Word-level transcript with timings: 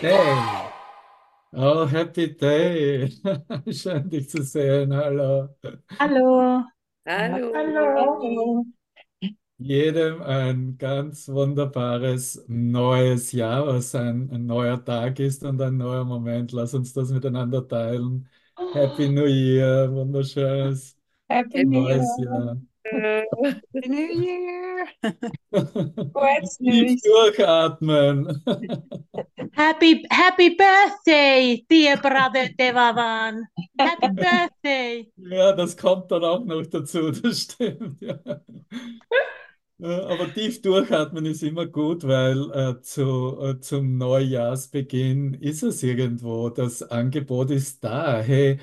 Day. 0.00 0.70
Oh, 1.52 1.86
happy 1.86 2.34
day. 2.36 3.10
Schön, 3.72 4.08
dich 4.10 4.28
zu 4.30 4.42
sehen. 4.42 4.92
Hallo. 4.94 5.48
Hallo. 5.98 6.64
Hallo. 7.06 7.52
Hallo. 7.54 8.64
Jedem 9.60 10.22
ein 10.22 10.78
ganz 10.78 11.28
wunderbares 11.28 12.44
neues 12.48 13.32
Jahr, 13.32 13.66
was 13.66 13.94
ein, 13.94 14.30
ein 14.30 14.46
neuer 14.46 14.84
Tag 14.84 15.18
ist 15.18 15.42
und 15.44 15.60
ein 15.60 15.76
neuer 15.76 16.04
Moment. 16.04 16.52
Lass 16.52 16.74
uns 16.74 16.92
das 16.92 17.10
miteinander 17.10 17.66
teilen. 17.66 18.28
Happy 18.72 19.08
New 19.08 19.26
Year, 19.26 19.90
wunderschönes 19.92 20.96
Happy 21.30 21.64
New 21.64 21.82
neues 21.82 22.16
Year. 22.18 22.18
Jahr. 22.18 22.56
Happy 22.90 23.88
New 23.88 24.08
Year. 24.22 24.88
Neues. 26.14 26.58
durchatmen. 27.02 28.42
Happy, 29.52 30.04
happy 30.10 30.54
birthday, 30.56 31.64
dear 31.68 31.96
brother 31.96 32.48
Devavan. 32.58 33.42
Happy 33.78 34.08
birthday. 34.08 35.10
Ja, 35.16 35.52
das 35.52 35.76
kommt 35.76 36.10
dann 36.10 36.24
auch 36.24 36.44
noch 36.44 36.66
dazu, 36.66 37.10
das 37.10 37.40
stimmt. 37.42 38.00
Ja, 39.80 40.08
Aber 40.08 40.32
tief 40.34 40.60
durchatmen 40.60 41.24
ist 41.26 41.42
immer 41.44 41.64
gut, 41.66 42.02
weil 42.04 42.50
äh, 42.50 42.80
zu, 42.82 43.38
äh, 43.40 43.60
zum 43.60 43.96
Neujahrsbeginn 43.96 45.34
ist 45.34 45.62
es 45.62 45.84
irgendwo. 45.84 46.50
Das 46.50 46.82
Angebot 46.82 47.52
ist 47.52 47.84
da. 47.84 48.20
Hey, 48.20 48.58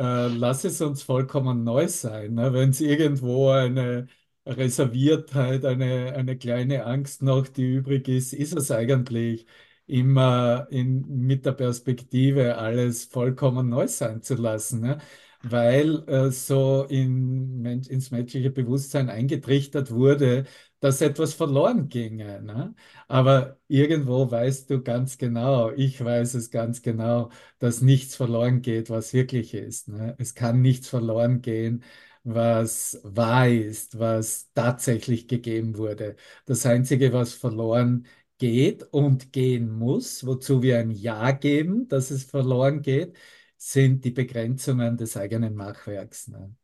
äh, 0.00 0.28
lass 0.28 0.64
es 0.64 0.80
uns 0.80 1.02
vollkommen 1.02 1.64
neu 1.64 1.86
sein. 1.88 2.34
Ne? 2.34 2.52
Wenn 2.54 2.70
es 2.70 2.80
irgendwo 2.80 3.50
eine 3.50 4.06
Reserviertheit, 4.46 5.64
eine, 5.64 6.14
eine 6.14 6.38
kleine 6.38 6.86
Angst 6.86 7.22
noch, 7.22 7.48
die 7.48 7.74
übrig 7.74 8.08
ist, 8.08 8.32
ist 8.32 8.54
es 8.56 8.70
eigentlich 8.70 9.46
immer 9.86 10.68
in, 10.70 11.06
mit 11.26 11.44
der 11.46 11.52
Perspektive, 11.52 12.56
alles 12.56 13.04
vollkommen 13.04 13.68
neu 13.68 13.88
sein 13.88 14.22
zu 14.22 14.36
lassen. 14.36 14.80
Ne? 14.80 14.98
Weil 15.42 16.02
äh, 16.08 16.30
so 16.30 16.84
in, 16.88 17.64
ins 17.66 18.10
menschliche 18.10 18.50
Bewusstsein 18.50 19.10
eingetrichtert 19.10 19.90
wurde, 19.90 20.44
dass 20.80 21.00
etwas 21.00 21.34
verloren 21.34 21.88
ginge. 21.88 22.42
Ne? 22.42 22.74
Aber 23.08 23.58
irgendwo 23.68 24.30
weißt 24.30 24.70
du 24.70 24.82
ganz 24.82 25.18
genau, 25.18 25.70
ich 25.72 26.02
weiß 26.02 26.34
es 26.34 26.50
ganz 26.50 26.82
genau, 26.82 27.30
dass 27.58 27.80
nichts 27.82 28.16
verloren 28.16 28.62
geht, 28.62 28.90
was 28.90 29.12
wirklich 29.12 29.54
ist. 29.54 29.88
Ne? 29.88 30.14
Es 30.18 30.34
kann 30.34 30.62
nichts 30.62 30.88
verloren 30.88 31.42
gehen, 31.42 31.84
was 32.22 33.00
wahr 33.02 33.48
ist, 33.48 33.98
was 33.98 34.50
tatsächlich 34.54 35.28
gegeben 35.28 35.76
wurde. 35.76 36.16
Das 36.46 36.66
Einzige, 36.66 37.12
was 37.12 37.32
verloren 37.34 38.06
geht 38.38 38.82
und 38.92 39.32
gehen 39.32 39.70
muss, 39.70 40.26
wozu 40.26 40.62
wir 40.62 40.78
ein 40.78 40.90
Ja 40.90 41.30
geben, 41.32 41.88
dass 41.88 42.10
es 42.10 42.24
verloren 42.24 42.82
geht, 42.82 43.16
sind 43.56 44.04
die 44.04 44.10
Begrenzungen 44.10 44.96
des 44.96 45.16
eigenen 45.16 45.54
Machwerks. 45.54 46.28
Ne? 46.28 46.54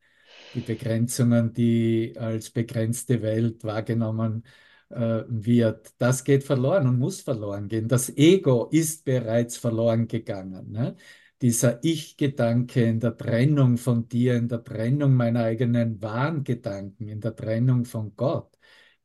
Die 0.57 0.61
Begrenzungen, 0.63 1.53
die 1.53 2.15
als 2.19 2.51
begrenzte 2.51 3.23
Welt 3.23 3.63
wahrgenommen 3.65 4.45
äh, 4.91 5.23
wird. 5.29 5.93
Das 5.99 6.25
geht 6.25 6.45
verloren 6.45 6.87
und 6.89 6.99
muss 6.99 7.21
verloren 7.21 7.69
gehen. 7.69 7.89
Das 7.89 8.09
Ego 8.17 8.69
ist 8.71 9.05
bereits 9.05 9.57
verloren 9.59 10.09
gegangen. 10.09 10.73
Ne? 10.73 10.97
Dieser 11.43 11.83
Ich-Gedanke 11.85 12.85
in 12.85 13.01
der 13.01 13.17
Trennung 13.17 13.77
von 13.77 14.09
dir, 14.09 14.37
in 14.37 14.49
der 14.49 14.65
Trennung 14.65 15.15
meiner 15.15 15.45
eigenen 15.45 16.01
wahren 16.03 16.45
Gedanken, 16.45 17.09
in 17.09 17.21
der 17.21 17.37
Trennung 17.37 17.85
von 17.85 18.17
Gott, 18.17 18.57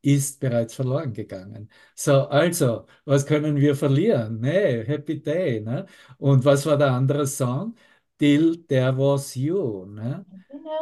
ist 0.02 0.40
bereits 0.40 0.74
verloren 0.74 1.14
gegangen. 1.14 1.70
So, 1.96 2.28
also, 2.28 2.88
was 3.06 3.26
können 3.26 3.56
wir 3.58 3.76
verlieren? 3.76 4.40
Nee, 4.40 4.84
Happy 4.86 5.22
Day. 5.22 5.62
Ne? 5.62 5.86
Und 6.18 6.44
was 6.46 6.66
war 6.66 6.78
der 6.78 6.92
andere 6.92 7.28
Song? 7.28 7.76
Till 8.22 8.64
There 8.68 8.96
Was 9.00 9.34
You. 9.36 9.86
Ne? 9.88 10.24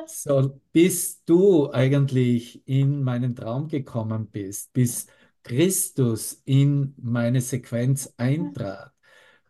So, 0.05 0.59
bis 0.73 1.23
du 1.23 1.71
eigentlich 1.71 2.61
in 2.67 3.01
meinen 3.01 3.33
Traum 3.33 3.69
gekommen 3.69 4.29
bist, 4.29 4.73
bis 4.73 5.07
Christus 5.43 6.41
in 6.43 6.93
meine 6.97 7.39
Sequenz 7.39 8.13
eintrat, 8.17 8.91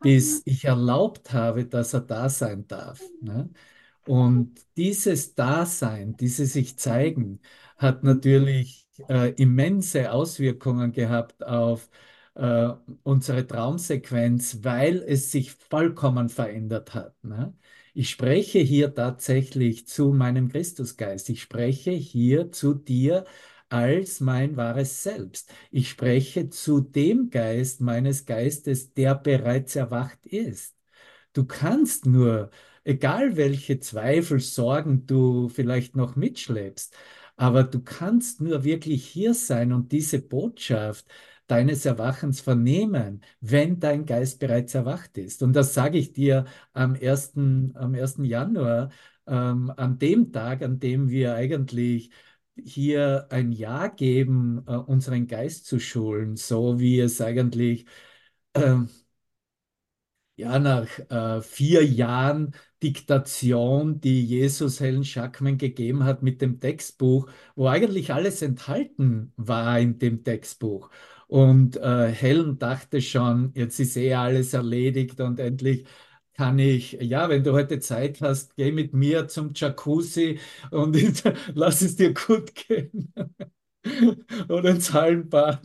bis 0.02 0.44
ich 0.46 0.66
erlaubt 0.66 1.34
habe, 1.34 1.66
dass 1.66 1.96
er 1.96 2.02
da 2.02 2.30
sein 2.30 2.68
darf. 2.68 3.02
Ne? 3.22 3.50
Und 4.06 4.62
dieses 4.78 5.34
Dasein, 5.34 6.16
dieses 6.16 6.54
sich 6.54 6.78
zeigen, 6.78 7.42
hat 7.76 8.04
natürlich 8.04 8.88
äh, 9.08 9.32
immense 9.34 10.12
Auswirkungen 10.12 10.92
gehabt 10.92 11.44
auf 11.44 11.90
äh, 12.36 12.70
unsere 13.02 13.48
Traumsequenz, 13.48 14.60
weil 14.64 15.04
es 15.08 15.32
sich 15.32 15.52
vollkommen 15.54 16.30
verändert 16.30 16.94
hat. 16.94 17.16
Ne? 17.24 17.56
Ich 17.94 18.10
spreche 18.10 18.60
hier 18.60 18.94
tatsächlich 18.94 19.88
zu 19.88 20.14
meinem 20.14 20.50
Christusgeist. 20.50 21.30
Ich 21.30 21.42
spreche 21.42 21.92
hier 21.92 22.52
zu 22.52 22.74
dir 22.74 23.26
als 23.70 24.20
mein 24.20 24.58
wahres 24.58 25.04
Selbst. 25.04 25.52
Ich 25.72 25.90
spreche 25.90 26.50
zu 26.50 26.82
dem 26.82 27.30
Geist 27.30 27.82
meines 27.82 28.26
Geistes, 28.26 28.94
der 28.94 29.16
bereits 29.16 29.76
erwacht 29.76 30.26
ist. 30.26 30.76
Du 31.34 31.46
kannst 31.46 32.06
nur, 32.06 32.50
egal 32.84 33.38
welche 33.38 33.80
Zweifel, 33.80 34.40
Sorgen 34.40 35.06
du 35.06 35.50
vielleicht 35.50 35.96
noch 35.96 36.16
mitschleppst, 36.16 36.96
aber 37.38 37.64
du 37.64 37.82
kannst 37.84 38.42
nur 38.42 38.64
wirklich 38.64 39.06
hier 39.08 39.34
sein 39.34 39.74
und 39.74 39.92
diese 39.92 40.20
Botschaft 40.22 41.06
deines 41.52 41.86
Erwachens 41.86 42.42
vernehmen, 42.42 43.22
wenn 43.42 43.80
dein 43.80 44.06
Geist 44.06 44.40
bereits 44.40 44.76
erwacht 44.76 45.18
ist. 45.18 45.42
Und 45.44 45.54
das 45.54 45.74
sage 45.74 45.98
ich 45.98 46.14
dir 46.14 46.46
am 46.74 46.96
ersten, 46.96 47.76
am 47.76 47.94
ersten 47.96 48.24
Januar, 48.26 48.90
ähm, 49.28 49.72
an 49.78 50.00
dem 50.00 50.32
Tag, 50.32 50.62
an 50.64 50.80
dem 50.80 51.10
wir 51.10 51.36
eigentlich 51.36 52.12
hier 52.56 53.28
ein 53.32 53.52
Ja 53.52 53.88
geben, 53.88 54.64
äh, 54.68 54.76
unseren 54.76 55.28
Geist 55.28 55.66
zu 55.66 55.80
schulen, 55.80 56.36
so 56.36 56.80
wie 56.80 57.00
es 57.00 57.22
eigentlich 57.22 57.86
ähm, 58.56 58.90
ja, 60.36 60.58
nach 60.60 60.88
äh, 61.10 61.42
vier 61.42 61.84
Jahren 61.86 62.56
Diktation, 62.82 64.00
die 64.00 64.24
Jesus 64.26 64.80
Helen 64.80 65.04
Schackman 65.04 65.58
gegeben 65.58 66.04
hat 66.06 66.24
mit 66.24 66.42
dem 66.42 66.60
Textbuch, 66.62 67.30
wo 67.56 67.68
eigentlich 67.68 68.14
alles 68.14 68.42
enthalten 68.42 69.34
war 69.36 69.78
in 69.80 70.00
dem 70.00 70.24
Textbuch. 70.24 70.90
Und 71.30 71.78
äh, 71.78 72.10
Helen 72.12 72.60
dachte 72.60 73.02
schon, 73.02 73.54
jetzt 73.56 73.80
ist 73.80 73.98
eh 73.98 74.16
alles 74.16 74.54
erledigt 74.54 75.22
und 75.22 75.40
endlich 75.40 75.86
kann 76.36 76.60
ich, 76.60 76.94
ja, 76.94 77.30
wenn 77.30 77.44
du 77.46 77.54
heute 77.54 77.80
Zeit 77.80 78.22
hast, 78.22 78.56
geh 78.58 78.72
mit 78.74 78.94
mir 78.96 79.28
zum 79.30 79.52
Jacuzzi 79.56 80.40
und 80.72 80.98
lass 81.56 81.82
es 81.82 81.96
dir 81.98 82.14
gut 82.16 82.56
gehen. 82.56 83.14
Oder 84.50 84.72
ins 84.72 84.94
Hallenbad. 84.94 85.62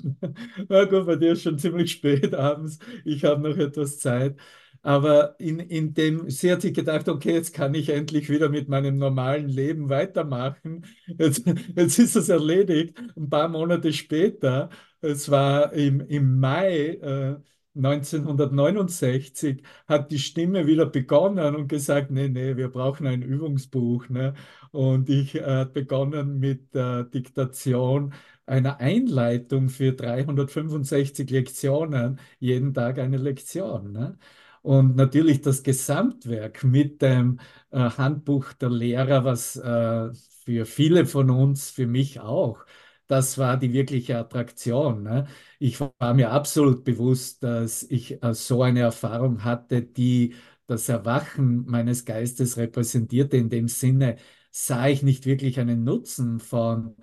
Na 0.68 0.84
gut, 0.84 1.06
bei 1.06 1.16
dir 1.16 1.32
ist 1.32 1.42
schon 1.42 1.58
ziemlich 1.58 1.92
spät 1.92 2.34
abends. 2.34 2.78
Ich 3.04 3.24
habe 3.24 3.48
noch 3.48 3.56
etwas 3.58 3.98
Zeit. 3.98 4.36
Aber 4.84 5.40
in, 5.40 5.60
in 5.60 5.94
dem, 5.94 6.28
sie 6.30 6.52
hat 6.52 6.60
sich 6.62 6.74
gedacht, 6.74 7.08
okay, 7.08 7.32
jetzt 7.32 7.54
kann 7.54 7.74
ich 7.74 7.88
endlich 7.88 8.28
wieder 8.28 8.50
mit 8.50 8.68
meinem 8.68 8.98
normalen 8.98 9.48
Leben 9.48 9.88
weitermachen. 9.88 10.84
Jetzt, 11.06 11.44
jetzt 11.76 11.98
ist 11.98 12.16
es 12.16 12.28
erledigt. 12.28 12.98
Ein 13.16 13.30
paar 13.30 13.48
Monate 13.48 13.92
später, 13.94 14.68
es 15.00 15.30
war 15.30 15.72
im, 15.72 16.00
im 16.02 16.38
Mai 16.38 16.98
äh, 17.00 17.36
1969, 17.74 19.62
hat 19.88 20.10
die 20.10 20.18
Stimme 20.18 20.66
wieder 20.66 20.84
begonnen 20.86 21.56
und 21.56 21.68
gesagt, 21.68 22.10
nee, 22.10 22.28
nee, 22.28 22.56
wir 22.56 22.68
brauchen 22.68 23.06
ein 23.06 23.22
Übungsbuch. 23.22 24.08
Ne? 24.10 24.34
Und 24.70 25.08
ich 25.08 25.34
äh, 25.36 25.66
begonnen 25.72 26.38
mit 26.38 26.74
der 26.74 27.04
Diktation 27.04 28.12
einer 28.46 28.80
Einleitung 28.80 29.70
für 29.70 29.92
365 29.94 31.30
Lektionen, 31.30 32.20
jeden 32.38 32.74
Tag 32.74 32.98
eine 32.98 33.16
Lektion. 33.16 33.92
Ne? 33.92 34.18
Und 34.64 34.96
natürlich 34.96 35.42
das 35.42 35.62
Gesamtwerk 35.62 36.64
mit 36.64 37.02
dem 37.02 37.38
äh, 37.70 37.78
Handbuch 37.80 38.54
der 38.54 38.70
Lehrer, 38.70 39.22
was 39.24 39.56
äh, 39.56 40.10
für 40.44 40.64
viele 40.64 41.04
von 41.04 41.28
uns, 41.30 41.70
für 41.70 41.86
mich 41.86 42.20
auch, 42.20 42.64
das 43.06 43.36
war 43.36 43.58
die 43.58 43.74
wirkliche 43.74 44.16
Attraktion. 44.18 45.02
Ne? 45.02 45.26
Ich 45.58 45.80
war 45.80 46.14
mir 46.14 46.30
absolut 46.30 46.82
bewusst, 46.84 47.42
dass 47.42 47.82
ich 47.82 48.22
äh, 48.22 48.32
so 48.32 48.62
eine 48.62 48.80
Erfahrung 48.80 49.44
hatte, 49.44 49.82
die 49.82 50.34
das 50.66 50.88
Erwachen 50.88 51.66
meines 51.66 52.06
Geistes 52.06 52.56
repräsentierte. 52.56 53.36
In 53.36 53.50
dem 53.50 53.68
Sinne 53.68 54.16
sah 54.50 54.88
ich 54.88 55.02
nicht 55.02 55.26
wirklich 55.26 55.60
einen 55.60 55.84
Nutzen 55.84 56.40
von 56.40 56.96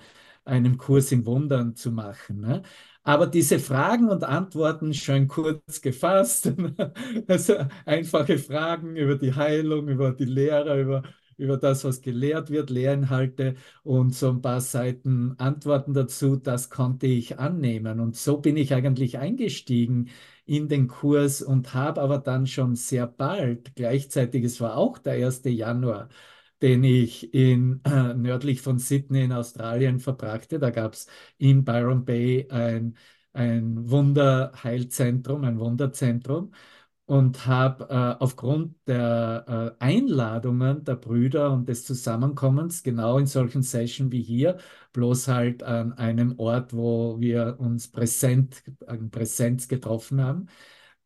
einem 0.46 0.78
Kurs 0.80 1.12
in 1.12 1.28
Wundern 1.28 1.76
zu 1.76 1.92
machen. 1.92 2.42
Ne? 2.42 2.64
Aber 3.04 3.26
diese 3.28 3.60
Fragen 3.60 4.10
und 4.10 4.24
Antworten 4.24 4.94
schön 4.94 5.28
kurz 5.28 5.82
gefasst, 5.82 6.54
also 7.28 7.56
einfache 7.86 8.38
Fragen 8.38 8.96
über 8.96 9.16
die 9.16 9.34
Heilung, 9.34 9.88
über 9.88 10.12
die 10.12 10.26
Lehre, 10.26 10.80
über, 10.80 11.04
über 11.38 11.58
das, 11.58 11.84
was 11.84 12.02
gelehrt 12.02 12.52
wird, 12.52 12.70
Lehrinhalte 12.70 13.56
und 13.84 14.14
so 14.14 14.30
ein 14.30 14.42
paar 14.42 14.62
Seiten 14.62 15.34
Antworten 15.40 15.94
dazu. 15.96 16.36
Das 16.38 16.70
konnte 16.70 17.08
ich 17.08 17.40
annehmen. 17.40 18.00
Und 18.00 18.16
so 18.16 18.38
bin 18.38 18.56
ich 18.56 18.74
eigentlich 18.76 19.18
eingestiegen 19.18 20.10
in 20.46 20.68
den 20.70 20.88
Kurs 20.88 21.42
und 21.42 21.74
habe 21.74 22.02
aber 22.02 22.20
dann 22.20 22.46
schon 22.46 22.76
sehr 22.76 23.08
bald, 23.08 23.76
gleichzeitig, 23.76 24.44
es 24.44 24.62
war 24.62 24.78
auch 24.78 24.98
der 25.00 25.14
1. 25.14 25.50
Januar, 25.50 26.10
den 26.62 26.84
ich 26.84 27.34
in, 27.34 27.82
äh, 27.86 28.14
nördlich 28.14 28.62
von 28.62 28.80
Sydney 28.80 29.24
in 29.24 29.32
Australien 29.34 30.00
verbrachte. 30.00 30.60
Da 30.60 30.70
gab 30.70 30.94
es 30.94 31.08
in 31.38 31.64
Byron 31.66 32.06
Bay 32.06 32.48
ein, 32.50 32.98
ein 33.34 33.90
Wunderheilzentrum, 33.90 35.44
ein 35.44 35.60
Wunderzentrum 35.60 36.52
und 37.06 37.46
habe 37.46 37.90
äh, 37.90 38.24
aufgrund 38.24 38.76
der 38.88 39.76
äh, 39.80 39.84
Einladungen 39.84 40.84
der 40.86 40.96
Brüder 40.96 41.52
und 41.52 41.68
des 41.68 41.86
Zusammenkommens 41.86 42.84
genau 42.84 43.18
in 43.18 43.26
solchen 43.28 43.64
Sessions 43.64 44.12
wie 44.12 44.22
hier, 44.22 44.58
bloß 44.94 45.28
halt 45.28 45.64
an 45.64 45.94
einem 45.94 46.40
Ort, 46.40 46.74
wo 46.74 47.20
wir 47.20 47.58
uns 47.60 47.90
präsent, 47.92 48.64
in 48.88 49.12
Präsenz 49.12 49.68
getroffen 49.68 50.22
haben, 50.22 50.48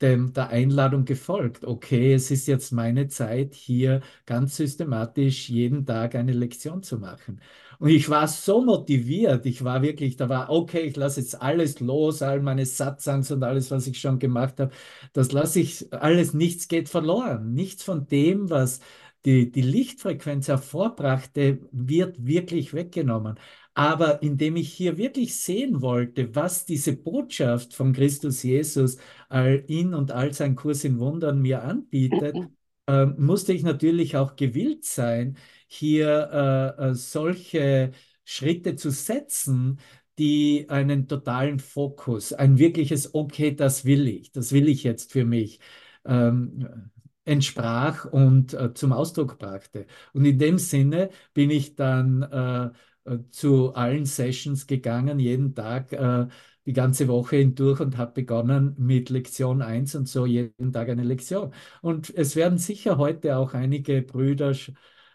dem, 0.01 0.33
der 0.33 0.50
Einladung 0.50 1.06
gefolgt. 1.06 1.65
Okay, 1.65 2.13
es 2.13 2.31
ist 2.31 2.47
jetzt 2.47 2.71
meine 2.71 3.07
Zeit, 3.07 3.53
hier 3.53 4.01
ganz 4.25 4.57
systematisch 4.57 5.50
jeden 5.50 5.86
Tag 5.86 6.15
eine 6.15 6.33
Lektion 6.33 6.83
zu 6.83 6.97
machen. 7.00 7.42
Und 7.80 7.89
ich 7.89 8.09
war 8.09 8.27
so 8.27 8.63
motiviert, 8.63 9.45
ich 9.45 9.63
war 9.63 9.81
wirklich, 9.81 10.15
da 10.15 10.30
war, 10.30 10.50
okay, 10.50 10.81
ich 10.81 10.95
lasse 10.95 11.19
jetzt 11.19 11.42
alles 11.42 11.80
los, 11.80 12.21
all 12.21 12.42
meine 12.42 12.65
Satzangs 12.65 13.31
und 13.31 13.44
alles, 13.44 13.71
was 13.71 13.88
ich 13.88 14.00
schon 14.00 14.19
gemacht 14.19 14.59
habe, 14.59 14.71
das 15.13 15.31
lasse 15.31 15.59
ich 15.59 15.92
alles, 15.94 16.33
nichts 16.33 16.68
geht 16.68 16.89
verloren. 16.89 17.53
Nichts 17.53 17.83
von 17.83 18.07
dem, 18.07 18.50
was 18.50 18.80
die, 19.25 19.51
die 19.51 19.62
Lichtfrequenz 19.62 20.48
hervorbrachte, 20.48 21.59
wird 21.71 22.25
wirklich 22.25 22.74
weggenommen. 22.74 23.39
Aber 23.74 24.21
indem 24.24 24.56
ich 24.56 24.71
hier 24.71 24.98
wirklich 24.98 25.36
sehen 25.36 25.81
wollte, 25.81 26.33
was 26.36 26.65
diese 26.65 26.95
Botschaft 26.95 27.74
von 27.74 27.91
Christus 27.91 28.44
Jesus 28.44 28.98
all 29.35 29.63
in 29.67 29.93
und 29.93 30.11
all 30.11 30.33
sein 30.33 30.55
Kurs 30.55 30.83
in 30.85 30.99
Wundern 30.99 31.41
mir 31.41 31.63
anbietet, 31.63 32.49
äh, 32.87 33.05
musste 33.05 33.53
ich 33.53 33.63
natürlich 33.63 34.15
auch 34.17 34.35
gewillt 34.35 34.85
sein, 34.85 35.37
hier 35.67 36.75
äh, 36.79 36.89
äh, 36.91 36.93
solche 36.95 37.91
Schritte 38.23 38.75
zu 38.75 38.91
setzen, 38.91 39.79
die 40.17 40.67
einen 40.69 41.07
totalen 41.07 41.59
Fokus, 41.59 42.31
ein 42.33 42.57
wirkliches 42.57 43.13
Okay, 43.13 43.53
das 43.55 43.83
will 43.85 44.07
ich, 44.07 44.31
das 44.31 44.51
will 44.53 44.67
ich 44.69 44.83
jetzt 44.83 45.11
für 45.11 45.25
mich, 45.25 45.59
ähm, 46.05 46.89
entsprach 47.25 48.05
und 48.05 48.53
äh, 48.53 48.73
zum 48.73 48.93
Ausdruck 48.93 49.38
brachte. 49.39 49.88
Und 50.13 50.25
in 50.25 50.38
dem 50.39 50.57
Sinne 50.59 51.09
bin 51.33 51.49
ich 51.49 51.75
dann 51.75 52.21
äh, 52.23 52.69
äh, 53.11 53.19
zu 53.31 53.73
allen 53.73 54.05
Sessions 54.05 54.67
gegangen, 54.67 55.19
jeden 55.19 55.55
Tag, 55.55 55.91
äh, 55.93 56.27
die 56.65 56.73
ganze 56.73 57.07
Woche 57.07 57.38
hindurch 57.38 57.79
und 57.79 57.97
habe 57.97 58.13
begonnen 58.13 58.75
mit 58.77 59.09
Lektion 59.09 59.62
1 59.62 59.95
und 59.95 60.07
so 60.07 60.25
jeden 60.25 60.73
Tag 60.73 60.89
eine 60.89 61.03
Lektion. 61.03 61.53
Und 61.81 62.13
es 62.15 62.35
werden 62.35 62.57
sicher 62.57 62.97
heute 62.97 63.38
auch 63.38 63.53
einige 63.53 64.01
Brüder 64.01 64.53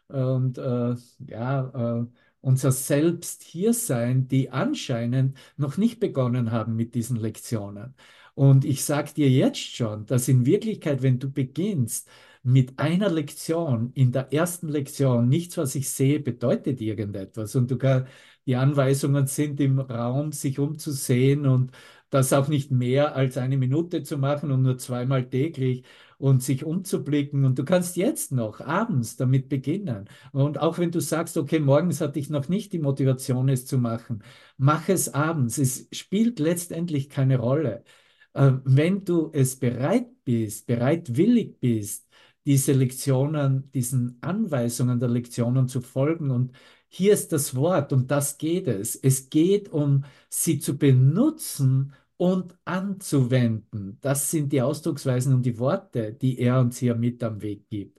und 0.08 0.58
äh, 0.58 0.94
ja, 1.26 2.00
äh, 2.02 2.06
unser 2.40 2.72
Selbst 2.72 3.42
hier 3.42 3.74
sein, 3.74 4.28
die 4.28 4.50
anscheinend 4.50 5.36
noch 5.56 5.76
nicht 5.76 6.00
begonnen 6.00 6.50
haben 6.52 6.74
mit 6.76 6.94
diesen 6.94 7.16
Lektionen. 7.16 7.94
Und 8.34 8.64
ich 8.64 8.84
sage 8.84 9.12
dir 9.14 9.28
jetzt 9.28 9.58
schon, 9.60 10.06
dass 10.06 10.28
in 10.28 10.46
Wirklichkeit, 10.46 11.02
wenn 11.02 11.18
du 11.18 11.30
beginnst, 11.30 12.08
mit 12.42 12.78
einer 12.78 13.10
Lektion, 13.10 13.92
in 13.94 14.12
der 14.12 14.32
ersten 14.32 14.68
Lektion, 14.68 15.28
nichts, 15.28 15.58
was 15.58 15.74
ich 15.74 15.90
sehe, 15.90 16.20
bedeutet 16.20 16.80
irgendetwas. 16.80 17.54
Und 17.54 17.70
du 17.70 17.76
kann, 17.76 18.06
die 18.50 18.56
Anweisungen 18.56 19.28
sind 19.28 19.60
im 19.60 19.78
Raum, 19.78 20.32
sich 20.32 20.58
umzusehen 20.58 21.46
und 21.46 21.70
das 22.10 22.32
auch 22.32 22.48
nicht 22.48 22.72
mehr 22.72 23.14
als 23.14 23.36
eine 23.38 23.56
Minute 23.56 24.02
zu 24.02 24.18
machen 24.18 24.50
und 24.50 24.62
nur 24.62 24.76
zweimal 24.76 25.28
täglich 25.30 25.84
und 26.18 26.42
sich 26.42 26.64
umzublicken. 26.64 27.44
Und 27.44 27.60
du 27.60 27.64
kannst 27.64 27.96
jetzt 27.96 28.32
noch 28.32 28.60
abends 28.60 29.16
damit 29.16 29.48
beginnen. 29.48 30.08
Und 30.32 30.58
auch 30.58 30.78
wenn 30.78 30.90
du 30.90 31.00
sagst, 31.00 31.36
okay, 31.36 31.60
morgens 31.60 32.00
hatte 32.00 32.18
ich 32.18 32.28
noch 32.28 32.48
nicht 32.48 32.72
die 32.72 32.80
Motivation, 32.80 33.48
es 33.48 33.66
zu 33.66 33.78
machen, 33.78 34.24
mach 34.56 34.88
es 34.88 35.14
abends. 35.14 35.56
Es 35.58 35.86
spielt 35.92 36.40
letztendlich 36.40 37.08
keine 37.08 37.38
Rolle. 37.38 37.84
Äh, 38.32 38.54
wenn 38.64 39.04
du 39.04 39.30
es 39.32 39.56
bereit 39.60 40.08
bist, 40.24 40.66
bereitwillig 40.66 41.60
bist, 41.60 42.08
diese 42.46 42.72
Lektionen, 42.72 43.70
diesen 43.72 44.18
Anweisungen 44.22 44.98
der 44.98 45.08
Lektionen 45.08 45.68
zu 45.68 45.80
folgen. 45.80 46.30
Und 46.32 46.52
hier 46.90 47.12
ist 47.14 47.32
das 47.32 47.54
Wort, 47.54 47.92
um 47.92 48.06
das 48.06 48.36
geht 48.36 48.66
es. 48.68 48.96
Es 48.96 49.30
geht 49.30 49.70
um 49.70 50.04
sie 50.28 50.58
zu 50.58 50.76
benutzen 50.76 51.94
und 52.16 52.56
anzuwenden. 52.64 53.98
Das 54.00 54.30
sind 54.30 54.52
die 54.52 54.60
Ausdrucksweisen 54.60 55.32
und 55.34 55.42
die 55.46 55.58
Worte, 55.58 56.12
die 56.12 56.38
er 56.38 56.60
uns 56.60 56.78
hier 56.78 56.96
mit 56.96 57.22
am 57.22 57.42
Weg 57.42 57.68
gibt. 57.70 57.98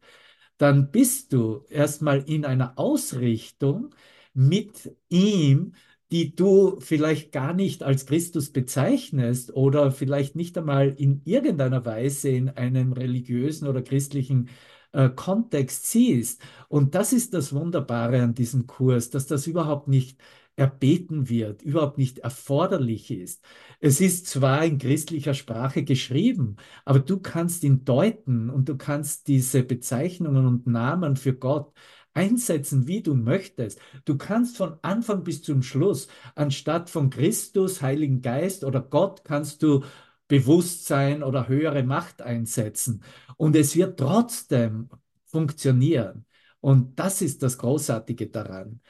Dann 0.58 0.92
bist 0.92 1.34
du 1.34 1.64
erstmal 1.70 2.22
in 2.30 2.46
einer 2.46 2.78
Ausrichtung 2.78 3.96
mit 4.34 4.96
ihm, 5.10 5.74
die 6.12 6.36
du 6.36 6.80
vielleicht 6.80 7.32
gar 7.32 7.54
nicht 7.54 7.84
als 7.84 8.06
Christus 8.06 8.52
bezeichnest 8.52 9.54
oder 9.56 9.92
vielleicht 9.92 10.36
nicht 10.36 10.58
einmal 10.58 10.90
in 10.90 11.22
irgendeiner 11.26 11.86
Weise 11.86 12.30
in 12.30 12.50
einem 12.50 12.94
religiösen 12.94 13.68
oder 13.68 13.82
christlichen 13.82 14.50
äh, 14.92 15.10
Kontext 15.10 15.90
siehst. 15.90 16.42
Und 16.68 16.96
das 16.96 17.14
ist 17.14 17.34
das 17.34 17.54
Wunderbare 17.54 18.22
an 18.22 18.34
diesem 18.34 18.68
Kurs, 18.68 19.10
dass 19.10 19.28
das 19.28 19.48
überhaupt 19.48 19.88
nicht 19.88 20.20
erbeten 20.58 21.30
wird, 21.30 21.62
überhaupt 21.62 21.98
nicht 21.98 22.20
erforderlich 22.20 23.10
ist. 23.10 23.44
Es 23.80 24.02
ist 24.02 24.28
zwar 24.28 24.66
in 24.66 24.78
christlicher 24.78 25.34
Sprache 25.34 25.84
geschrieben, 25.84 26.58
aber 26.86 27.00
du 27.00 27.20
kannst 27.20 27.64
ihn 27.64 27.86
deuten 27.86 28.50
und 28.50 28.68
du 28.68 28.78
kannst 28.78 29.28
diese 29.28 29.64
Bezeichnungen 29.64 30.46
und 30.46 30.68
Namen 30.68 31.16
für 31.16 31.34
Gott 31.34 31.74
einsetzen, 32.14 32.88
wie 32.88 33.02
du 33.02 33.16
möchtest. 33.16 33.80
Du 34.06 34.18
kannst 34.18 34.58
von 34.58 34.78
Anfang 34.82 35.24
bis 35.24 35.42
zum 35.42 35.64
Schluss, 35.64 36.08
anstatt 36.36 36.90
von 36.90 37.10
Christus, 37.10 37.82
Heiligen 37.82 38.22
Geist 38.22 38.64
oder 38.64 38.82
Gott, 38.82 39.24
kannst 39.24 39.64
du 39.64 39.84
Bewusstsein 40.28 41.24
oder 41.24 41.48
höhere 41.48 41.84
Macht 41.84 42.22
einsetzen. 42.22 43.04
Und 43.38 43.56
es 43.56 43.76
wird 43.76 44.00
trotzdem 44.00 44.90
funktionieren. 45.26 46.26
Und 46.62 47.00
das 47.00 47.22
ist 47.22 47.44
das 47.44 47.58
Großartige 47.58 48.28
daran. 48.28 48.82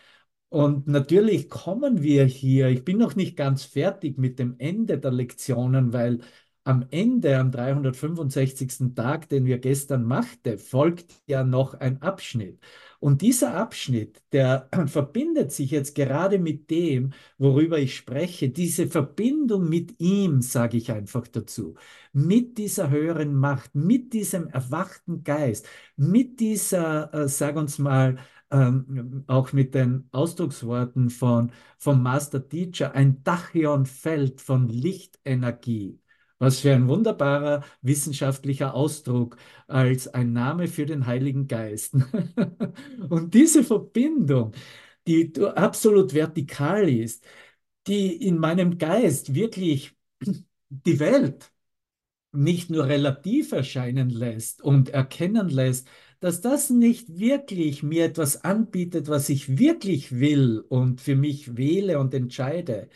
Und 0.49 0.87
natürlich 0.87 1.49
kommen 1.49 2.01
wir 2.03 2.25
hier, 2.25 2.67
ich 2.67 2.83
bin 2.83 2.97
noch 2.97 3.15
nicht 3.15 3.37
ganz 3.37 3.63
fertig 3.63 4.17
mit 4.17 4.37
dem 4.37 4.55
Ende 4.59 4.99
der 4.99 5.11
Lektionen, 5.11 5.93
weil 5.93 6.19
am 6.63 6.85
Ende, 6.91 7.37
am 7.37 7.51
365. 7.51 8.93
Tag, 8.93 9.29
den 9.29 9.45
wir 9.45 9.59
gestern 9.59 10.03
machten, 10.03 10.59
folgt 10.59 11.23
ja 11.25 11.43
noch 11.43 11.73
ein 11.73 12.01
Abschnitt. 12.01 12.59
Und 13.01 13.23
dieser 13.23 13.55
Abschnitt, 13.55 14.21
der 14.31 14.69
verbindet 14.87 15.51
sich 15.51 15.71
jetzt 15.71 15.95
gerade 15.95 16.37
mit 16.37 16.69
dem, 16.69 17.13
worüber 17.39 17.79
ich 17.79 17.95
spreche, 17.95 18.49
diese 18.49 18.87
Verbindung 18.87 19.67
mit 19.67 19.99
ihm, 19.99 20.41
sage 20.41 20.77
ich 20.77 20.91
einfach 20.91 21.27
dazu, 21.27 21.75
mit 22.13 22.59
dieser 22.59 22.91
höheren 22.91 23.33
Macht, 23.35 23.73
mit 23.73 24.13
diesem 24.13 24.47
erwachten 24.49 25.23
Geist, 25.23 25.67
mit 25.95 26.39
dieser, 26.39 27.11
äh, 27.13 27.27
sag 27.27 27.55
uns 27.55 27.79
mal, 27.79 28.17
ähm, 28.51 29.23
auch 29.27 29.51
mit 29.51 29.73
den 29.73 30.07
Ausdrucksworten 30.11 31.09
von, 31.09 31.51
vom 31.79 32.03
Master 32.03 32.47
Teacher, 32.47 32.93
ein 32.93 33.23
Dachionfeld 33.23 34.41
von 34.41 34.69
Lichtenergie. 34.69 36.00
Was 36.41 36.61
für 36.61 36.73
ein 36.73 36.87
wunderbarer 36.87 37.63
wissenschaftlicher 37.83 38.73
Ausdruck 38.73 39.37
als 39.67 40.07
ein 40.07 40.33
Name 40.33 40.67
für 40.67 40.87
den 40.87 41.05
Heiligen 41.05 41.47
Geist. 41.47 41.93
Und 43.09 43.35
diese 43.35 43.63
Verbindung, 43.63 44.51
die 45.05 45.31
absolut 45.55 46.15
vertikal 46.15 46.89
ist, 46.89 47.23
die 47.85 48.15
in 48.27 48.39
meinem 48.39 48.79
Geist 48.79 49.35
wirklich 49.35 49.95
die 50.69 50.99
Welt 50.99 51.51
nicht 52.31 52.69
nur 52.71 52.87
relativ 52.87 53.51
erscheinen 53.51 54.09
lässt 54.09 54.61
und 54.63 54.89
erkennen 54.89 55.49
lässt, 55.49 55.87
dass 56.21 56.41
das 56.41 56.69
nicht 56.71 57.19
wirklich 57.19 57.83
mir 57.83 58.05
etwas 58.05 58.43
anbietet, 58.43 59.09
was 59.09 59.29
ich 59.29 59.57
wirklich 59.59 60.19
will 60.19 60.63
und 60.69 61.01
für 61.01 61.15
mich 61.15 61.57
wähle 61.57 61.99
und 61.99 62.13
entscheide, 62.13 62.89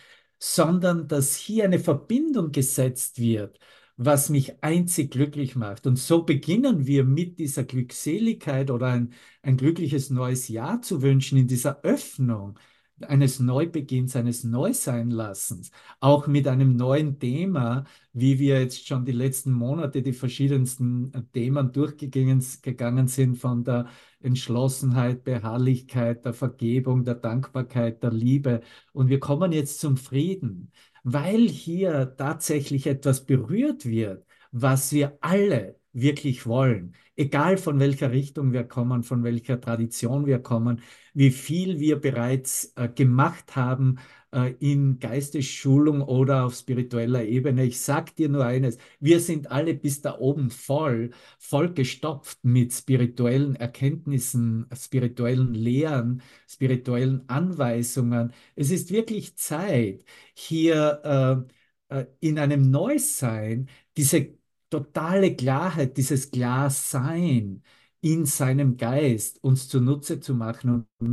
sondern 0.53 1.07
dass 1.07 1.35
hier 1.35 1.63
eine 1.63 1.79
Verbindung 1.79 2.51
gesetzt 2.51 3.19
wird, 3.19 3.59
was 3.97 4.29
mich 4.29 4.63
einzig 4.63 5.11
glücklich 5.11 5.55
macht. 5.55 5.87
Und 5.87 5.97
so 5.97 6.23
beginnen 6.23 6.85
wir 6.85 7.03
mit 7.03 7.39
dieser 7.39 7.63
Glückseligkeit 7.63 8.69
oder 8.69 8.87
ein, 8.87 9.13
ein 9.41 9.57
glückliches 9.57 10.09
neues 10.11 10.47
Jahr 10.47 10.81
zu 10.81 11.01
wünschen, 11.01 11.37
in 11.39 11.47
dieser 11.47 11.81
Öffnung 11.83 12.59
eines 13.01 13.39
Neubeginns, 13.39 14.15
eines 14.15 14.43
Neuseinlassens, 14.43 15.71
auch 15.99 16.27
mit 16.27 16.47
einem 16.47 16.75
neuen 16.75 17.19
Thema, 17.19 17.83
wie 18.13 18.39
wir 18.39 18.61
jetzt 18.61 18.87
schon 18.87 19.05
die 19.05 19.11
letzten 19.11 19.51
Monate 19.51 20.01
die 20.01 20.13
verschiedensten 20.13 21.11
Themen 21.33 21.71
durchgegangen 21.71 22.43
gegangen 22.61 23.07
sind, 23.07 23.37
von 23.37 23.63
der 23.63 23.87
Entschlossenheit, 24.21 25.23
Beharrlichkeit, 25.23 26.25
der 26.25 26.33
Vergebung, 26.33 27.03
der 27.03 27.15
Dankbarkeit, 27.15 28.01
der 28.01 28.11
Liebe. 28.11 28.61
Und 28.93 29.09
wir 29.09 29.19
kommen 29.19 29.51
jetzt 29.51 29.79
zum 29.79 29.97
Frieden, 29.97 30.71
weil 31.03 31.47
hier 31.49 32.15
tatsächlich 32.17 32.87
etwas 32.87 33.25
berührt 33.25 33.85
wird, 33.85 34.25
was 34.51 34.91
wir 34.93 35.17
alle 35.21 35.75
wirklich 35.95 36.45
wollen, 36.45 36.93
egal 37.15 37.57
von 37.57 37.79
welcher 37.79 38.11
Richtung 38.11 38.51
wir 38.53 38.65
kommen, 38.65 39.03
von 39.03 39.23
welcher 39.23 39.59
Tradition 39.61 40.25
wir 40.25 40.39
kommen, 40.39 40.81
wie 41.13 41.31
viel 41.31 41.79
wir 41.79 41.99
bereits 42.01 42.73
äh, 42.75 42.89
gemacht 42.89 43.55
haben 43.55 43.97
äh, 44.33 44.53
in 44.59 44.99
Geistesschulung 44.99 46.01
oder 46.01 46.45
auf 46.45 46.55
spiritueller 46.55 47.23
Ebene. 47.23 47.63
Ich 47.65 47.79
sage 47.79 48.11
dir 48.17 48.29
nur 48.29 48.45
eines, 48.45 48.77
wir 48.99 49.19
sind 49.21 49.49
alle 49.51 49.73
bis 49.73 50.01
da 50.01 50.17
oben 50.19 50.49
voll, 50.49 51.11
voll 51.39 51.73
gestopft 51.73 52.39
mit 52.43 52.73
spirituellen 52.73 53.55
Erkenntnissen, 53.55 54.67
spirituellen 54.75 55.53
Lehren, 55.53 56.21
spirituellen 56.47 57.23
Anweisungen. 57.29 58.33
Es 58.55 58.71
ist 58.71 58.91
wirklich 58.91 59.37
Zeit, 59.37 60.03
hier 60.33 61.47
äh, 61.89 61.99
äh 62.01 62.05
in 62.19 62.39
einem 62.39 62.69
Neusein 62.69 63.69
diese 63.97 64.35
totale 64.75 65.36
Klarheit, 65.36 65.98
dieses 65.98 66.32
Klarsein 66.32 67.63
in 68.01 68.25
seinem 68.25 68.77
Geist 68.77 69.44
uns 69.44 69.67
zunutze 69.70 70.20
zu 70.20 70.36
machen 70.36 70.88
und 71.00 71.10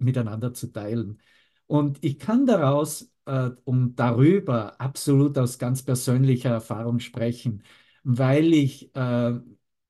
miteinander 0.00 0.52
zu 0.54 0.68
teilen. 0.72 1.18
Und 1.66 1.98
ich 2.04 2.18
kann 2.18 2.46
daraus 2.46 3.10
äh, 3.26 3.50
und 3.64 3.96
darüber 3.96 4.80
absolut 4.80 5.38
aus 5.38 5.58
ganz 5.58 5.82
persönlicher 5.82 6.50
Erfahrung 6.50 7.00
sprechen, 7.00 7.62
weil 8.04 8.52
ich 8.54 8.94
äh, 8.94 9.32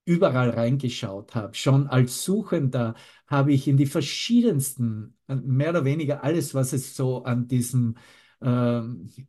überall 0.04 0.50
reingeschaut 0.50 1.34
habe. 1.34 1.54
Schon 1.54 1.88
als 1.88 2.24
Suchender 2.24 2.94
habe 3.26 3.52
ich 3.52 3.66
in 3.68 3.76
die 3.76 3.86
verschiedensten, 3.86 5.16
mehr 5.26 5.70
oder 5.70 5.84
weniger 5.84 6.22
alles, 6.24 6.54
was 6.54 6.72
es 6.72 6.96
so 6.96 7.24
an 7.24 7.48
diesem 7.48 7.96
äh, 8.40 8.80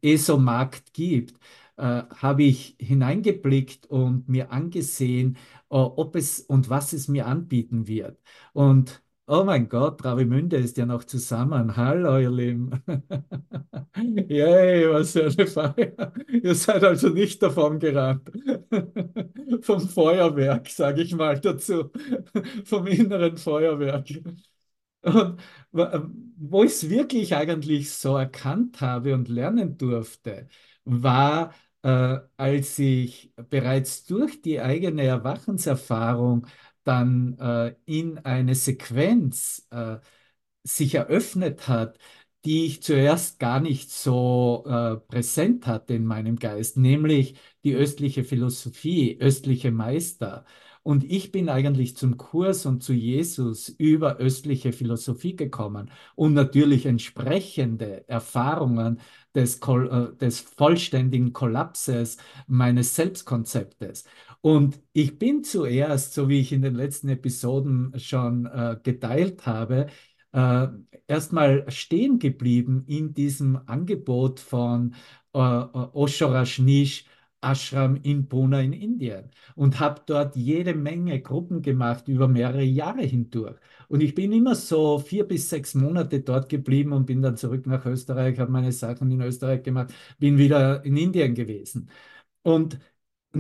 ESO-Markt 0.01 0.93
gibt, 0.93 1.39
äh, 1.77 2.03
habe 2.15 2.43
ich 2.43 2.75
hineingeblickt 2.79 3.85
und 3.87 4.27
mir 4.29 4.51
angesehen, 4.51 5.37
äh, 5.69 5.75
ob 5.75 6.15
es 6.15 6.39
und 6.41 6.69
was 6.69 6.93
es 6.93 7.07
mir 7.07 7.27
anbieten 7.27 7.87
wird. 7.87 8.19
Und 8.53 9.03
oh 9.27 9.43
mein 9.43 9.69
Gott, 9.69 9.99
Travemünde 10.01 10.57
ist 10.57 10.77
ja 10.77 10.85
noch 10.85 11.03
zusammen. 11.03 11.75
Hallo, 11.77 12.17
ihr 12.19 12.31
Lieben. 12.31 12.71
Yay, 14.29 14.89
was 14.89 15.11
für 15.13 15.25
eine 15.25 15.47
Feier. 15.47 16.13
Ihr 16.29 16.55
seid 16.55 16.83
also 16.83 17.09
nicht 17.09 17.41
davon 17.41 17.79
gerannt. 17.79 18.29
Vom 19.61 19.81
Feuerwerk, 19.81 20.69
sage 20.69 21.01
ich 21.01 21.15
mal 21.15 21.39
dazu. 21.39 21.91
Vom 22.65 22.87
inneren 22.87 23.37
Feuerwerk. 23.37 24.07
Und 25.01 25.39
wo 25.71 26.63
ich 26.63 26.71
es 26.71 26.89
wirklich 26.89 27.35
eigentlich 27.35 27.91
so 27.91 28.17
erkannt 28.17 28.81
habe 28.81 29.13
und 29.13 29.29
lernen 29.29 29.77
durfte, 29.77 30.47
war, 30.85 31.53
äh, 31.83 32.17
als 32.37 32.79
ich 32.79 33.33
bereits 33.49 34.05
durch 34.05 34.41
die 34.41 34.59
eigene 34.61 35.03
Erwachenserfahrung 35.03 36.47
dann 36.83 37.37
äh, 37.39 37.75
in 37.85 38.17
eine 38.19 38.55
Sequenz 38.55 39.67
äh, 39.71 39.97
sich 40.63 40.95
eröffnet 40.95 41.67
hat, 41.67 41.97
die 42.45 42.65
ich 42.65 42.81
zuerst 42.83 43.39
gar 43.39 43.59
nicht 43.59 43.91
so 43.91 44.63
äh, 44.67 44.97
präsent 44.97 45.67
hatte 45.67 45.93
in 45.95 46.05
meinem 46.05 46.37
Geist, 46.37 46.77
nämlich 46.77 47.35
die 47.63 47.75
östliche 47.75 48.23
Philosophie, 48.23 49.17
östliche 49.19 49.71
Meister. 49.71 50.45
Und 50.87 51.03
ich 51.03 51.33
bin 51.33 51.49
eigentlich 51.49 51.97
zum 51.97 52.15
Kurs 52.15 52.65
und 52.65 52.81
zu 52.81 52.93
Jesus 52.93 53.67
über 53.67 54.19
östliche 54.19 54.71
Philosophie 54.71 55.35
gekommen 55.35 55.91
und 56.15 56.33
natürlich 56.33 56.85
entsprechende 56.85 58.07
Erfahrungen 58.07 59.01
des, 59.35 59.59
äh, 59.67 60.15
des 60.15 60.39
vollständigen 60.39 61.33
Kollapses 61.33 62.15
meines 62.47 62.95
Selbstkonzeptes. 62.95 64.05
Und 64.39 64.79
ich 64.93 65.19
bin 65.19 65.43
zuerst, 65.43 66.13
so 66.13 66.29
wie 66.29 66.39
ich 66.39 66.53
in 66.53 66.61
den 66.61 66.75
letzten 66.75 67.09
Episoden 67.09 67.91
schon 67.99 68.45
äh, 68.45 68.77
geteilt 68.81 69.45
habe, 69.45 69.87
äh, 70.31 70.67
erstmal 71.05 71.69
stehen 71.69 72.17
geblieben 72.17 72.85
in 72.87 73.13
diesem 73.13 73.59
Angebot 73.65 74.39
von 74.39 74.95
äh, 75.33 75.39
äh 75.39 75.87
Osho 75.91 76.27
Rajneesh 76.27 77.03
Ashram 77.41 77.97
in 78.03 78.27
Pune 78.27 78.63
in 78.63 78.73
Indien 78.73 79.29
und 79.55 79.79
habe 79.79 80.01
dort 80.05 80.35
jede 80.35 80.73
Menge 80.73 81.21
Gruppen 81.21 81.61
gemacht 81.61 82.07
über 82.07 82.27
mehrere 82.27 82.63
Jahre 82.63 83.03
hindurch. 83.03 83.57
Und 83.89 84.01
ich 84.01 84.15
bin 84.15 84.31
immer 84.31 84.55
so 84.55 84.99
vier 84.99 85.27
bis 85.27 85.49
sechs 85.49 85.75
Monate 85.75 86.21
dort 86.21 86.49
geblieben 86.49 86.93
und 86.93 87.05
bin 87.05 87.21
dann 87.21 87.37
zurück 87.37 87.65
nach 87.67 87.85
Österreich, 87.85 88.39
habe 88.39 88.51
meine 88.51 88.71
Sachen 88.71 89.11
in 89.11 89.21
Österreich 89.21 89.63
gemacht, 89.63 89.93
bin 90.19 90.37
wieder 90.37 90.83
in 90.85 90.97
Indien 90.97 91.35
gewesen. 91.35 91.89
Und 92.43 92.79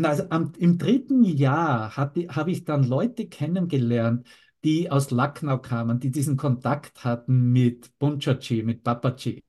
also 0.03 0.23
am, 0.29 0.53
im 0.57 0.77
dritten 0.77 1.23
Jahr 1.23 1.97
habe 1.97 2.51
ich 2.51 2.65
dann 2.65 2.83
Leute 2.83 3.27
kennengelernt, 3.27 4.27
die 4.63 4.91
aus 4.91 5.11
Lucknow 5.11 5.61
kamen, 5.61 5.99
die 5.99 6.11
diesen 6.11 6.37
Kontakt 6.37 7.03
hatten 7.03 7.51
mit 7.51 7.97
Bunchachi, 7.99 8.63
mit 8.63 8.83
Papaji. 8.83 9.43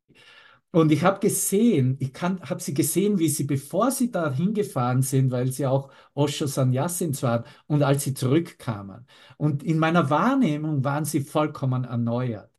Und 0.71 0.93
ich 0.93 1.03
habe 1.03 1.19
gesehen, 1.21 1.97
ich 1.99 2.13
habe 2.21 2.61
sie 2.61 2.75
gesehen, 2.75 3.19
wie 3.19 3.29
sie, 3.31 3.45
bevor 3.45 3.91
sie 3.91 4.11
da 4.11 4.31
hingefahren 4.31 5.01
sind, 5.03 5.31
weil 5.31 5.51
sie 5.51 5.67
auch 5.67 5.91
Osho 6.15 6.47
Sannyasins 6.47 7.23
waren, 7.23 7.45
und 7.67 7.83
als 7.83 8.05
sie 8.05 8.13
zurückkamen. 8.15 9.07
Und 9.39 9.63
in 9.63 9.79
meiner 9.79 10.11
Wahrnehmung 10.11 10.85
waren 10.85 11.05
sie 11.07 11.21
vollkommen 11.23 11.85
erneuert. 11.85 12.51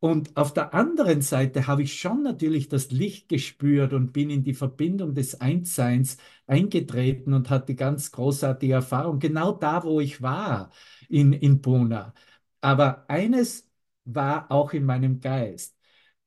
Und 0.00 0.36
auf 0.38 0.54
der 0.54 0.72
anderen 0.74 1.20
Seite 1.22 1.66
habe 1.66 1.82
ich 1.82 1.98
schon 2.00 2.22
natürlich 2.22 2.68
das 2.68 2.90
Licht 2.90 3.28
gespürt 3.28 3.92
und 3.92 4.12
bin 4.12 4.30
in 4.30 4.42
die 4.44 4.54
Verbindung 4.54 5.14
des 5.14 5.40
Einsseins 5.42 6.16
eingetreten 6.46 7.34
und 7.34 7.50
hatte 7.50 7.74
ganz 7.74 8.10
großartige 8.12 8.72
Erfahrung, 8.74 9.18
genau 9.18 9.52
da, 9.52 9.84
wo 9.84 10.00
ich 10.00 10.22
war, 10.22 10.70
in, 11.10 11.32
in 11.34 11.60
Pune. 11.60 12.14
Aber 12.62 13.04
eines 13.10 13.68
war 14.06 14.50
auch 14.50 14.72
in 14.72 14.84
meinem 14.86 15.20
Geist. 15.20 15.76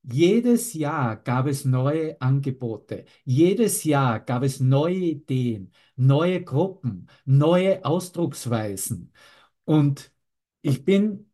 Jedes 0.03 0.74
Jahr 0.74 1.15
gab 1.17 1.48
es 1.48 1.63
neue 1.65 2.19
Angebote. 2.22 3.05
Jedes 3.24 3.83
Jahr 3.86 4.19
gab 4.19 4.43
es 4.43 4.60
neue 4.60 4.95
Ideen, 4.95 5.72
neue 5.95 6.43
Gruppen, 6.43 7.07
neue 7.25 7.83
Ausdrucksweisen. 7.86 9.13
Und 9.65 10.12
ich 10.62 10.83
bin 10.86 11.29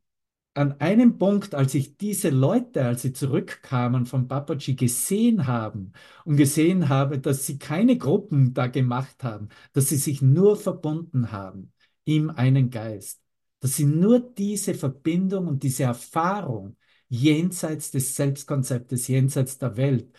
an 0.53 0.79
einem 0.81 1.17
Punkt, 1.17 1.55
als 1.55 1.73
ich 1.75 1.97
diese 1.97 2.29
Leute, 2.29 2.85
als 2.85 3.01
sie 3.03 3.13
zurückkamen 3.13 4.05
von 4.05 4.27
Papaji, 4.27 4.75
gesehen 4.75 5.47
haben 5.47 5.93
und 6.25 6.37
gesehen 6.37 6.89
habe, 6.89 7.19
dass 7.19 7.45
sie 7.45 7.57
keine 7.59 7.97
Gruppen 7.97 8.53
da 8.53 8.67
gemacht 8.67 9.23
haben, 9.23 9.49
dass 9.73 9.89
sie 9.89 9.97
sich 9.97 10.21
nur 10.21 10.57
verbunden 10.57 11.31
haben 11.31 11.71
im 12.05 12.29
einen 12.31 12.69
Geist, 12.69 13.21
dass 13.61 13.77
sie 13.77 13.85
nur 13.85 14.19
diese 14.19 14.73
Verbindung 14.75 15.47
und 15.47 15.63
diese 15.63 15.83
Erfahrung 15.83 16.75
jenseits 17.09 17.91
des 17.91 18.15
Selbstkonzeptes, 18.15 19.07
jenseits 19.07 19.57
der 19.57 19.77
Welt 19.77 20.15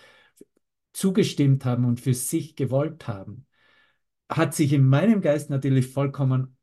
zugestimmt 0.92 1.64
haben 1.64 1.84
und 1.84 2.00
für 2.00 2.14
sich 2.14 2.56
gewollt 2.56 3.06
haben, 3.08 3.46
hat 4.28 4.54
sich 4.54 4.72
in 4.72 4.86
meinem 4.86 5.20
Geist 5.20 5.50
natürlich 5.50 5.88
vollkommen 5.88 6.56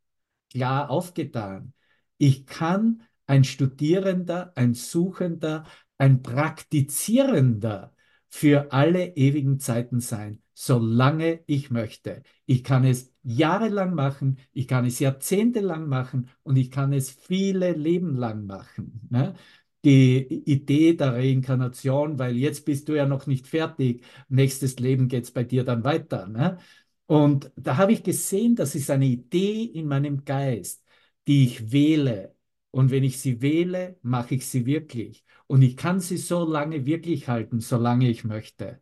klar 0.51 0.89
aufgetan. 0.89 1.73
Ich 2.17 2.45
kann 2.45 3.03
ein 3.25 3.43
Studierender, 3.43 4.53
ein 4.55 4.73
Suchender, 4.73 5.65
ein 5.97 6.21
Praktizierender 6.23 7.93
für 8.29 8.71
alle 8.71 9.15
ewigen 9.15 9.59
Zeiten 9.59 9.99
sein, 9.99 10.41
solange 10.53 11.41
ich 11.47 11.71
möchte. 11.71 12.23
Ich 12.45 12.63
kann 12.63 12.83
es 12.83 13.11
jahrelang 13.23 13.93
machen, 13.93 14.39
ich 14.53 14.67
kann 14.67 14.85
es 14.85 14.99
jahrzehntelang 14.99 15.87
machen 15.87 16.29
und 16.43 16.55
ich 16.55 16.71
kann 16.71 16.93
es 16.93 17.09
viele 17.09 17.73
Leben 17.73 18.15
lang 18.15 18.45
machen. 18.45 19.07
Ne? 19.09 19.35
Die 19.83 20.17
Idee 20.45 20.93
der 20.93 21.13
Reinkarnation, 21.13 22.19
weil 22.19 22.35
jetzt 22.35 22.65
bist 22.65 22.89
du 22.89 22.95
ja 22.95 23.05
noch 23.05 23.27
nicht 23.27 23.47
fertig, 23.47 24.03
nächstes 24.29 24.79
Leben 24.79 25.07
geht 25.07 25.25
es 25.25 25.31
bei 25.31 25.43
dir 25.43 25.63
dann 25.63 25.83
weiter. 25.83 26.27
Ne? 26.27 26.57
Und 27.05 27.51
da 27.55 27.77
habe 27.77 27.93
ich 27.93 28.03
gesehen, 28.03 28.55
das 28.55 28.75
ist 28.75 28.89
eine 28.89 29.05
Idee 29.05 29.63
in 29.63 29.87
meinem 29.87 30.25
Geist, 30.25 30.83
die 31.27 31.45
ich 31.45 31.71
wähle. 31.71 32.35
Und 32.71 32.91
wenn 32.91 33.03
ich 33.03 33.19
sie 33.19 33.41
wähle, 33.41 33.97
mache 34.01 34.35
ich 34.35 34.47
sie 34.47 34.65
wirklich. 34.65 35.25
Und 35.47 35.61
ich 35.61 35.77
kann 35.77 35.99
sie 35.99 36.17
so 36.17 36.43
lange 36.45 36.85
wirklich 36.85 37.27
halten, 37.27 37.59
solange 37.61 38.09
ich 38.09 38.23
möchte. 38.23 38.81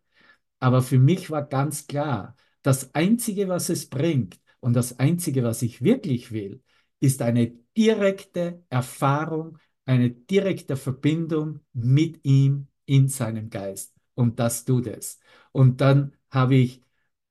Aber 0.60 0.82
für 0.82 1.00
mich 1.00 1.30
war 1.32 1.46
ganz 1.48 1.88
klar, 1.88 2.36
das 2.62 2.96
Einzige, 2.96 3.48
was 3.48 3.70
es 3.70 3.90
bringt 3.90 4.40
und 4.60 4.74
das 4.74 5.00
Einzige, 5.00 5.44
was 5.44 5.62
ich 5.62 5.84
wirklich 5.84 6.32
will, 6.32 6.64
ist 7.00 7.22
eine 7.22 7.54
direkte 7.78 8.64
Erfahrung 8.70 9.60
eine 9.86 10.10
direkte 10.10 10.76
Verbindung 10.76 11.60
mit 11.74 12.20
ihm 12.24 12.68
in 12.86 13.08
seinem 13.08 13.50
Geist. 13.50 13.94
Und 14.16 14.40
das 14.40 14.66
tut 14.66 14.88
es. 14.88 15.20
Und 15.52 15.82
dann 15.82 16.14
habe 16.30 16.56
ich 16.56 16.82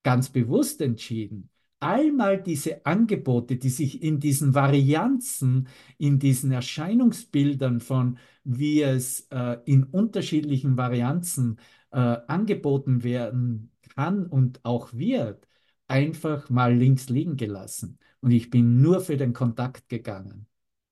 ganz 0.03 0.31
bewusst 0.31 0.81
entschieden, 0.81 1.51
einmal 1.81 2.43
diese 2.43 2.85
Angebote, 2.87 3.57
die 3.57 3.69
sich 3.69 4.03
in 4.03 4.21
diesen 4.21 4.55
Varianzen, 4.55 5.69
in 5.99 6.19
diesen 6.19 6.53
Erscheinungsbildern 6.53 7.81
von, 7.81 8.19
wie 8.45 8.83
es 8.83 9.27
äh, 9.31 9.59
in 9.65 9.85
unterschiedlichen 9.85 10.77
Varianzen 10.77 11.59
äh, 11.91 11.99
angeboten 11.99 13.03
werden 13.05 13.71
kann 13.95 14.27
und 14.27 14.65
auch 14.65 14.93
wird, 14.95 15.47
einfach 15.87 16.51
mal 16.51 16.75
links 16.75 17.09
liegen 17.09 17.37
gelassen. 17.37 17.99
Und 18.21 18.31
ich 18.31 18.51
bin 18.51 18.81
nur 18.81 19.01
für 19.01 19.17
den 19.17 19.33
Kontakt 19.33 19.89
gegangen. 19.89 20.47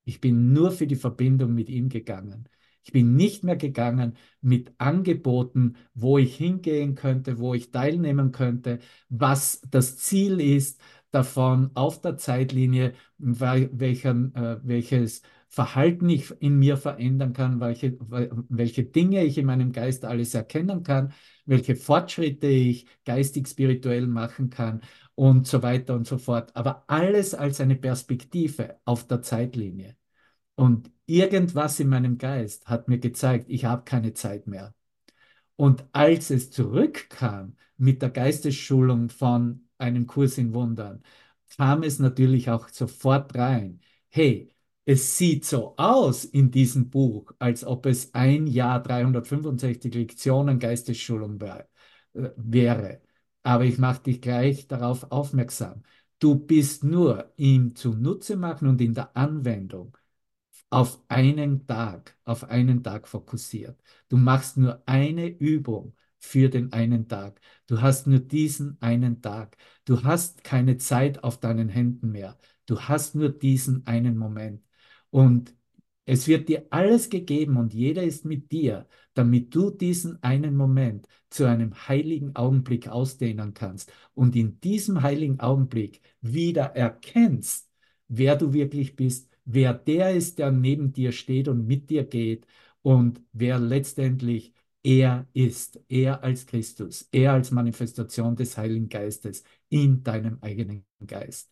Ich 0.04 0.21
bin 0.21 0.52
nur 0.52 0.73
für 0.73 0.87
die 0.87 0.97
Verbindung 0.97 1.54
mit 1.54 1.68
ihm 1.68 1.88
gegangen. 1.88 2.49
Ich 2.85 2.92
bin 2.92 3.14
nicht 3.14 3.44
mehr 3.44 3.56
gegangen 3.56 4.16
mit 4.40 4.73
Angeboten, 4.78 5.76
wo 5.94 6.18
ich 6.18 6.37
hingehen 6.37 6.97
könnte, 6.97 7.38
wo 7.38 7.54
ich 7.54 7.71
teilnehmen 7.71 8.32
könnte, 8.32 8.80
was 9.09 9.61
das 9.71 9.99
Ziel 9.99 10.40
ist 10.40 10.80
davon 11.12 11.71
auf 11.75 12.00
der 12.00 12.16
Zeitlinie, 12.16 12.94
welchen, 13.18 14.35
äh, 14.35 14.59
welches 14.64 15.23
Verhalten 15.49 16.09
ich 16.09 16.30
in 16.40 16.59
mir 16.59 16.78
verändern 16.78 17.35
kann, 17.35 17.61
welche, 17.61 17.99
welche 18.49 18.85
Dinge 18.85 19.23
ich 19.23 19.37
in 19.37 19.44
meinem 19.47 19.71
Geist 19.73 20.04
alles 20.06 20.35
erkennen 20.35 20.82
kann, 20.82 21.12
welche 21.44 21.76
Fortschritte 21.76 22.47
ich 22.47 22.87
geistig, 23.04 23.47
spirituell 23.49 24.06
machen 24.06 24.49
kann 24.49 24.80
und 25.14 25.47
so 25.47 25.62
weiter 25.62 25.95
und 25.95 26.07
so 26.07 26.19
fort. 26.19 26.54
Aber 26.57 26.85
alles 26.88 27.35
als 27.35 27.61
eine 27.61 27.76
Perspektive 27.76 28.78
auf 28.85 29.07
der 29.07 29.23
Zeitlinie. 29.23 29.97
Und 30.54 30.90
irgendwas 31.07 31.81
in 31.81 31.88
meinem 31.88 32.19
Geist 32.19 32.69
hat 32.69 32.88
mir 32.88 32.99
gezeigt, 32.99 33.47
ich 33.49 33.64
habe 33.64 33.85
keine 33.85 34.14
Zeit 34.14 34.47
mehr. 34.47 34.75
Und 35.57 35.85
als 35.92 36.31
es 36.31 36.50
zurückkam 36.50 37.57
mit 37.76 38.02
der 38.02 38.11
Geistesschulung 38.11 39.09
von 39.11 39.69
einem 39.78 40.07
Kurs 40.07 40.38
in 40.38 40.54
Wundern, 40.54 41.02
kam 41.57 41.83
es 41.83 41.99
natürlich 41.99 42.50
auch 42.50 42.69
sofort 42.69 43.35
rein. 43.37 43.81
Hey, 44.09 44.52
es 44.85 45.16
sieht 45.16 45.45
so 45.45 45.75
aus 45.76 46.25
in 46.25 46.50
diesem 46.50 46.90
Buch, 46.90 47.33
als 47.38 47.64
ob 47.64 47.87
es 47.87 48.14
ein 48.14 48.47
Jahr 48.47 48.83
365 48.83 49.95
Lektionen 49.95 50.59
Geistesschulung 50.59 51.40
äh, 51.40 51.64
wäre. 52.37 53.00
Aber 53.42 53.64
ich 53.64 53.78
mache 53.78 54.02
dich 54.04 54.20
gleich 54.20 54.68
darauf 54.68 55.11
aufmerksam. 55.11 55.82
Du 56.18 56.37
bist 56.37 56.84
nur 56.84 57.32
im 57.37 57.75
Zunutze 57.75 58.37
machen 58.37 58.68
und 58.68 58.80
in 58.80 58.94
der 58.94 59.16
Anwendung 59.16 59.96
auf 60.70 61.00
einen 61.08 61.66
Tag, 61.66 62.16
auf 62.25 62.44
einen 62.44 62.82
Tag 62.82 63.08
fokussiert. 63.08 63.80
Du 64.08 64.16
machst 64.16 64.56
nur 64.56 64.82
eine 64.87 65.28
Übung 65.28 65.94
für 66.18 66.49
den 66.49 66.72
einen 66.72 67.08
Tag. 67.08 67.40
Du 67.66 67.80
hast 67.80 68.06
nur 68.06 68.20
diesen 68.20 68.76
einen 68.80 69.20
Tag. 69.22 69.56
Du 69.84 70.02
hast 70.04 70.44
keine 70.44 70.78
Zeit 70.78 71.25
auf 71.25 71.40
deinen 71.40 71.68
Händen 71.68 72.11
mehr. 72.12 72.38
Du 72.66 72.80
hast 72.80 73.14
nur 73.14 73.28
diesen 73.30 73.87
einen 73.87 74.16
Moment. 74.16 74.64
Und 75.11 75.54
es 76.04 76.26
wird 76.26 76.49
dir 76.49 76.66
alles 76.70 77.11
gegeben 77.11 77.56
und 77.56 77.75
jeder 77.75 78.02
ist 78.02 78.25
mit 78.25 78.50
dir, 78.52 78.88
damit 79.14 79.54
du 79.54 79.71
diesen 79.71 80.23
einen 80.23 80.57
Moment 80.57 81.07
zu 81.31 81.45
einem 81.45 81.88
heiligen 81.88 82.35
Augenblick 82.37 82.88
ausdehnen 82.88 83.54
kannst 83.54 83.92
und 84.14 84.37
in 84.37 84.61
diesem 84.61 85.02
heiligen 85.02 85.40
Augenblick 85.40 86.00
wieder 86.21 86.75
erkennst, 86.76 87.71
wer 88.09 88.37
du 88.37 88.52
wirklich 88.52 88.97
bist, 88.97 89.31
wer 89.45 89.75
der 89.75 90.14
ist, 90.14 90.38
der 90.38 90.50
neben 90.50 90.92
dir 90.92 91.12
steht 91.12 91.49
und 91.49 91.66
mit 91.66 91.90
dir 91.90 92.04
geht 92.04 92.47
und 92.83 93.21
wer 93.33 93.59
letztendlich 93.59 94.54
er 94.83 95.26
ist, 95.33 95.81
er 95.88 96.23
als 96.25 96.47
Christus, 96.47 97.09
er 97.12 97.33
als 97.35 97.50
Manifestation 97.50 98.35
des 98.37 98.57
Heiligen 98.57 98.88
Geistes 98.88 99.45
in 99.69 100.02
deinem 100.02 100.38
eigenen 100.42 100.85
Geist. 101.07 101.50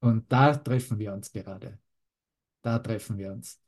Und 0.00 0.30
da 0.32 0.54
treffen 0.56 0.98
wir 0.98 1.12
uns 1.12 1.30
gerade. 1.32 1.78
Da 2.62 2.78
treffen 2.78 3.18
wir 3.18 3.32
uns. 3.32 3.60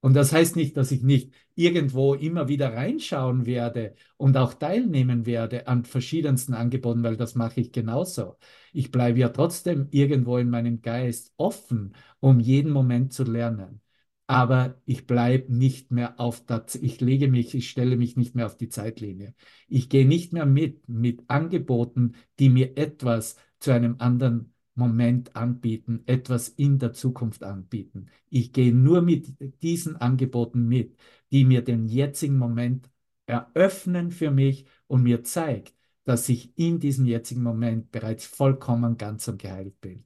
Und 0.00 0.14
das 0.14 0.32
heißt 0.32 0.54
nicht, 0.56 0.76
dass 0.76 0.92
ich 0.92 1.02
nicht 1.02 1.32
irgendwo 1.56 2.14
immer 2.14 2.46
wieder 2.48 2.72
reinschauen 2.72 3.46
werde 3.46 3.94
und 4.16 4.36
auch 4.36 4.54
teilnehmen 4.54 5.26
werde 5.26 5.66
an 5.66 5.84
verschiedensten 5.84 6.54
Angeboten, 6.54 7.02
weil 7.02 7.16
das 7.16 7.34
mache 7.34 7.60
ich 7.60 7.72
genauso. 7.72 8.36
Ich 8.72 8.92
bleibe 8.92 9.18
ja 9.18 9.30
trotzdem 9.30 9.88
irgendwo 9.90 10.38
in 10.38 10.50
meinem 10.50 10.82
Geist 10.82 11.32
offen, 11.36 11.94
um 12.20 12.38
jeden 12.38 12.70
Moment 12.72 13.12
zu 13.12 13.24
lernen. 13.24 13.80
Aber 14.28 14.80
ich 14.84 15.06
bleibe 15.06 15.52
nicht 15.52 15.90
mehr 15.90 16.20
auf 16.20 16.44
der, 16.44 16.64
ich 16.80 17.00
lege 17.00 17.28
mich, 17.28 17.54
ich 17.54 17.70
stelle 17.70 17.96
mich 17.96 18.16
nicht 18.16 18.34
mehr 18.34 18.46
auf 18.46 18.56
die 18.56 18.68
Zeitlinie. 18.68 19.34
Ich 19.68 19.88
gehe 19.88 20.06
nicht 20.06 20.32
mehr 20.32 20.44
mit, 20.46 20.86
mit 20.88 21.24
Angeboten, 21.28 22.14
die 22.38 22.50
mir 22.50 22.76
etwas 22.76 23.36
zu 23.58 23.72
einem 23.72 23.96
anderen 23.98 24.52
Moment 24.78 25.36
anbieten, 25.36 26.02
etwas 26.06 26.48
in 26.48 26.78
der 26.78 26.92
Zukunft 26.92 27.42
anbieten. 27.44 28.06
Ich 28.30 28.52
gehe 28.52 28.74
nur 28.74 29.02
mit 29.02 29.34
diesen 29.62 29.96
Angeboten 29.96 30.66
mit, 30.68 30.96
die 31.30 31.44
mir 31.44 31.62
den 31.62 31.86
jetzigen 31.86 32.38
Moment 32.38 32.88
eröffnen 33.26 34.10
für 34.10 34.30
mich 34.30 34.66
und 34.86 35.02
mir 35.02 35.22
zeigt, 35.24 35.74
dass 36.04 36.28
ich 36.28 36.56
in 36.58 36.80
diesem 36.80 37.04
jetzigen 37.06 37.42
Moment 37.42 37.90
bereits 37.92 38.24
vollkommen 38.26 38.96
ganz 38.96 39.28
und 39.28 39.40
geheilt 39.42 39.80
bin. 39.80 40.04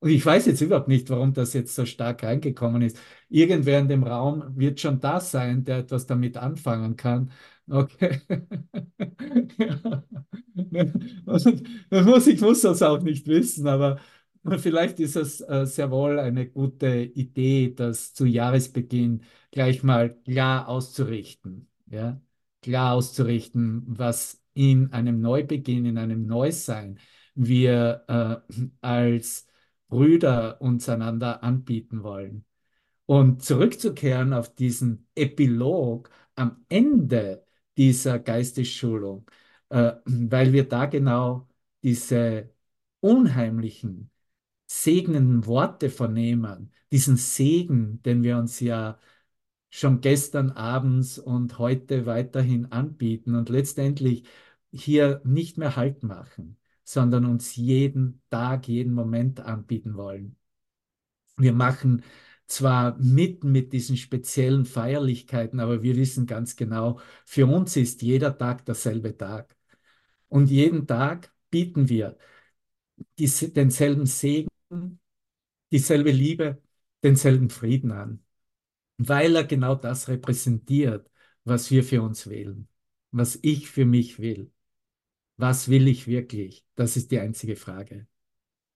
Und 0.00 0.10
ich 0.10 0.24
weiß 0.24 0.46
jetzt 0.46 0.62
überhaupt 0.62 0.88
nicht, 0.88 1.10
warum 1.10 1.34
das 1.34 1.52
jetzt 1.52 1.74
so 1.74 1.84
stark 1.84 2.22
reingekommen 2.22 2.80
ist. 2.80 2.98
Irgendwer 3.28 3.78
in 3.80 3.88
dem 3.88 4.02
Raum 4.02 4.56
wird 4.56 4.80
schon 4.80 4.98
da 4.98 5.20
sein, 5.20 5.64
der 5.64 5.78
etwas 5.78 6.06
damit 6.06 6.38
anfangen 6.38 6.96
kann. 6.96 7.32
Okay. 7.70 8.20
ja. 9.58 10.04
muss, 11.90 12.26
ich 12.26 12.40
muss 12.40 12.60
das 12.62 12.82
auch 12.82 13.00
nicht 13.00 13.26
wissen, 13.28 13.68
aber 13.68 14.00
vielleicht 14.58 14.98
ist 15.00 15.16
es 15.16 15.40
äh, 15.40 15.66
sehr 15.66 15.90
wohl 15.90 16.18
eine 16.18 16.48
gute 16.48 16.96
Idee, 16.96 17.72
das 17.74 18.12
zu 18.14 18.26
Jahresbeginn 18.26 19.22
gleich 19.52 19.82
mal 19.82 20.14
klar 20.24 20.68
auszurichten. 20.68 21.68
Ja? 21.86 22.20
Klar 22.62 22.94
auszurichten, 22.94 23.84
was 23.86 24.42
in 24.54 24.92
einem 24.92 25.20
Neubeginn, 25.20 25.86
in 25.86 25.98
einem 25.98 26.26
Neusein 26.26 26.98
wir 27.34 28.04
äh, 28.08 28.58
als 28.80 29.46
Brüder 29.88 30.60
uns 30.60 30.88
einander 30.88 31.42
anbieten 31.42 32.02
wollen. 32.02 32.44
Und 33.06 33.42
zurückzukehren 33.42 34.32
auf 34.32 34.54
diesen 34.54 35.08
Epilog 35.14 36.10
am 36.36 36.64
Ende 36.68 37.44
dieser 37.76 38.18
Geistesschulung, 38.18 39.30
äh, 39.70 39.92
weil 40.04 40.52
wir 40.52 40.68
da 40.68 40.86
genau 40.86 41.48
diese 41.82 42.50
unheimlichen, 43.00 44.10
segnenden 44.66 45.46
Worte 45.46 45.90
vernehmen, 45.90 46.72
diesen 46.92 47.16
Segen, 47.16 48.02
den 48.02 48.22
wir 48.22 48.38
uns 48.38 48.60
ja 48.60 48.98
schon 49.70 50.00
gestern 50.00 50.50
abends 50.50 51.18
und 51.18 51.58
heute 51.58 52.06
weiterhin 52.06 52.66
anbieten 52.72 53.34
und 53.36 53.48
letztendlich 53.48 54.24
hier 54.72 55.20
nicht 55.24 55.58
mehr 55.58 55.76
Halt 55.76 56.02
machen, 56.02 56.58
sondern 56.84 57.24
uns 57.26 57.56
jeden 57.56 58.22
Tag, 58.30 58.68
jeden 58.68 58.94
Moment 58.94 59.40
anbieten 59.40 59.96
wollen. 59.96 60.36
Wir 61.36 61.52
machen 61.52 62.02
zwar 62.50 62.98
mit 62.98 63.44
mit 63.44 63.72
diesen 63.72 63.96
speziellen 63.96 64.66
Feierlichkeiten, 64.66 65.60
aber 65.60 65.82
wir 65.82 65.96
wissen 65.96 66.26
ganz 66.26 66.56
genau, 66.56 67.00
für 67.26 67.46
uns 67.46 67.76
ist 67.76 68.02
jeder 68.02 68.36
Tag 68.36 68.64
derselbe 68.66 69.16
Tag. 69.16 69.56
Und 70.28 70.50
jeden 70.50 70.86
Tag 70.86 71.32
bieten 71.50 71.88
wir 71.88 72.18
diese, 73.18 73.50
denselben 73.50 74.06
Segen, 74.06 74.48
dieselbe 75.72 76.10
Liebe, 76.10 76.62
denselben 77.02 77.50
Frieden 77.50 77.92
an, 77.92 78.24
weil 78.98 79.36
er 79.36 79.44
genau 79.44 79.74
das 79.74 80.08
repräsentiert, 80.08 81.10
was 81.44 81.70
wir 81.70 81.84
für 81.84 82.02
uns 82.02 82.28
wählen, 82.28 82.68
was 83.12 83.38
ich 83.42 83.70
für 83.70 83.86
mich 83.86 84.18
will. 84.20 84.52
Was 85.36 85.68
will 85.68 85.88
ich 85.88 86.06
wirklich? 86.06 86.66
Das 86.76 86.96
ist 86.96 87.10
die 87.12 87.20
einzige 87.20 87.56
Frage. 87.56 88.06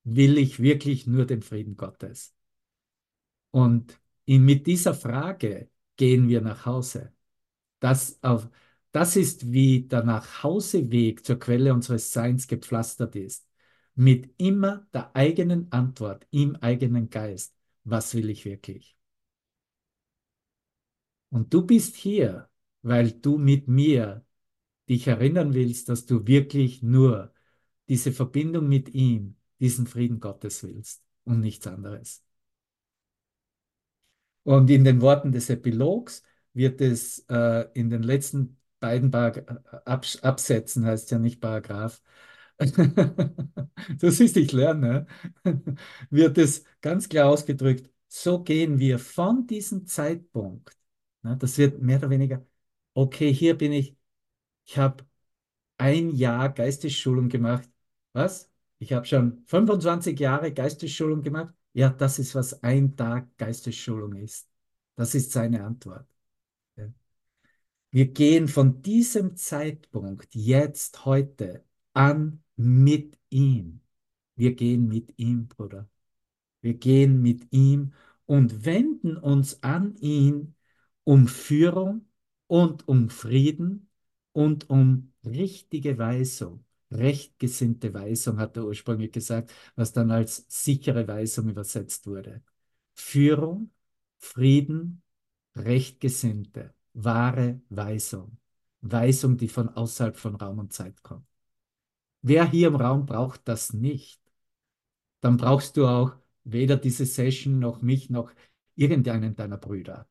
Will 0.05 0.39
ich 0.39 0.61
wirklich 0.61 1.07
nur 1.07 1.27
den 1.27 1.43
Frieden 1.43 1.77
Gottes? 1.77 2.35
Und 3.55 4.01
in, 4.25 4.45
mit 4.45 4.67
dieser 4.67 4.95
Frage 4.95 5.71
gehen 5.97 6.29
wir 6.29 6.41
nach 6.41 6.67
Hause. 6.67 7.13
Das, 7.79 8.19
auf, 8.21 8.49
das 8.91 9.15
ist, 9.15 9.53
wie 9.53 9.83
der 9.83 10.03
Nachhauseweg 10.03 11.25
zur 11.25 11.39
Quelle 11.39 11.73
unseres 11.73 12.13
Seins 12.13 12.49
gepflastert 12.49 13.15
ist. 13.15 13.49
Mit 13.95 14.35
immer 14.39 14.89
der 14.93 15.15
eigenen 15.15 15.71
Antwort 15.71 16.27
im 16.33 16.57
eigenen 16.57 17.11
Geist. 17.11 17.55
Was 17.85 18.15
will 18.15 18.29
ich 18.29 18.45
wirklich? 18.45 18.97
Und 21.31 21.55
du 21.55 21.65
bist 21.65 21.95
hier, 21.95 22.51
weil 22.83 23.13
du 23.13 23.39
mit 23.39 23.69
mir 23.69 24.27
dich 24.89 25.07
erinnern 25.07 25.55
willst, 25.55 25.89
dass 25.89 26.07
du 26.07 26.27
wirklich 26.27 26.83
nur 26.83 27.33
diese 27.89 28.11
Verbindung 28.13 28.69
mit 28.69 28.95
ihm, 28.95 29.37
diesen 29.61 29.87
Frieden 29.87 30.19
Gottes 30.19 30.65
willst 30.65 31.05
und 31.23 31.39
nichts 31.39 31.69
anderes. 31.69 32.25
Und 34.45 34.71
in 34.71 34.85
den 34.85 35.01
Worten 35.01 35.33
des 35.33 35.51
Epilogs, 35.51 36.23
wird 36.53 36.81
es 36.81 37.21
äh, 37.29 37.67
in 37.75 37.91
den 37.91 38.03
letzten 38.03 38.59
beiden 38.81 39.11
Par 39.11 39.33
Abs 39.87 40.23
Absätzen, 40.23 40.87
heißt 40.87 41.11
ja 41.11 41.19
nicht 41.19 41.41
Paragraph, 41.41 42.03
du 42.59 44.11
siehst, 44.11 44.37
ich 44.37 44.53
lerne, 44.53 45.07
wird 46.11 46.39
es 46.39 46.65
ganz 46.81 47.09
klar 47.09 47.29
ausgedrückt, 47.31 47.91
so 48.09 48.43
gehen 48.43 48.79
wir 48.79 48.99
von 48.99 49.47
diesem 49.47 49.87
Zeitpunkt, 49.87 50.77
ne, 51.23 51.37
das 51.37 51.59
wird 51.59 51.81
mehr 51.83 51.99
oder 51.99 52.11
weniger, 52.11 52.47
okay, 52.95 53.33
hier 53.33 53.57
bin 53.59 53.73
ich, 53.73 53.97
ich 54.67 54.79
habe 54.79 55.05
ein 55.79 56.11
Jahr 56.15 56.53
Geistesschulung 56.53 57.29
gemacht. 57.29 57.69
Was? 58.13 58.51
Ich 58.79 58.93
habe 58.93 59.07
schon 59.07 59.45
25 59.47 60.19
Jahre 60.19 60.53
Geistesschulung 60.53 61.23
gemacht. 61.23 61.55
Ja, 61.75 61.91
das 61.91 62.19
ist, 62.19 62.35
was 62.35 62.63
ein 62.63 62.97
Tag 62.97 63.37
Geistesschulung 63.37 64.15
ist. 64.17 64.49
Das 64.97 65.15
ist 65.15 65.33
seine 65.33 65.65
Antwort. 65.65 66.09
Wir 67.91 68.07
gehen 68.07 68.49
von 68.49 68.83
diesem 68.83 69.37
Zeitpunkt 69.37 70.35
jetzt 70.35 71.05
heute 71.05 71.65
an 71.93 72.43
mit 72.57 73.17
ihm. 73.31 73.81
Wir 74.35 74.55
gehen 74.57 74.89
mit 74.89 75.15
ihm, 75.17 75.47
Bruder. 75.47 75.89
Wir 76.61 76.75
gehen 76.75 77.23
mit 77.23 77.47
ihm 77.53 77.95
und 78.27 78.65
wenden 78.65 79.17
uns 79.17 79.63
an 79.63 79.97
ihn 79.99 80.57
um 81.05 81.29
Führung 81.29 82.09
und 82.49 82.89
um 82.89 83.11
Frieden 83.11 83.89
und 84.33 84.71
um 84.71 85.13
richtige 85.25 85.97
Weisung. 85.97 86.65
Rechtgesinnte 86.95 87.93
Weisung 87.93 88.39
hat 88.39 88.57
er 88.57 88.65
ursprünglich 88.67 89.13
gesagt, 89.13 89.53
was 89.77 89.93
dann 89.93 90.11
als 90.11 90.47
sichere 90.49 91.07
Weisung 91.09 91.49
übersetzt 91.49 92.07
wurde. 92.07 92.43
Führung, 92.95 93.71
Frieden, 94.19 95.03
Rechtgesinnte, 95.57 96.75
wahre 96.95 97.61
Weisung. 97.69 98.39
Weisung, 98.81 99.37
die 99.37 99.49
von 99.49 99.69
außerhalb 99.69 100.17
von 100.17 100.37
Raum 100.37 100.59
und 100.59 100.73
Zeit 100.73 101.03
kommt. 101.03 101.27
Wer 102.23 102.51
hier 102.51 102.69
im 102.69 102.77
Raum 102.77 103.07
braucht 103.07 103.47
das 103.49 103.73
nicht, 103.73 104.21
dann 105.21 105.37
brauchst 105.37 105.77
du 105.77 105.87
auch 105.87 106.17
weder 106.45 106.77
diese 106.77 107.07
Session 107.07 107.59
noch 107.59 107.83
mich 107.83 108.11
noch 108.11 108.33
irgendeinen 108.77 109.35
deiner 109.35 109.57
Brüder. 109.57 110.09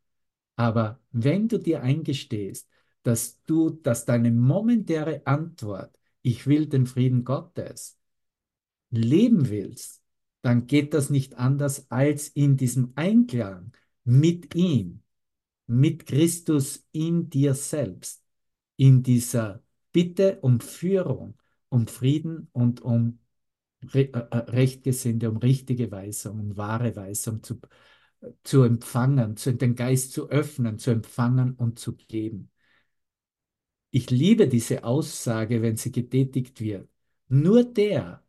Aber 0.56 1.00
wenn 1.12 1.48
du 1.48 1.60
dir 1.60 1.82
eingestehst, 1.82 2.70
dass 3.04 3.42
du, 3.44 3.70
dass 3.72 4.06
deine 4.06 4.32
momentäre 4.32 5.22
Antwort, 5.26 5.98
ich 6.24 6.48
will 6.48 6.66
den 6.66 6.88
Frieden 6.88 7.24
Gottes, 7.24 8.00
leben 8.90 9.50
willst, 9.50 10.02
dann 10.42 10.68
geht 10.68 10.94
das 10.94 11.10
nicht 11.10 11.38
anders 11.38 11.90
als 11.92 12.28
in 12.30 12.58
diesem 12.58 12.94
Einklang 12.96 13.72
mit 14.04 14.56
ihm, 14.56 15.04
mit 15.68 16.06
Christus 16.06 16.86
in 16.92 17.30
dir 17.30 17.54
selbst, 17.54 18.24
in 18.76 19.04
dieser 19.04 19.64
Bitte 19.92 20.40
um 20.42 20.60
Führung, 20.60 21.38
um 21.70 21.88
Frieden 21.88 22.50
und 22.52 22.82
um 22.82 23.20
Re 23.94 24.14
äh, 24.14 24.28
äh 24.32 24.38
Rechtgesinnte, 24.50 25.30
um 25.30 25.38
richtige 25.38 25.92
Weisung, 25.92 26.40
um 26.40 26.58
wahre 26.58 26.96
Weisung 26.96 27.44
zu, 27.44 27.60
zu 28.44 28.64
empfangen, 28.64 29.38
zu, 29.38 29.54
den 29.54 29.76
Geist 29.76 30.14
zu 30.14 30.30
öffnen, 30.30 30.80
zu 30.80 30.92
empfangen 30.92 31.54
und 31.54 31.80
zu 31.80 31.96
geben. 31.96 32.50
Ich 33.96 34.10
liebe 34.10 34.48
diese 34.48 34.86
Aussage, 34.86 35.62
wenn 35.62 35.78
sie 35.78 35.92
getätigt 35.92 36.60
wird. 36.60 36.90
Nur 37.28 37.64
der, 37.64 38.24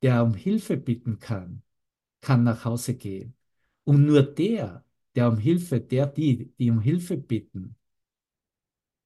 der 0.00 0.22
um 0.22 0.34
Hilfe 0.34 0.76
bitten 0.76 1.18
kann, 1.18 1.64
kann 2.20 2.44
nach 2.44 2.64
Hause 2.64 2.94
gehen. 2.94 3.34
Und 3.82 4.06
nur 4.06 4.22
der, 4.22 4.84
der 5.16 5.28
um 5.28 5.38
Hilfe, 5.38 5.80
der, 5.80 6.06
die, 6.06 6.54
die 6.56 6.70
um 6.70 6.80
Hilfe 6.80 7.16
bitten, 7.16 7.74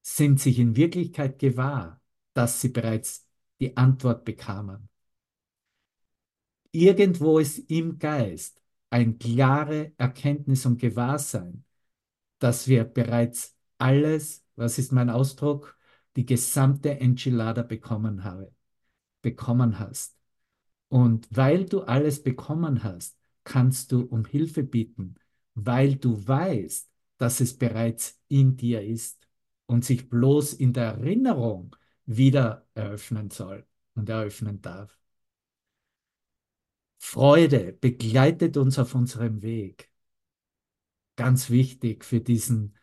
sind 0.03 0.38
sich 0.38 0.59
in 0.59 0.77
Wirklichkeit 0.77 1.38
gewahr, 1.38 1.98
dass 2.35 2.61
sie 2.61 2.68
bereits 2.68 3.27
die 3.59 3.75
Antwort 3.79 4.27
bekamen. 4.27 4.90
Irgendwo 6.72 7.38
ist 7.38 7.70
im 7.70 7.98
Geist 7.98 8.61
ein 8.90 9.18
klare 9.18 9.92
Erkenntnis 9.96 10.66
und 10.66 10.79
Gewahrsein, 10.79 11.64
dass 12.38 12.68
wir 12.68 12.85
bereits 12.85 13.57
alles, 13.79 14.44
was 14.57 14.77
ist 14.77 14.92
mein 14.92 15.09
Ausdruck, 15.09 15.79
die 16.16 16.27
gesamte 16.27 16.98
Enchilada 17.01 17.62
bekommen 17.62 18.25
habe, 18.25 18.53
bekommen 19.22 19.79
hast. 19.79 20.16
Und 20.88 21.27
weil 21.31 21.64
du 21.64 21.83
alles 21.83 22.22
bekommen 22.22 22.83
hast, 22.83 23.18
kannst 23.44 23.92
du 23.92 24.03
um 24.03 24.25
Hilfe 24.25 24.62
bitten, 24.62 25.14
weil 25.55 25.96
du 25.96 26.27
weißt, 26.27 26.90
dass 27.18 27.40
es 27.40 27.57
bereits 27.57 28.20
in 28.29 28.57
dir 28.57 28.83
ist 28.83 29.27
und 29.66 29.85
sich 29.85 30.09
bloß 30.09 30.55
in 30.55 30.72
der 30.72 30.94
Erinnerung 30.94 31.77
wieder 32.05 32.66
eröffnen 32.75 33.31
soll 33.31 33.66
und 33.94 34.09
eröffnen 34.09 34.61
darf. 34.61 34.98
Freude 36.98 37.72
begleitet 37.72 38.57
uns 38.57 38.79
auf 38.79 38.94
unserem 38.94 39.42
Weg. 39.42 39.90
Ganz 41.16 41.51
wichtig 41.51 42.05
für 42.05 42.20
diesen 42.20 42.75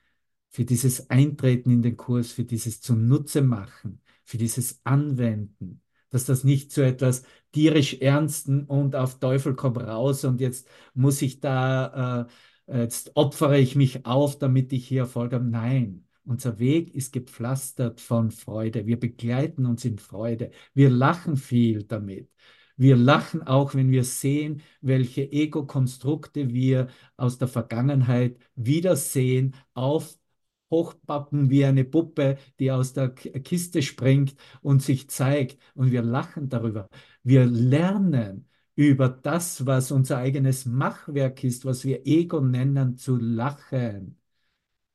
für 0.49 0.65
dieses 0.65 1.09
Eintreten 1.09 1.71
in 1.71 1.81
den 1.81 1.97
Kurs, 1.97 2.31
für 2.31 2.43
dieses 2.43 2.81
Zunutze 2.81 3.41
machen, 3.41 4.01
für 4.23 4.37
dieses 4.37 4.81
Anwenden, 4.83 5.81
dass 6.09 6.25
das 6.25 6.43
nicht 6.43 6.71
zu 6.71 6.81
etwas 6.81 7.23
tierisch 7.51 7.95
Ernsten 8.01 8.65
und 8.65 8.95
auf 8.95 9.19
Teufel 9.19 9.55
komm 9.55 9.77
raus 9.77 10.25
und 10.25 10.41
jetzt 10.41 10.67
muss 10.93 11.21
ich 11.21 11.39
da, 11.39 12.27
äh, 12.67 12.81
jetzt 12.81 13.15
opfere 13.15 13.59
ich 13.59 13.75
mich 13.75 14.05
auf, 14.05 14.37
damit 14.37 14.73
ich 14.73 14.87
hier 14.87 15.01
Erfolg 15.01 15.33
habe. 15.33 15.45
Nein, 15.45 16.07
unser 16.25 16.59
Weg 16.59 16.93
ist 16.93 17.11
gepflastert 17.13 18.01
von 18.01 18.31
Freude. 18.31 18.85
Wir 18.85 18.99
begleiten 18.99 19.65
uns 19.65 19.85
in 19.85 19.97
Freude. 19.97 20.51
Wir 20.73 20.89
lachen 20.89 21.37
viel 21.37 21.83
damit. 21.83 22.29
Wir 22.77 22.95
lachen 22.95 23.43
auch, 23.43 23.73
wenn 23.75 23.91
wir 23.91 24.03
sehen, 24.03 24.61
welche 24.79 25.31
Ego-Konstrukte 25.31 26.53
wir 26.53 26.87
aus 27.17 27.37
der 27.37 27.47
Vergangenheit 27.47 28.37
wiedersehen, 28.55 29.55
auf 29.73 30.18
hochpappen 30.71 31.49
wie 31.49 31.65
eine 31.65 31.83
Puppe, 31.85 32.37
die 32.59 32.71
aus 32.71 32.93
der 32.93 33.09
Kiste 33.09 33.81
springt 33.81 34.35
und 34.61 34.81
sich 34.81 35.09
zeigt. 35.09 35.57
Und 35.75 35.91
wir 35.91 36.01
lachen 36.01 36.49
darüber. 36.49 36.89
Wir 37.23 37.45
lernen 37.45 38.47
über 38.75 39.09
das, 39.09 39.65
was 39.65 39.91
unser 39.91 40.17
eigenes 40.17 40.65
Machwerk 40.65 41.43
ist, 41.43 41.65
was 41.65 41.83
wir 41.85 42.05
Ego 42.07 42.39
nennen, 42.41 42.97
zu 42.97 43.17
lachen. 43.17 44.17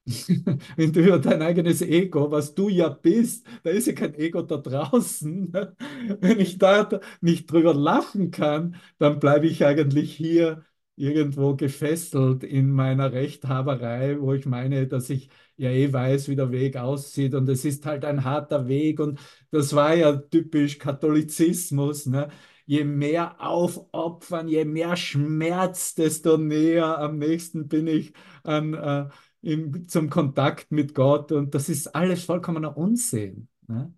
Wenn 0.77 0.93
du 0.93 1.01
über 1.01 1.19
dein 1.19 1.41
eigenes 1.43 1.81
Ego, 1.81 2.31
was 2.31 2.55
du 2.55 2.69
ja 2.69 2.89
bist, 2.91 3.47
da 3.63 3.71
ist 3.71 3.87
ja 3.87 3.95
kein 3.95 4.15
Ego 4.15 4.43
da 4.43 4.59
draußen. 4.59 5.53
Wenn 6.21 6.41
ich 6.41 6.59
da 6.59 6.89
nicht 7.23 7.51
drüber 7.51 7.73
lachen 7.75 8.31
kann, 8.31 8.77
dann 8.99 9.19
bleibe 9.19 9.47
ich 9.47 9.65
eigentlich 9.65 10.15
hier 10.15 10.65
irgendwo 10.97 11.57
gefesselt 11.57 12.45
in 12.45 12.71
meiner 12.71 13.13
Rechthaberei, 13.13 14.21
wo 14.21 14.35
ich 14.35 14.45
meine, 14.47 14.87
dass 14.87 15.09
ich 15.11 15.31
ja 15.57 15.71
eh 15.71 15.93
weiß, 15.93 16.29
wie 16.29 16.37
der 16.37 16.51
Weg 16.51 16.77
aussieht 16.77 17.35
und 17.35 17.49
es 17.49 17.65
ist 17.65 17.87
halt 17.87 18.05
ein 18.05 18.25
harter 18.25 18.69
Weg 18.69 19.01
und 19.01 19.21
das 19.51 19.75
war 19.75 19.95
ja 19.95 20.17
typisch 20.17 20.79
Katholizismus. 20.79 22.07
Ne? 22.07 22.29
Je 22.67 22.85
mehr 22.85 23.41
aufopfern, 23.41 24.49
je 24.49 24.65
mehr 24.65 24.97
Schmerz, 24.97 25.95
desto 25.95 26.39
näher 26.39 26.99
am 26.99 27.19
nächsten 27.19 27.69
bin 27.69 27.87
ich 27.87 28.13
an, 28.43 28.75
äh, 28.75 29.09
im, 29.43 29.89
zum 29.89 30.11
Kontakt 30.11 30.73
mit 30.73 30.95
Gott 30.95 31.31
und 31.33 31.55
das 31.55 31.69
ist 31.69 31.95
alles 31.95 32.25
vollkommener 32.25 32.77
Unsinn. 32.77 33.49
Ne? 33.69 33.93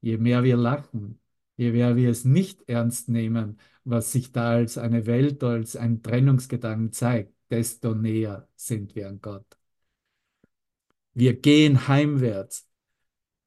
Je 0.00 0.18
mehr 0.18 0.44
wir 0.44 0.56
lachen, 0.56 1.20
je 1.56 1.72
mehr 1.72 1.96
wir 1.96 2.10
es 2.10 2.24
nicht 2.24 2.68
ernst 2.68 3.08
nehmen, 3.08 3.58
was 3.84 4.12
sich 4.12 4.32
da 4.32 4.50
als 4.52 4.78
eine 4.78 5.06
Welt, 5.06 5.42
als 5.44 5.76
ein 5.76 6.02
Trennungsgedanken 6.02 6.92
zeigt, 6.92 7.34
desto 7.50 7.94
näher 7.94 8.48
sind 8.56 8.94
wir 8.94 9.08
an 9.08 9.20
Gott. 9.20 9.55
Wir 11.18 11.32
gehen 11.40 11.88
heimwärts 11.88 12.68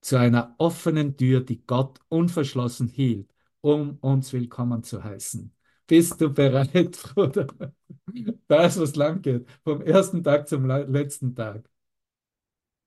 zu 0.02 0.18
einer 0.18 0.56
offenen 0.58 1.18
Tür, 1.18 1.42
die 1.42 1.64
Gott 1.68 2.00
unverschlossen 2.10 2.88
hielt, 2.88 3.32
um 3.62 4.00
uns 4.02 4.34
willkommen 4.34 4.82
zu 4.84 5.04
heißen. 5.04 5.54
Bist 5.86 6.20
du 6.20 6.34
bereit, 6.34 7.00
Bruder? 7.14 7.46
Da 8.48 8.66
ist 8.66 8.80
was 8.80 8.96
lang 8.96 9.22
geht. 9.22 9.48
Vom 9.64 9.84
ersten 9.84 10.24
Tag 10.24 10.48
zum 10.48 10.66
letzten 10.66 11.36
Tag. 11.36 11.70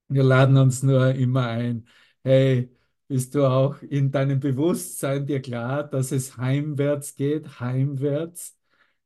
Wir 0.09 0.23
laden 0.23 0.57
uns 0.57 0.83
nur 0.83 1.15
immer 1.15 1.47
ein. 1.47 1.87
Hey, 2.21 2.69
bist 3.07 3.35
du 3.35 3.45
auch 3.45 3.81
in 3.83 4.11
deinem 4.11 4.41
Bewusstsein 4.41 5.25
dir 5.25 5.41
klar, 5.41 5.85
dass 5.85 6.11
es 6.11 6.35
heimwärts 6.35 7.15
geht? 7.15 7.61
Heimwärts 7.61 8.57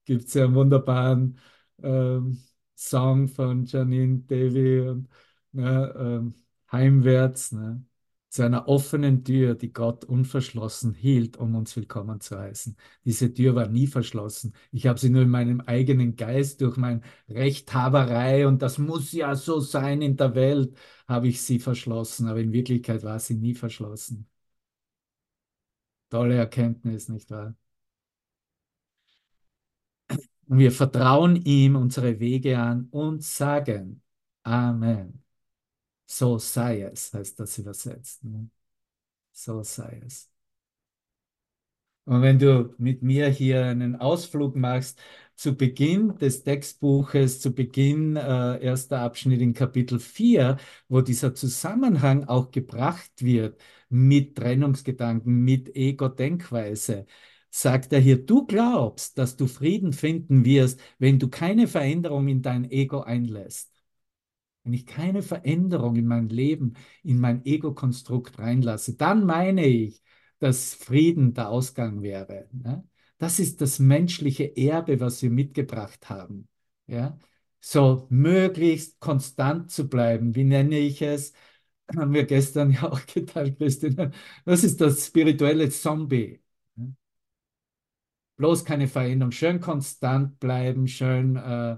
gibt 0.05 0.25
es 0.25 0.33
ja 0.33 0.45
einen 0.45 0.55
wunderbaren 0.55 1.37
ähm, 1.83 2.41
Song 2.75 3.27
von 3.27 3.65
Janine 3.65 4.19
Davy 4.21 4.81
und 4.81 5.07
ne, 5.53 5.93
ähm, 5.97 6.35
heimwärts. 6.71 7.51
Ne? 7.51 7.85
zu 8.29 8.43
einer 8.43 8.67
offenen 8.67 9.23
Tür, 9.23 9.55
die 9.55 9.71
Gott 9.73 10.05
unverschlossen 10.05 10.93
hielt, 10.93 11.37
um 11.37 11.55
uns 11.55 11.75
willkommen 11.75 12.19
zu 12.21 12.37
heißen. 12.37 12.75
Diese 13.05 13.33
Tür 13.33 13.55
war 13.55 13.67
nie 13.67 13.87
verschlossen. 13.87 14.53
Ich 14.71 14.85
habe 14.87 14.99
sie 14.99 15.09
nur 15.09 15.23
in 15.23 15.29
meinem 15.29 15.61
eigenen 15.61 16.15
Geist 16.15 16.61
durch 16.61 16.77
meine 16.77 17.01
Rechthaberei 17.29 18.47
und 18.47 18.61
das 18.61 18.77
muss 18.77 19.11
ja 19.11 19.35
so 19.35 19.59
sein 19.59 20.01
in 20.01 20.17
der 20.17 20.35
Welt, 20.35 20.77
habe 21.07 21.27
ich 21.29 21.41
sie 21.41 21.59
verschlossen, 21.59 22.27
aber 22.27 22.39
in 22.41 22.51
Wirklichkeit 22.53 23.03
war 23.03 23.19
sie 23.19 23.35
nie 23.35 23.55
verschlossen. 23.55 24.27
Tolle 26.09 26.35
Erkenntnis, 26.35 27.07
nicht 27.09 27.31
wahr? 27.31 27.55
Und 30.47 30.59
wir 30.59 30.71
vertrauen 30.71 31.35
ihm 31.35 31.75
unsere 31.75 32.19
Wege 32.19 32.57
an 32.59 32.87
und 32.91 33.23
sagen 33.23 34.01
Amen. 34.43 35.23
So 36.07 36.37
sei 36.39 36.81
es, 36.83 37.13
heißt 37.13 37.39
das 37.39 37.57
übersetzt. 37.57 38.23
Ne? 38.23 38.49
So 39.33 39.63
sei 39.63 40.01
es. 40.05 40.29
Und 42.05 42.21
wenn 42.21 42.39
du 42.39 42.73
mit 42.77 43.01
mir 43.03 43.27
hier 43.29 43.65
einen 43.65 43.97
Ausflug 43.97 44.55
machst, 44.55 44.97
zu 45.35 45.55
Beginn 45.57 46.17
des 46.17 46.43
Textbuches, 46.43 47.41
zu 47.41 47.53
Beginn 47.53 48.15
äh, 48.15 48.59
erster 48.63 48.99
Abschnitt 49.01 49.41
in 49.41 49.53
Kapitel 49.53 49.99
4, 49.99 50.57
wo 50.87 51.01
dieser 51.01 51.35
Zusammenhang 51.35 52.23
auch 52.23 52.51
gebracht 52.51 53.11
wird 53.21 53.59
mit 53.89 54.35
Trennungsgedanken, 54.37 55.43
mit 55.43 55.75
Ego-Denkweise, 55.75 57.05
sagt 57.49 57.91
er 57.93 57.99
hier, 57.99 58.25
du 58.25 58.45
glaubst, 58.47 59.17
dass 59.17 59.35
du 59.35 59.47
Frieden 59.47 59.91
finden 59.93 60.45
wirst, 60.45 60.79
wenn 60.99 61.19
du 61.19 61.27
keine 61.29 61.67
Veränderung 61.67 62.27
in 62.29 62.41
dein 62.41 62.69
Ego 62.71 63.01
einlässt. 63.01 63.76
Wenn 64.67 64.73
ich 64.73 64.85
keine 64.85 65.21
Veränderung 65.23 65.95
in 65.95 66.07
mein 66.07 66.27
Leben, 66.27 66.73
in 67.01 67.21
mein 67.21 67.45
Ego-Konstrukt 67.45 68.37
reinlasse, 68.37 68.95
dann 68.97 69.25
meine 69.25 69.65
ich, 69.65 70.03
dass 70.39 70.73
Frieden 70.73 71.33
der 71.33 71.47
Ausgang 71.47 72.01
wäre. 72.01 72.49
Ne? 72.51 72.85
Das 73.17 73.39
ist 73.39 73.61
das 73.61 73.79
menschliche 73.79 74.57
Erbe, 74.57 74.99
was 74.99 75.21
wir 75.21 75.29
mitgebracht 75.29 76.09
haben. 76.09 76.49
Ja? 76.85 77.17
So 77.61 78.07
möglichst 78.09 78.99
konstant 78.99 79.71
zu 79.71 79.87
bleiben. 79.87 80.35
Wie 80.35 80.43
nenne 80.43 80.77
ich 80.79 81.01
es? 81.01 81.31
Haben 81.97 82.13
wir 82.13 82.25
gestern 82.25 82.71
ja 82.71 82.91
auch 82.91 83.05
geteilt, 83.05 83.57
Christine. 83.57 84.11
Das 84.43 84.65
ist 84.65 84.81
das 84.81 85.07
spirituelle 85.07 85.69
Zombie. 85.69 86.41
Bloß 88.35 88.65
keine 88.65 88.87
Veränderung, 88.89 89.31
schön 89.31 89.61
konstant 89.61 90.39
bleiben, 90.39 90.87
schön 90.87 91.37
äh, 91.37 91.77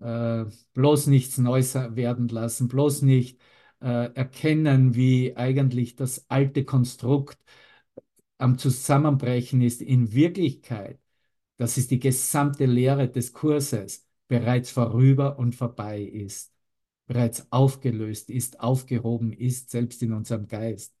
äh, 0.00 0.44
bloß 0.74 1.06
nichts 1.08 1.38
Neues 1.38 1.74
werden 1.74 2.28
lassen, 2.28 2.68
bloß 2.68 3.02
nicht 3.02 3.40
äh, 3.80 4.12
erkennen, 4.14 4.94
wie 4.94 5.36
eigentlich 5.36 5.96
das 5.96 6.26
alte 6.30 6.64
Konstrukt 6.64 7.38
am 8.38 8.58
Zusammenbrechen 8.58 9.60
ist. 9.62 9.82
In 9.82 10.12
Wirklichkeit, 10.12 10.98
das 11.58 11.78
ist 11.78 11.90
die 11.90 12.00
gesamte 12.00 12.66
Lehre 12.66 13.08
des 13.10 13.32
Kurses, 13.32 14.06
bereits 14.28 14.70
vorüber 14.70 15.38
und 15.38 15.54
vorbei 15.54 16.02
ist, 16.02 16.52
bereits 17.06 17.50
aufgelöst 17.52 18.30
ist, 18.30 18.60
aufgehoben 18.60 19.32
ist, 19.32 19.70
selbst 19.70 20.02
in 20.02 20.12
unserem 20.12 20.46
Geist. 20.48 20.94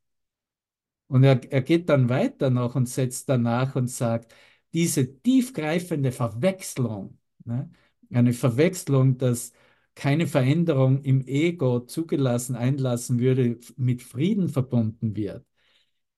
Und 1.08 1.24
er, 1.24 1.40
er 1.52 1.62
geht 1.62 1.88
dann 1.88 2.08
weiter 2.08 2.50
noch 2.50 2.74
und 2.76 2.88
setzt 2.88 3.28
danach 3.28 3.74
und 3.76 3.88
sagt, 3.88 4.32
diese 4.72 5.20
tiefgreifende 5.20 6.12
Verwechslung, 6.12 7.18
ne, 7.44 7.70
eine 8.12 8.32
Verwechslung, 8.32 9.18
dass 9.18 9.52
keine 9.94 10.26
Veränderung 10.26 11.02
im 11.02 11.26
Ego 11.26 11.80
zugelassen, 11.80 12.56
einlassen 12.56 13.18
würde, 13.18 13.58
mit 13.76 14.02
Frieden 14.02 14.48
verbunden 14.48 15.16
wird, 15.16 15.44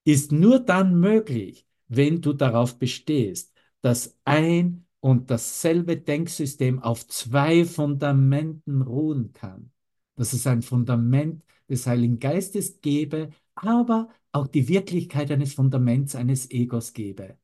ist 0.05 0.33
nur 0.33 0.61
dann 0.61 0.98
möglich, 1.00 1.66
wenn 1.88 2.20
du 2.20 2.33
darauf 2.33 2.78
bestehst, 2.78 3.52
dass 3.83 4.16
ein 4.24 4.87
und 5.00 5.31
dasselbe 5.31 5.96
Denksystem 5.96 6.81
auf 6.83 7.07
zwei 7.09 7.64
Fundamenten 7.64 8.83
ruhen 8.83 9.33
kann. 9.33 9.72
Dass 10.16 10.33
es 10.33 10.46
ein 10.46 10.62
Fundament 10.62 11.42
des 11.68 11.87
Heiligen 11.87 12.18
Geistes 12.18 12.81
gebe, 12.81 13.31
aber 13.55 14.09
auch 14.31 14.46
die 14.46 14.68
Wirklichkeit 14.68 15.31
eines 15.31 15.55
Fundaments 15.55 16.14
eines 16.14 16.50
Egos 16.50 16.92
gebe. 16.92 17.37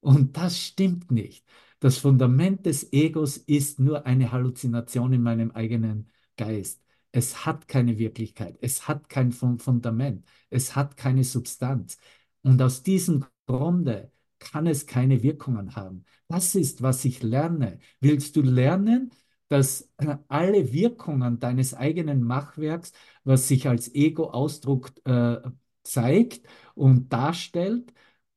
Und 0.00 0.36
das 0.36 0.58
stimmt 0.58 1.10
nicht. 1.10 1.44
Das 1.80 1.98
Fundament 1.98 2.66
des 2.66 2.92
Egos 2.92 3.36
ist 3.38 3.80
nur 3.80 4.06
eine 4.06 4.32
Halluzination 4.32 5.12
in 5.12 5.22
meinem 5.22 5.50
eigenen 5.52 6.10
Geist. 6.36 6.82
Es 7.12 7.44
hat 7.46 7.68
keine 7.68 7.98
Wirklichkeit, 7.98 8.56
es 8.60 8.86
hat 8.86 9.08
kein 9.08 9.32
Fundament, 9.32 10.24
es 10.50 10.76
hat 10.76 10.96
keine 10.96 11.24
Substanz. 11.24 11.98
Und 12.42 12.60
aus 12.62 12.82
diesem 12.82 13.24
Grunde 13.46 14.12
kann 14.38 14.66
es 14.66 14.86
keine 14.86 15.22
Wirkungen 15.22 15.74
haben. 15.76 16.04
Das 16.28 16.54
ist, 16.54 16.82
was 16.82 17.04
ich 17.04 17.22
lerne. 17.22 17.78
Willst 18.00 18.36
du 18.36 18.42
lernen, 18.42 19.10
dass 19.48 19.90
äh, 19.98 20.16
alle 20.28 20.72
Wirkungen 20.72 21.40
deines 21.40 21.74
eigenen 21.74 22.22
Machwerks, 22.22 22.92
was 23.24 23.48
sich 23.48 23.68
als 23.68 23.92
Ego-Ausdruck 23.94 24.92
äh, 25.04 25.38
zeigt 25.82 26.46
und 26.74 27.12
darstellt, 27.12 27.92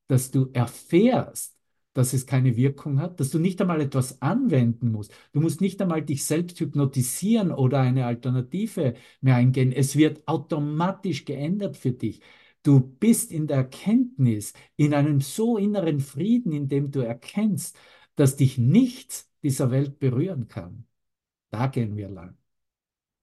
dass 0.08 0.32
du 0.32 0.50
erfährst, 0.54 1.53
dass 1.94 2.14
es 2.14 2.26
keine 2.26 2.56
Wirkung 2.56 3.00
hat, 3.00 3.20
dass 3.20 3.30
du 3.30 3.40
nicht 3.40 3.62
einmal 3.62 3.82
etwas 3.82 4.22
anwenden 4.22 4.92
musst. 4.92 5.14
Du 5.32 5.42
musst 5.42 5.62
nicht 5.62 5.82
einmal 5.82 6.02
dich 6.04 6.26
selbst 6.26 6.60
hypnotisieren 6.60 7.52
oder 7.52 7.80
eine 7.82 8.06
Alternative 8.06 8.96
mehr 9.22 9.36
eingehen. 9.36 9.72
Es 9.72 9.96
wird 9.96 10.28
automatisch 10.28 11.26
geändert 11.26 11.78
für 11.78 11.92
dich. 11.92 12.22
Du 12.64 12.80
bist 12.80 13.32
in 13.32 13.48
der 13.48 13.58
Erkenntnis, 13.58 14.54
in 14.78 14.94
einem 14.94 15.22
so 15.22 15.58
inneren 15.58 16.00
Frieden, 16.00 16.52
in 16.54 16.68
dem 16.70 16.92
du 16.92 17.00
erkennst, 17.02 17.78
dass 18.16 18.36
dich 18.38 18.58
nichts 18.58 19.30
dieser 19.44 19.70
Welt 19.72 20.00
berühren 20.00 20.48
kann. 20.48 20.86
Da 21.52 21.68
gehen 21.68 21.98
wir 21.98 22.10
lang. 22.10 22.38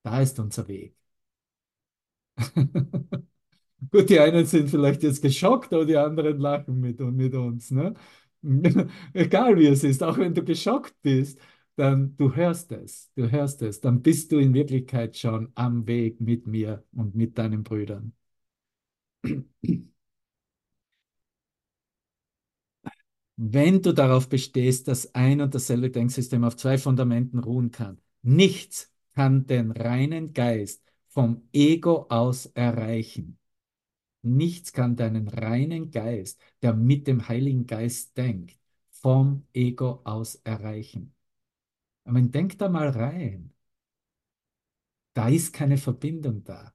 Da 0.02 0.20
ist 0.22 0.38
unser 0.40 0.68
Weg. 0.68 0.96
Gut, 3.90 4.10
die 4.10 4.20
einen 4.20 4.46
sind 4.46 4.70
vielleicht 4.70 5.02
jetzt 5.02 5.22
geschockt, 5.22 5.72
aber 5.72 5.86
die 5.86 5.96
anderen 5.96 6.38
lachen 6.38 6.80
mit, 6.80 7.00
mit 7.00 7.34
uns. 7.34 7.70
Ne? 7.70 7.94
Egal 9.12 9.56
wie 9.58 9.66
es 9.66 9.84
ist, 9.84 10.02
auch 10.02 10.18
wenn 10.18 10.34
du 10.34 10.44
geschockt 10.44 10.94
bist, 11.02 11.38
dann 11.76 12.16
du 12.16 12.34
hörst 12.34 12.72
es, 12.72 13.10
du 13.14 13.30
hörst 13.30 13.62
es, 13.62 13.80
dann 13.80 14.02
bist 14.02 14.32
du 14.32 14.38
in 14.38 14.54
Wirklichkeit 14.54 15.16
schon 15.16 15.50
am 15.54 15.86
Weg 15.86 16.20
mit 16.20 16.46
mir 16.46 16.84
und 16.92 17.14
mit 17.14 17.36
deinen 17.38 17.62
Brüdern. 17.64 18.12
Wenn 23.36 23.82
du 23.82 23.92
darauf 23.92 24.28
bestehst, 24.28 24.86
dass 24.88 25.14
ein 25.16 25.40
und 25.40 25.54
dasselbe 25.54 25.90
Denksystem 25.90 26.44
auf 26.44 26.56
zwei 26.56 26.78
Fundamenten 26.78 27.38
ruhen 27.40 27.70
kann, 27.72 28.00
nichts 28.22 28.92
kann 29.14 29.46
den 29.46 29.70
reinen 29.72 30.32
Geist 30.34 30.82
vom 31.08 31.48
Ego 31.52 32.06
aus 32.08 32.46
erreichen. 32.46 33.38
Nichts 34.22 34.72
kann 34.72 34.96
deinen 34.96 35.28
reinen 35.28 35.90
Geist, 35.90 36.40
der 36.62 36.74
mit 36.74 37.06
dem 37.06 37.28
Heiligen 37.28 37.66
Geist 37.66 38.16
denkt, 38.16 38.58
vom 38.90 39.46
Ego 39.52 40.00
aus 40.04 40.36
erreichen. 40.36 41.14
Aber 42.04 42.20
denk 42.22 42.58
da 42.58 42.68
mal 42.68 42.88
rein. 42.90 43.52
Da 45.14 45.28
ist 45.28 45.52
keine 45.52 45.76
Verbindung 45.78 46.44
da. 46.44 46.74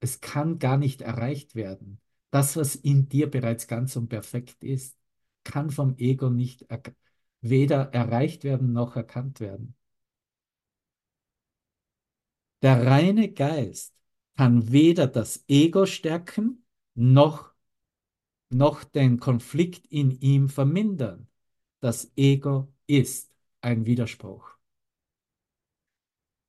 Es 0.00 0.20
kann 0.20 0.58
gar 0.58 0.76
nicht 0.78 1.02
erreicht 1.02 1.54
werden. 1.54 2.00
Das, 2.30 2.56
was 2.56 2.74
in 2.76 3.08
dir 3.08 3.30
bereits 3.30 3.68
ganz 3.68 3.96
und 3.96 4.08
perfekt 4.08 4.62
ist, 4.64 4.96
kann 5.44 5.70
vom 5.70 5.96
Ego 5.98 6.30
nicht 6.30 6.62
er 6.70 6.82
weder 7.40 7.92
erreicht 7.94 8.44
werden 8.44 8.72
noch 8.72 8.96
erkannt 8.96 9.40
werden. 9.40 9.76
Der 12.62 12.86
reine 12.86 13.32
Geist 13.32 13.94
kann 14.36 14.72
weder 14.72 15.06
das 15.06 15.44
Ego 15.48 15.86
stärken, 15.86 16.63
noch, 16.94 17.52
noch 18.50 18.84
den 18.84 19.18
Konflikt 19.20 19.86
in 19.86 20.10
ihm 20.10 20.48
vermindern. 20.48 21.28
Das 21.80 22.12
Ego 22.16 22.72
ist 22.86 23.32
ein 23.60 23.86
Widerspruch. 23.86 24.56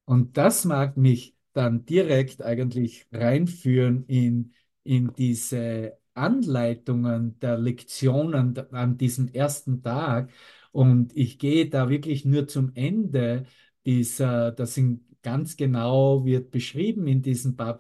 Und 0.06 0.38
das 0.38 0.66
mag 0.66 0.98
mich 0.98 1.36
dann 1.54 1.86
direkt 1.86 2.42
eigentlich 2.44 3.08
reinführen 3.12 4.06
in, 4.08 4.54
in 4.84 5.14
diese 5.14 5.98
Anleitungen 6.14 7.40
der 7.40 7.58
Lektionen 7.58 8.58
an 8.74 8.98
diesem 8.98 9.28
ersten 9.30 9.82
Tag. 9.82 10.32
Und 10.72 11.16
ich 11.16 11.40
gehe 11.40 11.70
da 11.70 11.90
wirklich 11.90 12.26
nur 12.26 12.48
zum 12.48 12.72
Ende 12.76 13.46
dieser, 13.86 14.52
das 14.52 14.76
sind 14.76 15.04
ganz 15.26 15.58
genau 15.58 16.24
wird 16.26 16.52
beschrieben 16.52 17.08
in 17.08 17.22
diesen 17.24 17.56
paar 17.58 17.78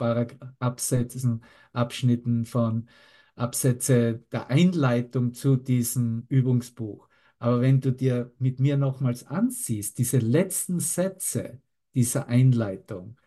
Absätzen, 0.60 1.44
Abschnitten 1.74 2.46
von 2.46 2.90
Absätze 3.36 4.24
der 4.32 4.50
Einleitung 4.50 5.34
zu 5.34 5.56
diesem 5.56 6.26
Übungsbuch. 6.30 7.08
Aber 7.40 7.62
wenn 7.62 7.82
du 7.82 7.92
dir 7.94 8.34
mit 8.40 8.60
mir 8.60 8.78
nochmals 8.78 9.28
ansiehst, 9.28 9.98
diese 10.00 10.18
letzten 10.20 10.80
Sätze 10.80 11.62
dieser 11.94 12.28
Einleitung, 12.28 13.18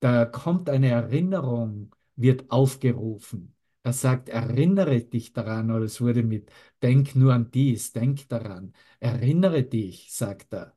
da 0.00 0.24
kommt 0.26 0.68
eine 0.70 0.88
Erinnerung 0.90 1.94
wird 2.16 2.50
aufgerufen. 2.50 3.54
Er 3.82 3.92
sagt, 3.92 4.28
erinnere 4.28 5.00
dich 5.02 5.32
daran, 5.32 5.70
oder 5.70 5.84
es 5.84 6.00
wurde 6.00 6.22
mit, 6.24 6.50
denk 6.82 7.14
nur 7.14 7.32
an 7.34 7.50
dies, 7.52 7.92
denk 7.92 8.28
daran. 8.28 8.74
Erinnere 9.00 9.62
dich, 9.64 10.12
sagt 10.12 10.52
er. 10.54 10.75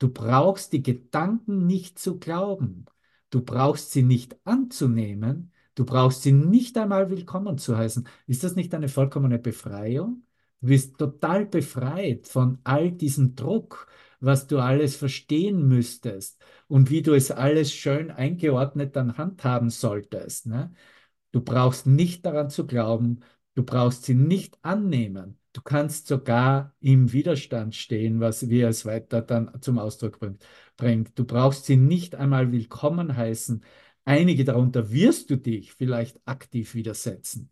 Du 0.00 0.08
brauchst 0.08 0.72
die 0.72 0.82
Gedanken 0.82 1.66
nicht 1.66 1.98
zu 1.98 2.18
glauben. 2.18 2.86
Du 3.28 3.42
brauchst 3.42 3.92
sie 3.92 4.02
nicht 4.02 4.36
anzunehmen. 4.44 5.52
Du 5.74 5.84
brauchst 5.84 6.22
sie 6.22 6.32
nicht 6.32 6.78
einmal 6.78 7.10
willkommen 7.10 7.58
zu 7.58 7.76
heißen. 7.76 8.08
Ist 8.26 8.42
das 8.42 8.56
nicht 8.56 8.74
eine 8.74 8.88
vollkommene 8.88 9.38
Befreiung? 9.38 10.22
Du 10.62 10.68
bist 10.68 10.96
total 10.98 11.44
befreit 11.46 12.26
von 12.26 12.58
all 12.64 12.92
diesem 12.92 13.34
Druck, 13.36 13.88
was 14.20 14.46
du 14.46 14.58
alles 14.58 14.96
verstehen 14.96 15.68
müsstest 15.68 16.42
und 16.66 16.88
wie 16.90 17.02
du 17.02 17.12
es 17.12 17.30
alles 17.30 17.72
schön 17.72 18.10
eingeordnet 18.10 18.96
dann 18.96 19.18
handhaben 19.18 19.68
solltest. 19.68 20.46
Ne? 20.46 20.72
Du 21.32 21.42
brauchst 21.42 21.86
nicht 21.86 22.24
daran 22.24 22.48
zu 22.48 22.66
glauben, 22.66 23.20
du 23.54 23.64
brauchst 23.64 24.04
sie 24.04 24.14
nicht 24.14 24.58
annehmen. 24.62 25.39
Du 25.52 25.62
kannst 25.62 26.06
sogar 26.06 26.74
im 26.80 27.12
Widerstand 27.12 27.74
stehen, 27.74 28.20
was 28.20 28.48
wir 28.48 28.68
es 28.68 28.84
weiter 28.86 29.20
dann 29.22 29.60
zum 29.60 29.78
Ausdruck 29.78 30.20
bringt. 30.76 31.18
Du 31.18 31.24
brauchst 31.24 31.64
sie 31.66 31.76
nicht 31.76 32.14
einmal 32.14 32.52
willkommen 32.52 33.16
heißen. 33.16 33.64
Einige 34.04 34.44
darunter 34.44 34.90
wirst 34.92 35.30
du 35.30 35.36
dich 35.36 35.72
vielleicht 35.72 36.20
aktiv 36.26 36.74
widersetzen, 36.74 37.50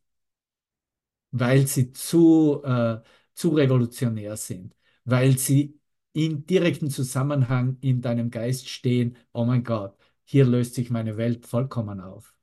weil 1.31 1.67
sie 1.67 1.93
zu, 1.93 2.63
äh, 2.65 2.99
zu 3.35 3.51
revolutionär 3.51 4.37
sind, 4.37 4.75
weil 5.05 5.39
sie 5.39 5.79
in 6.13 6.47
direkten 6.47 6.91
Zusammenhang 6.91 7.79
in 7.81 8.01
deinem 8.01 8.31
Geist 8.31 8.69
stehen. 8.69 9.17
Oh 9.33 9.45
mein 9.45 9.65
Gott, 9.65 9.97
hier 10.25 10.45
löst 10.47 10.75
sich 10.75 10.91
meine 10.91 11.17
Welt 11.17 11.47
vollkommen 11.47 12.01
auf. 12.01 12.35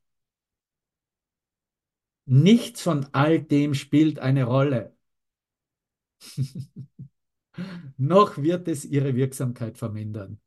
Nichts 2.27 2.81
von 2.83 3.07
all 3.13 3.39
dem 3.41 3.73
spielt 3.73 4.19
eine 4.19 4.43
Rolle. 4.45 4.94
Noch 7.97 8.37
wird 8.37 8.67
es 8.67 8.85
ihre 8.85 9.15
Wirksamkeit 9.15 9.77
vermindern. 9.77 10.39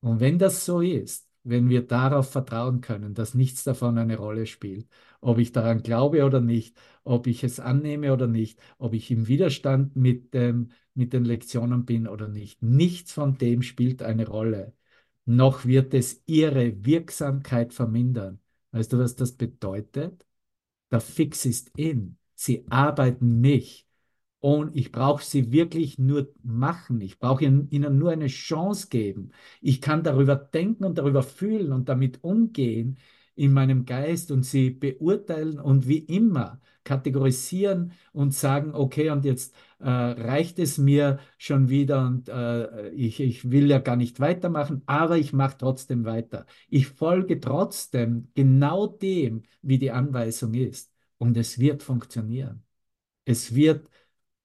Und 0.00 0.20
wenn 0.20 0.38
das 0.38 0.64
so 0.64 0.80
ist, 0.80 1.28
wenn 1.44 1.68
wir 1.68 1.86
darauf 1.86 2.30
vertrauen 2.30 2.80
können, 2.80 3.14
dass 3.14 3.34
nichts 3.34 3.64
davon 3.64 3.98
eine 3.98 4.16
Rolle 4.16 4.46
spielt, 4.46 4.88
ob 5.20 5.38
ich 5.38 5.52
daran 5.52 5.82
glaube 5.82 6.24
oder 6.24 6.40
nicht, 6.40 6.76
ob 7.04 7.26
ich 7.26 7.44
es 7.44 7.60
annehme 7.60 8.12
oder 8.12 8.26
nicht, 8.26 8.60
ob 8.78 8.94
ich 8.94 9.10
im 9.10 9.28
Widerstand 9.28 9.96
mit, 9.96 10.34
dem, 10.34 10.70
mit 10.94 11.12
den 11.12 11.24
Lektionen 11.24 11.84
bin 11.84 12.08
oder 12.08 12.28
nicht, 12.28 12.62
nichts 12.62 13.12
von 13.12 13.38
dem 13.38 13.62
spielt 13.62 14.02
eine 14.02 14.26
Rolle. 14.26 14.74
Noch 15.24 15.64
wird 15.64 15.94
es 15.94 16.22
ihre 16.26 16.84
Wirksamkeit 16.84 17.72
vermindern. 17.72 18.40
Weißt 18.72 18.92
du, 18.92 18.98
was 18.98 19.16
das 19.16 19.32
bedeutet? 19.32 20.24
Der 20.90 21.00
Fix 21.00 21.44
ist 21.46 21.70
in. 21.76 22.18
Sie 22.34 22.66
arbeiten 22.70 23.40
mich 23.40 23.85
und 24.46 24.76
ich 24.76 24.92
brauche 24.92 25.24
sie 25.24 25.50
wirklich 25.50 25.98
nur 25.98 26.32
machen. 26.44 27.00
Ich 27.00 27.18
brauche 27.18 27.42
ihnen 27.44 27.98
nur 27.98 28.12
eine 28.12 28.28
Chance 28.28 28.86
geben. 28.88 29.32
Ich 29.60 29.80
kann 29.80 30.04
darüber 30.04 30.36
denken 30.36 30.84
und 30.84 30.98
darüber 30.98 31.24
fühlen 31.24 31.72
und 31.72 31.88
damit 31.88 32.22
umgehen 32.22 32.96
in 33.34 33.52
meinem 33.52 33.86
Geist 33.86 34.30
und 34.30 34.44
sie 34.44 34.70
beurteilen 34.70 35.58
und 35.58 35.88
wie 35.88 35.98
immer 35.98 36.60
kategorisieren 36.84 37.90
und 38.12 38.34
sagen, 38.34 38.72
okay, 38.72 39.10
und 39.10 39.24
jetzt 39.24 39.52
äh, 39.80 39.88
reicht 39.90 40.60
es 40.60 40.78
mir 40.78 41.18
schon 41.38 41.68
wieder 41.68 42.06
und 42.06 42.28
äh, 42.28 42.90
ich, 42.90 43.18
ich 43.18 43.50
will 43.50 43.68
ja 43.68 43.80
gar 43.80 43.96
nicht 43.96 44.20
weitermachen, 44.20 44.82
aber 44.86 45.18
ich 45.18 45.32
mache 45.32 45.56
trotzdem 45.58 46.04
weiter. 46.04 46.46
Ich 46.68 46.86
folge 46.86 47.40
trotzdem 47.40 48.28
genau 48.34 48.86
dem, 48.86 49.42
wie 49.62 49.78
die 49.78 49.90
Anweisung 49.90 50.54
ist 50.54 50.92
und 51.18 51.36
es 51.36 51.58
wird 51.58 51.82
funktionieren. 51.82 52.62
Es 53.24 53.54
wird 53.54 53.88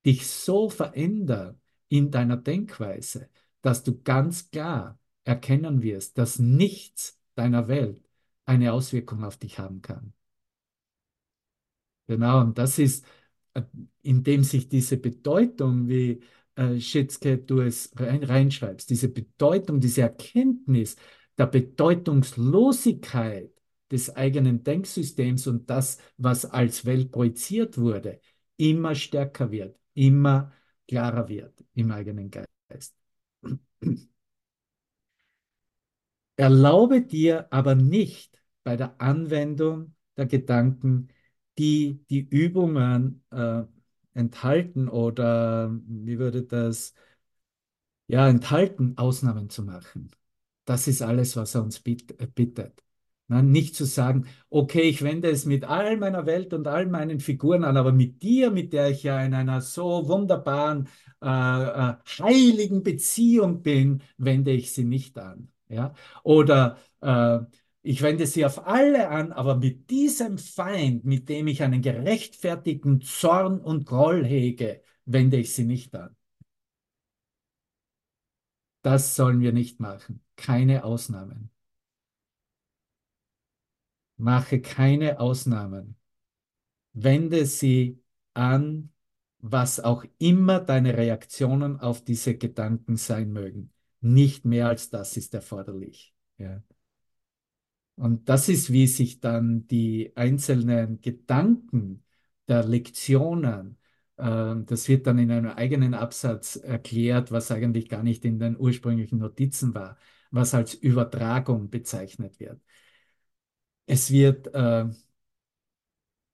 dich 0.05 0.27
so 0.27 0.69
verändern 0.69 1.59
in 1.89 2.11
deiner 2.11 2.37
Denkweise, 2.37 3.29
dass 3.61 3.83
du 3.83 4.01
ganz 4.01 4.49
klar 4.49 4.99
erkennen 5.23 5.81
wirst, 5.81 6.17
dass 6.17 6.39
nichts 6.39 7.19
deiner 7.35 7.67
Welt 7.67 8.01
eine 8.45 8.73
Auswirkung 8.73 9.23
auf 9.23 9.37
dich 9.37 9.59
haben 9.59 9.81
kann. 9.81 10.13
Genau, 12.07 12.41
und 12.41 12.57
das 12.57 12.79
ist, 12.79 13.05
äh, 13.53 13.61
indem 14.01 14.43
sich 14.43 14.67
diese 14.67 14.97
Bedeutung, 14.97 15.87
wie 15.87 16.21
äh, 16.55 16.79
Schitzke 16.79 17.37
du 17.37 17.61
es 17.61 17.91
rein, 17.95 18.23
reinschreibst, 18.23 18.89
diese 18.89 19.09
Bedeutung, 19.09 19.79
diese 19.79 20.01
Erkenntnis 20.01 20.95
der 21.37 21.45
Bedeutungslosigkeit 21.47 23.51
des 23.91 24.15
eigenen 24.15 24.63
Denksystems 24.63 25.47
und 25.47 25.69
das, 25.69 25.97
was 26.17 26.45
als 26.45 26.85
Welt 26.85 27.11
projiziert 27.11 27.77
wurde, 27.77 28.19
immer 28.57 28.95
stärker 28.95 29.51
wird, 29.51 29.77
immer 29.93 30.51
klarer 30.87 31.27
wird 31.29 31.63
im 31.73 31.91
eigenen 31.91 32.29
Geist. 32.31 32.95
Erlaube 36.35 37.01
dir 37.01 37.47
aber 37.51 37.75
nicht 37.75 38.41
bei 38.63 38.75
der 38.75 38.99
Anwendung 39.01 39.95
der 40.17 40.25
Gedanken, 40.25 41.09
die 41.57 42.03
die 42.09 42.19
Übungen 42.19 43.23
äh, 43.31 43.63
enthalten 44.13 44.89
oder 44.89 45.71
wie 45.85 46.19
würde 46.19 46.43
das 46.43 46.93
ja 48.07 48.27
enthalten, 48.27 48.97
Ausnahmen 48.97 49.49
zu 49.49 49.63
machen. 49.63 50.11
Das 50.65 50.87
ist 50.87 51.01
alles, 51.01 51.35
was 51.35 51.55
er 51.55 51.63
uns 51.63 51.79
bittet. 51.79 52.83
Na, 53.31 53.41
nicht 53.41 53.75
zu 53.75 53.85
sagen, 53.85 54.25
okay, 54.49 54.81
ich 54.81 55.03
wende 55.03 55.29
es 55.29 55.45
mit 55.45 55.63
all 55.63 55.95
meiner 55.95 56.25
Welt 56.25 56.53
und 56.53 56.67
all 56.67 56.85
meinen 56.87 57.21
Figuren 57.21 57.63
an, 57.63 57.77
aber 57.77 57.93
mit 57.93 58.21
dir, 58.23 58.51
mit 58.51 58.73
der 58.73 58.89
ich 58.89 59.03
ja 59.03 59.23
in 59.23 59.33
einer 59.33 59.61
so 59.61 60.09
wunderbaren, 60.09 60.89
äh, 61.23 61.27
äh, 61.27 61.93
heiligen 62.19 62.83
Beziehung 62.83 63.61
bin, 63.63 64.01
wende 64.17 64.51
ich 64.51 64.73
sie 64.73 64.83
nicht 64.83 65.17
an. 65.17 65.49
Ja? 65.69 65.93
Oder 66.23 66.77
äh, 66.99 67.39
ich 67.83 68.01
wende 68.01 68.27
sie 68.27 68.45
auf 68.45 68.67
alle 68.67 69.07
an, 69.07 69.31
aber 69.31 69.55
mit 69.55 69.89
diesem 69.89 70.37
Feind, 70.37 71.05
mit 71.05 71.29
dem 71.29 71.47
ich 71.47 71.63
einen 71.63 71.81
gerechtfertigten 71.81 72.99
Zorn 73.01 73.61
und 73.61 73.85
Groll 73.85 74.25
hege, 74.25 74.81
wende 75.05 75.37
ich 75.37 75.53
sie 75.53 75.63
nicht 75.63 75.95
an. 75.95 76.17
Das 78.83 79.15
sollen 79.15 79.39
wir 79.41 79.53
nicht 79.53 79.79
machen. 79.79 80.21
Keine 80.35 80.83
Ausnahmen. 80.83 81.50
Mache 84.21 84.61
keine 84.61 85.19
Ausnahmen. 85.19 85.95
Wende 86.93 87.45
sie 87.47 88.01
an, 88.35 88.91
was 89.39 89.79
auch 89.79 90.05
immer 90.19 90.59
deine 90.59 90.95
Reaktionen 90.95 91.79
auf 91.79 92.03
diese 92.03 92.37
Gedanken 92.37 92.97
sein 92.97 93.31
mögen. 93.31 93.73
Nicht 93.99 94.45
mehr 94.45 94.67
als 94.67 94.91
das 94.91 95.17
ist 95.17 95.33
erforderlich. 95.33 96.13
Ja. 96.37 96.61
Und 97.95 98.29
das 98.29 98.47
ist, 98.47 98.71
wie 98.71 98.85
sich 98.85 99.19
dann 99.19 99.65
die 99.67 100.11
einzelnen 100.15 101.01
Gedanken 101.01 102.03
der 102.47 102.63
Lektionen, 102.63 103.77
äh, 104.17 104.55
das 104.65 104.87
wird 104.87 105.07
dann 105.07 105.17
in 105.17 105.31
einem 105.31 105.51
eigenen 105.51 105.95
Absatz 105.95 106.57
erklärt, 106.57 107.31
was 107.31 107.51
eigentlich 107.51 107.89
gar 107.89 108.03
nicht 108.03 108.23
in 108.23 108.37
den 108.39 108.55
ursprünglichen 108.57 109.17
Notizen 109.17 109.73
war, 109.73 109.97
was 110.29 110.53
als 110.53 110.75
Übertragung 110.75 111.71
bezeichnet 111.71 112.39
wird. 112.39 112.61
Es 113.85 114.09
wird 114.11 114.47
äh, 114.53 114.85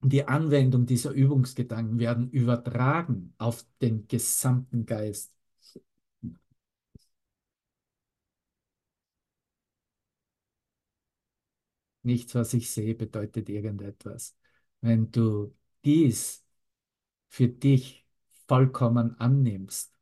die 0.01 0.27
Anwendung 0.27 0.85
dieser 0.85 1.11
Übungsgedanken 1.11 1.99
werden 1.99 2.29
übertragen 2.31 3.33
auf 3.37 3.65
den 3.81 4.07
gesamten 4.07 4.85
Geist. 4.85 5.33
Nichts, 12.03 12.35
was 12.35 12.53
ich 12.53 12.71
sehe, 12.71 12.95
bedeutet 12.95 13.49
irgendetwas. 13.49 14.35
Wenn 14.81 15.11
du 15.11 15.53
dies 15.83 16.45
für 17.29 17.47
dich 17.49 18.07
vollkommen 18.47 19.19
annimmst 19.19 19.93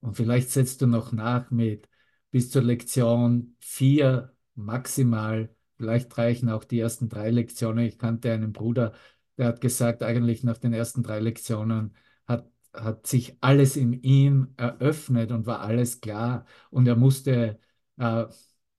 und 0.00 0.16
vielleicht 0.16 0.50
setzt 0.50 0.82
du 0.82 0.86
noch 0.86 1.12
nach 1.12 1.50
mit 1.50 1.88
bis 2.30 2.50
zur 2.50 2.62
Lektion 2.62 3.56
4 3.60 4.36
maximal 4.54 5.53
Vielleicht 5.76 6.16
reichen 6.18 6.48
auch 6.48 6.64
die 6.64 6.78
ersten 6.80 7.08
drei 7.08 7.30
Lektionen. 7.30 7.84
Ich 7.84 7.98
kannte 7.98 8.32
einen 8.32 8.52
Bruder, 8.52 8.92
der 9.38 9.46
hat 9.48 9.60
gesagt, 9.60 10.02
eigentlich 10.02 10.44
nach 10.44 10.58
den 10.58 10.72
ersten 10.72 11.02
drei 11.02 11.20
Lektionen 11.20 11.94
hat, 12.26 12.48
hat 12.72 13.06
sich 13.06 13.36
alles 13.40 13.76
in 13.76 13.92
ihm 14.02 14.54
eröffnet 14.56 15.32
und 15.32 15.46
war 15.46 15.60
alles 15.60 16.00
klar. 16.00 16.46
Und 16.70 16.86
er 16.86 16.96
musste, 16.96 17.58
äh, 17.98 18.26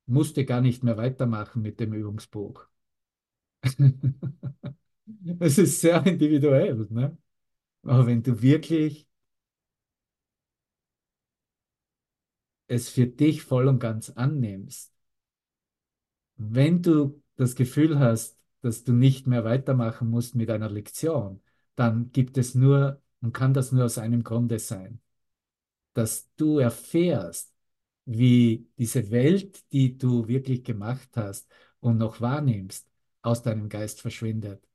musste 0.06 0.44
gar 0.44 0.60
nicht 0.60 0.82
mehr 0.84 0.96
weitermachen 0.96 1.62
mit 1.62 1.80
dem 1.80 1.92
Übungsbuch. 1.92 2.66
Es 5.40 5.58
ist 5.58 5.80
sehr 5.80 6.04
individuell. 6.06 6.74
Ne? 6.90 7.16
Aber 7.84 8.06
wenn 8.06 8.22
du 8.22 8.42
wirklich 8.42 9.08
es 12.68 12.88
für 12.88 13.06
dich 13.08 13.42
voll 13.42 13.66
und 13.68 13.78
ganz 13.80 14.10
annimmst, 14.10 14.92
wenn 16.36 16.82
du 16.82 17.22
das 17.36 17.54
Gefühl 17.54 17.98
hast, 17.98 18.38
dass 18.62 18.84
du 18.84 18.92
nicht 18.92 19.26
mehr 19.26 19.44
weitermachen 19.44 20.08
musst 20.10 20.34
mit 20.34 20.50
einer 20.50 20.70
Lektion, 20.70 21.40
dann 21.76 22.10
gibt 22.12 22.38
es 22.38 22.54
nur 22.54 23.02
und 23.20 23.32
kann 23.32 23.54
das 23.54 23.72
nur 23.72 23.84
aus 23.84 23.98
einem 23.98 24.24
Grunde 24.24 24.58
sein, 24.58 25.00
dass 25.94 26.30
du 26.36 26.58
erfährst, 26.58 27.54
wie 28.04 28.68
diese 28.78 29.10
Welt, 29.10 29.64
die 29.72 29.98
du 29.98 30.28
wirklich 30.28 30.64
gemacht 30.64 31.10
hast 31.16 31.50
und 31.80 31.98
noch 31.98 32.20
wahrnimmst, 32.20 32.88
aus 33.22 33.42
deinem 33.42 33.68
Geist 33.68 34.00
verschwindet 34.00 34.66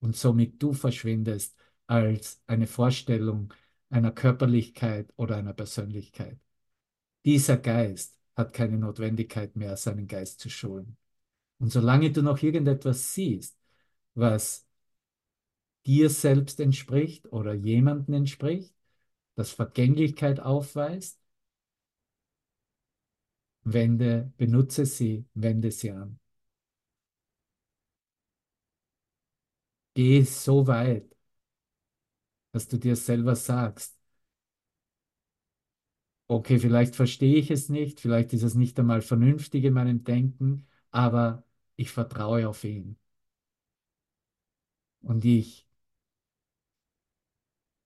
und 0.00 0.16
somit 0.16 0.62
du 0.62 0.72
verschwindest 0.72 1.56
als 1.86 2.42
eine 2.46 2.66
Vorstellung 2.66 3.52
einer 3.90 4.12
Körperlichkeit 4.12 5.12
oder 5.16 5.36
einer 5.36 5.54
Persönlichkeit. 5.54 6.38
Dieser 7.24 7.56
Geist 7.58 8.15
hat 8.36 8.52
keine 8.52 8.78
Notwendigkeit 8.78 9.56
mehr, 9.56 9.76
seinen 9.76 10.06
Geist 10.08 10.40
zu 10.40 10.50
schulen. 10.50 10.96
Und 11.58 11.70
solange 11.72 12.12
du 12.12 12.22
noch 12.22 12.42
irgendetwas 12.42 13.14
siehst, 13.14 13.58
was 14.14 14.66
dir 15.86 16.10
selbst 16.10 16.60
entspricht 16.60 17.32
oder 17.32 17.54
jemanden 17.54 18.12
entspricht, 18.12 18.74
das 19.36 19.52
Vergänglichkeit 19.52 20.40
aufweist, 20.40 21.20
wende, 23.64 24.32
benutze 24.38 24.86
sie, 24.86 25.26
wende 25.34 25.70
sie 25.70 25.90
an. 25.90 26.18
Geh 29.94 30.22
so 30.24 30.64
weit, 30.66 31.16
dass 32.52 32.66
du 32.68 32.76
dir 32.78 32.96
selber 32.96 33.36
sagst, 33.36 33.95
okay, 36.28 36.58
vielleicht 36.58 36.96
verstehe 36.96 37.36
ich 37.36 37.50
es 37.50 37.68
nicht, 37.68 38.00
vielleicht 38.00 38.32
ist 38.32 38.42
es 38.42 38.54
nicht 38.54 38.78
einmal 38.78 39.02
vernünftig 39.02 39.64
in 39.64 39.74
meinem 39.74 40.04
Denken, 40.04 40.66
aber 40.90 41.44
ich 41.76 41.90
vertraue 41.90 42.48
auf 42.48 42.64
ihn. 42.64 42.96
Und 45.00 45.24
ich 45.24 45.66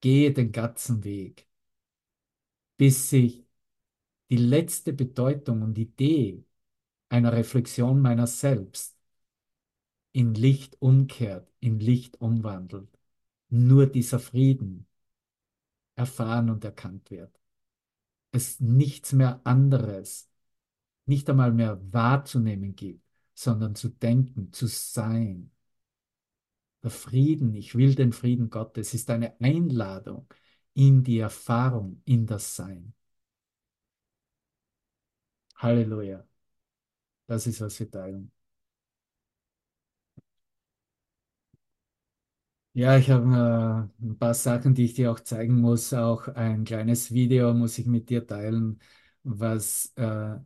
gehe 0.02 0.32
den 0.32 0.52
ganzen 0.52 1.04
Weg, 1.04 1.46
bis 2.76 3.10
sich 3.10 3.44
die 4.30 4.36
letzte 4.38 4.92
Bedeutung 4.94 5.62
und 5.62 5.78
Idee 5.78 6.44
einer 7.10 7.32
Reflexion 7.34 8.00
meiner 8.02 8.26
selbst 8.28 8.96
in 10.12 10.34
Licht 10.34 10.80
umkehrt, 10.80 11.52
in 11.60 11.80
Licht 11.80 12.20
umwandelt. 12.20 12.88
Nur 13.48 13.86
dieser 13.86 14.20
Frieden 14.20 14.86
erfahren 15.94 16.50
und 16.50 16.64
erkannt 16.64 17.10
wird. 17.12 17.39
Es 18.32 18.60
nichts 18.60 19.12
mehr 19.12 19.40
anderes, 19.44 20.30
nicht 21.06 21.28
einmal 21.30 21.52
mehr 21.52 21.80
wahrzunehmen 21.92 22.76
gibt, 22.76 23.04
sondern 23.34 23.74
zu 23.74 23.88
denken, 23.88 24.52
zu 24.52 24.66
sein. 24.66 25.50
Der 26.82 26.90
Frieden, 26.90 27.54
ich 27.54 27.74
will 27.74 27.94
den 27.94 28.12
Frieden 28.12 28.50
Gottes, 28.50 28.94
ist 28.94 29.10
eine 29.10 29.38
Einladung 29.40 30.26
in 30.74 31.02
die 31.02 31.18
Erfahrung, 31.18 32.02
in 32.04 32.26
das 32.26 32.56
Sein. 32.56 32.94
Halleluja. 35.56 36.24
Das 37.26 37.46
ist, 37.46 37.60
was 37.60 37.78
wir 37.80 37.90
teilen. 37.90 38.32
Ja, 42.72 42.96
ich 42.96 43.10
habe 43.10 43.90
äh, 44.00 44.04
ein 44.06 44.18
paar 44.18 44.32
Sachen, 44.34 44.74
die 44.74 44.84
ich 44.84 44.94
dir 44.94 45.10
auch 45.10 45.18
zeigen 45.20 45.60
muss. 45.60 45.92
Auch 45.92 46.28
ein 46.28 46.64
kleines 46.64 47.12
Video 47.12 47.52
muss 47.52 47.78
ich 47.78 47.86
mit 47.86 48.08
dir 48.10 48.26
teilen, 48.26 48.78
was 49.24 49.92
äh, 49.96 50.36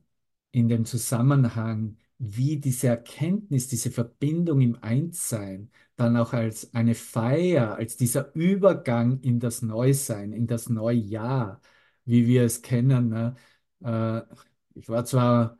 in 0.53 0.69
dem 0.69 0.85
Zusammenhang, 0.87 1.99
wie 2.19 2.59
diese 2.59 2.89
Erkenntnis, 2.89 3.69
diese 3.69 3.91
Verbindung 3.91 4.61
im 4.63 4.79
Einssein 4.83 5.71
dann 5.97 6.17
auch 6.17 6.33
als 6.33 6.73
eine 6.75 6.95
Feier, 6.95 7.75
als 7.77 7.97
dieser 7.97 8.35
Übergang 8.35 9.21
in 9.21 9.39
das 9.41 9.61
Neusein, 9.63 10.33
in 10.33 10.47
das 10.47 10.69
Neujahr, 10.71 11.61
wie 12.07 12.27
wir 12.27 12.45
es 12.45 12.63
kennen. 12.63 13.09
Ne? 13.11 13.35
Äh, 13.85 14.23
ich 14.75 14.89
war 14.89 15.05
zwar 15.05 15.59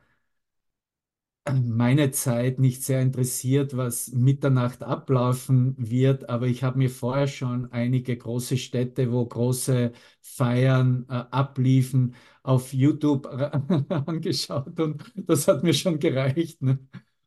meine 1.53 2.11
Zeit 2.11 2.59
nicht 2.59 2.83
sehr 2.83 3.03
interessiert, 3.03 3.77
was 3.77 4.09
Mitternacht 4.13 4.83
ablaufen 4.83 5.75
wird, 5.79 6.29
aber 6.31 6.47
ich 6.47 6.63
habe 6.63 6.79
mir 6.79 6.89
vorher 6.91 7.27
schon 7.29 7.71
einige 7.73 8.17
große 8.17 8.57
Städte, 8.57 9.13
wo 9.13 9.27
große 9.27 9.93
Feiern 10.23 11.07
äh, 11.09 11.13
abliefen, 11.31 12.15
auf 12.43 12.73
YouTube 12.73 13.27
angeschaut 14.07 14.79
und 14.81 15.05
das 15.17 15.47
hat 15.49 15.63
mir 15.63 15.75
schon 15.75 15.99
gereicht. 15.99 16.63
Ne? 16.63 16.79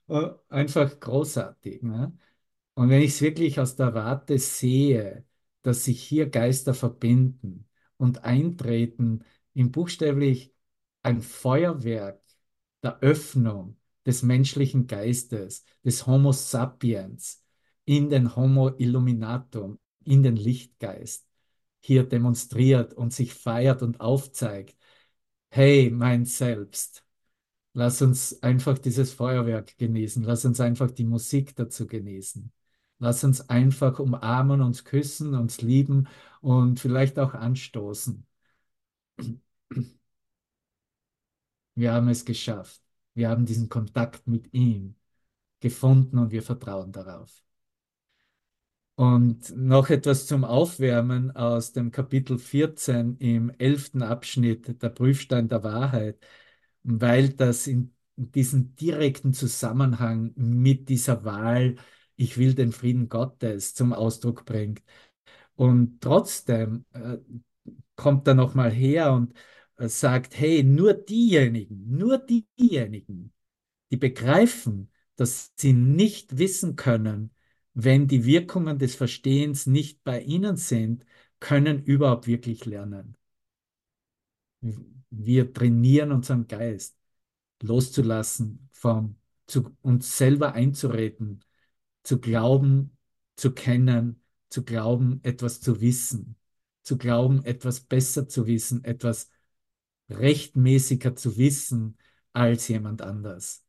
Äh, 0.08 0.30
einfach 0.50 1.00
großartig. 1.00 1.84
Ne? 1.84 2.18
Und 2.76 2.90
wenn 2.90 3.02
ich 3.02 3.12
es 3.12 3.22
wirklich 3.22 3.60
aus 3.60 3.76
der 3.76 3.94
Warte 3.94 4.40
sehe, 4.40 5.26
dass 5.64 5.86
sich 5.86 6.02
hier 6.04 6.30
Geister 6.30 6.74
verbinden 6.74 7.68
und 7.98 8.24
eintreten 8.24 9.24
in 9.54 9.72
buchstäblich 9.72 10.54
ein 11.04 11.22
Feuerwerk 11.22 12.22
der 12.84 13.00
Öffnung 13.02 13.77
des 14.08 14.24
menschlichen 14.24 14.88
Geistes, 14.88 15.66
des 15.86 16.08
Homo 16.08 16.32
sapiens, 16.32 17.44
in 17.86 18.10
den 18.10 18.36
Homo 18.36 18.70
illuminatum, 18.78 19.80
in 20.06 20.24
den 20.24 20.38
Lichtgeist, 20.38 21.28
hier 21.82 22.04
demonstriert 22.04 22.94
und 22.94 23.14
sich 23.14 23.34
feiert 23.34 23.84
und 23.84 24.02
aufzeigt. 24.02 24.78
Hey, 25.50 25.90
mein 25.92 26.26
Selbst, 26.26 27.06
lass 27.74 28.02
uns 28.02 28.42
einfach 28.44 28.78
dieses 28.80 29.14
Feuerwerk 29.14 29.78
genießen, 29.78 30.24
lass 30.24 30.46
uns 30.46 30.60
einfach 30.62 30.92
die 30.92 31.06
Musik 31.06 31.56
dazu 31.56 31.88
genießen. 31.88 32.52
Lass 33.00 33.24
uns 33.24 33.50
einfach 33.50 34.00
umarmen, 34.00 34.62
uns 34.62 34.84
küssen, 34.84 35.36
uns 35.36 35.62
lieben 35.62 36.08
und 36.42 36.80
vielleicht 36.80 37.20
auch 37.20 37.34
anstoßen. 37.36 38.26
Wir 41.76 41.94
haben 41.94 42.10
es 42.10 42.26
geschafft. 42.26 42.82
Wir 43.18 43.30
haben 43.30 43.48
diesen 43.48 43.68
Kontakt 43.68 44.28
mit 44.28 44.54
ihm 44.54 44.96
gefunden 45.60 46.20
und 46.20 46.32
wir 46.32 46.44
vertrauen 46.44 46.92
darauf. 46.92 47.44
Und 48.94 49.56
noch 49.58 49.90
etwas 49.90 50.28
zum 50.28 50.44
Aufwärmen 50.44 51.32
aus 51.36 51.74
dem 51.74 51.90
Kapitel 51.90 52.38
14 52.38 53.18
im 53.18 53.50
elften 53.58 54.04
Abschnitt, 54.04 54.84
der 54.84 54.90
Prüfstein 54.90 55.48
der 55.50 55.64
Wahrheit, 55.64 56.20
weil 56.84 57.30
das 57.30 57.66
in 57.66 57.96
diesen 58.18 58.76
direkten 58.76 59.34
Zusammenhang 59.34 60.34
mit 60.36 60.88
dieser 60.88 61.26
Wahl, 61.26 61.76
ich 62.18 62.38
will 62.38 62.54
den 62.54 62.72
Frieden 62.72 63.10
Gottes 63.10 63.74
zum 63.74 63.94
Ausdruck 63.94 64.46
bringt. 64.46 64.84
Und 65.56 66.02
trotzdem 66.02 66.86
äh, 66.94 67.18
kommt 67.96 68.28
er 68.28 68.36
nochmal 68.36 68.72
her 68.72 69.12
und 69.14 69.34
sagt, 69.78 70.38
hey, 70.40 70.64
nur 70.64 70.94
diejenigen, 70.94 71.98
nur 71.98 72.18
diejenigen, 72.18 73.34
die 73.92 73.98
begreifen, 73.98 74.92
dass 75.16 75.54
sie 75.56 75.74
nicht 75.74 76.38
wissen 76.38 76.76
können, 76.76 77.32
wenn 77.74 78.08
die 78.08 78.26
Wirkungen 78.26 78.80
des 78.80 78.96
Verstehens 78.96 79.68
nicht 79.68 80.04
bei 80.04 80.22
ihnen 80.22 80.58
sind, 80.58 81.06
können 81.40 81.84
überhaupt 81.84 82.28
wirklich 82.28 82.66
lernen. 82.66 83.16
Wir 85.10 85.54
trainieren 85.54 86.12
unseren 86.12 86.48
Geist 86.48 86.98
loszulassen, 87.62 88.70
vom, 88.72 89.18
zu 89.46 89.76
uns 89.82 90.18
selber 90.18 90.54
einzureden, 90.54 91.44
zu 92.04 92.20
glauben, 92.20 92.98
zu 93.36 93.54
kennen, 93.54 94.22
zu 94.50 94.64
glauben, 94.64 95.20
etwas 95.24 95.62
zu 95.62 95.82
wissen, 95.82 96.36
zu 96.84 96.98
glauben, 96.98 97.44
etwas 97.44 97.82
besser 97.82 98.28
zu 98.28 98.48
wissen, 98.48 98.84
etwas 98.84 99.30
rechtmäßiger 100.10 101.16
zu 101.16 101.38
wissen 101.38 101.98
als 102.34 102.68
jemand 102.68 103.02
anders. 103.02 103.64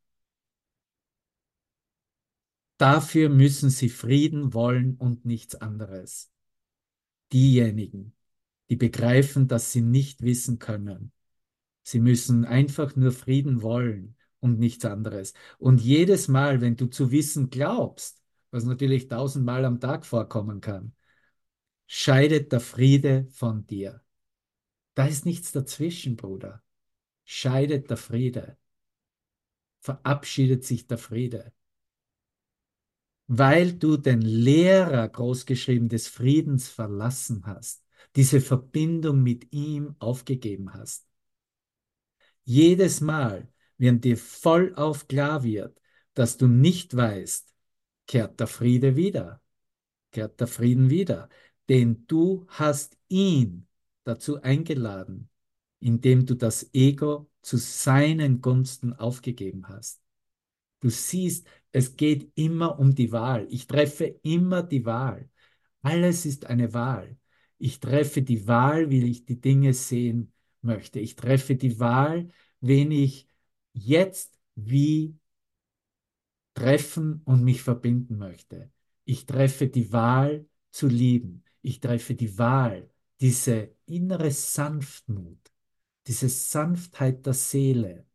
Dafür 2.78 3.28
müssen 3.28 3.70
sie 3.70 3.88
Frieden 3.88 4.54
wollen 4.54 4.96
und 4.96 5.24
nichts 5.24 5.56
anderes. 5.56 6.30
Diejenigen, 7.32 8.14
die 8.70 8.76
begreifen, 8.76 9.48
dass 9.48 9.72
sie 9.72 9.82
nicht 9.82 10.22
wissen 10.22 10.58
können. 10.58 11.12
Sie 11.82 12.00
müssen 12.00 12.44
einfach 12.44 12.94
nur 12.96 13.12
Frieden 13.12 13.62
wollen 13.62 14.16
und 14.40 14.58
nichts 14.58 14.84
anderes. 14.84 15.34
Und 15.58 15.80
jedes 15.80 16.28
Mal, 16.28 16.60
wenn 16.60 16.76
du 16.76 16.86
zu 16.86 17.10
wissen 17.10 17.50
glaubst, 17.50 18.22
was 18.50 18.64
natürlich 18.64 19.08
tausendmal 19.08 19.64
am 19.64 19.80
Tag 19.80 20.06
vorkommen 20.06 20.60
kann, 20.60 20.94
scheidet 21.86 22.52
der 22.52 22.60
Friede 22.60 23.26
von 23.30 23.66
dir. 23.66 24.02
Da 24.98 25.06
ist 25.06 25.26
nichts 25.26 25.52
dazwischen, 25.52 26.16
Bruder. 26.16 26.60
Scheidet 27.24 27.88
der 27.88 27.96
Friede. 27.96 28.58
Verabschiedet 29.78 30.64
sich 30.64 30.88
der 30.88 30.98
Friede. 30.98 31.52
Weil 33.28 33.74
du 33.74 33.96
den 33.96 34.22
Lehrer 34.22 35.08
großgeschrieben 35.08 35.88
des 35.88 36.08
Friedens 36.08 36.66
verlassen 36.66 37.46
hast, 37.46 37.84
diese 38.16 38.40
Verbindung 38.40 39.22
mit 39.22 39.52
ihm 39.52 39.94
aufgegeben 40.00 40.74
hast. 40.74 41.06
Jedes 42.42 43.00
Mal, 43.00 43.52
wenn 43.76 44.00
dir 44.00 44.16
vollauf 44.16 45.06
klar 45.06 45.44
wird, 45.44 45.80
dass 46.14 46.38
du 46.38 46.48
nicht 46.48 46.96
weißt, 46.96 47.54
kehrt 48.08 48.40
der 48.40 48.48
Friede 48.48 48.96
wieder, 48.96 49.40
kehrt 50.10 50.40
der 50.40 50.48
Frieden 50.48 50.90
wieder. 50.90 51.28
Denn 51.68 52.04
du 52.08 52.46
hast 52.48 52.98
ihn 53.06 53.67
dazu 54.08 54.42
eingeladen, 54.42 55.28
indem 55.80 56.26
du 56.26 56.34
das 56.34 56.70
Ego 56.74 57.30
zu 57.42 57.56
seinen 57.56 58.40
Gunsten 58.40 58.92
aufgegeben 58.92 59.68
hast. 59.68 60.02
Du 60.80 60.90
siehst, 60.90 61.46
es 61.72 61.96
geht 61.96 62.32
immer 62.34 62.78
um 62.78 62.94
die 62.94 63.12
Wahl. 63.12 63.46
Ich 63.50 63.66
treffe 63.66 64.06
immer 64.22 64.62
die 64.62 64.84
Wahl. 64.84 65.28
Alles 65.82 66.26
ist 66.26 66.46
eine 66.46 66.72
Wahl. 66.72 67.16
Ich 67.58 67.80
treffe 67.80 68.22
die 68.22 68.46
Wahl, 68.46 68.90
wie 68.90 69.04
ich 69.10 69.24
die 69.24 69.40
Dinge 69.40 69.74
sehen 69.74 70.32
möchte. 70.62 71.00
Ich 71.00 71.16
treffe 71.16 71.56
die 71.56 71.78
Wahl, 71.78 72.28
wen 72.60 72.90
ich 72.90 73.26
jetzt 73.72 74.38
wie 74.54 75.16
treffen 76.54 77.22
und 77.24 77.44
mich 77.44 77.62
verbinden 77.62 78.18
möchte. 78.18 78.70
Ich 79.04 79.26
treffe 79.26 79.68
die 79.68 79.92
Wahl 79.92 80.46
zu 80.70 80.88
lieben. 80.88 81.44
Ich 81.62 81.80
treffe 81.80 82.14
die 82.14 82.38
Wahl, 82.38 82.90
diese 83.20 83.74
innere 83.86 84.30
Sanftmut, 84.30 85.52
diese 86.06 86.28
Sanftheit 86.28 87.26
der 87.26 87.34
Seele 87.34 88.06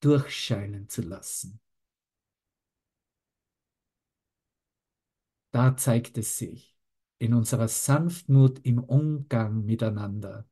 durchscheinen 0.00 0.88
zu 0.88 1.02
lassen. 1.02 1.60
Da 5.50 5.76
zeigt 5.76 6.18
es 6.18 6.38
sich 6.38 6.76
in 7.18 7.34
unserer 7.34 7.68
Sanftmut 7.68 8.64
im 8.64 8.78
Umgang 8.78 9.64
miteinander, 9.64 10.48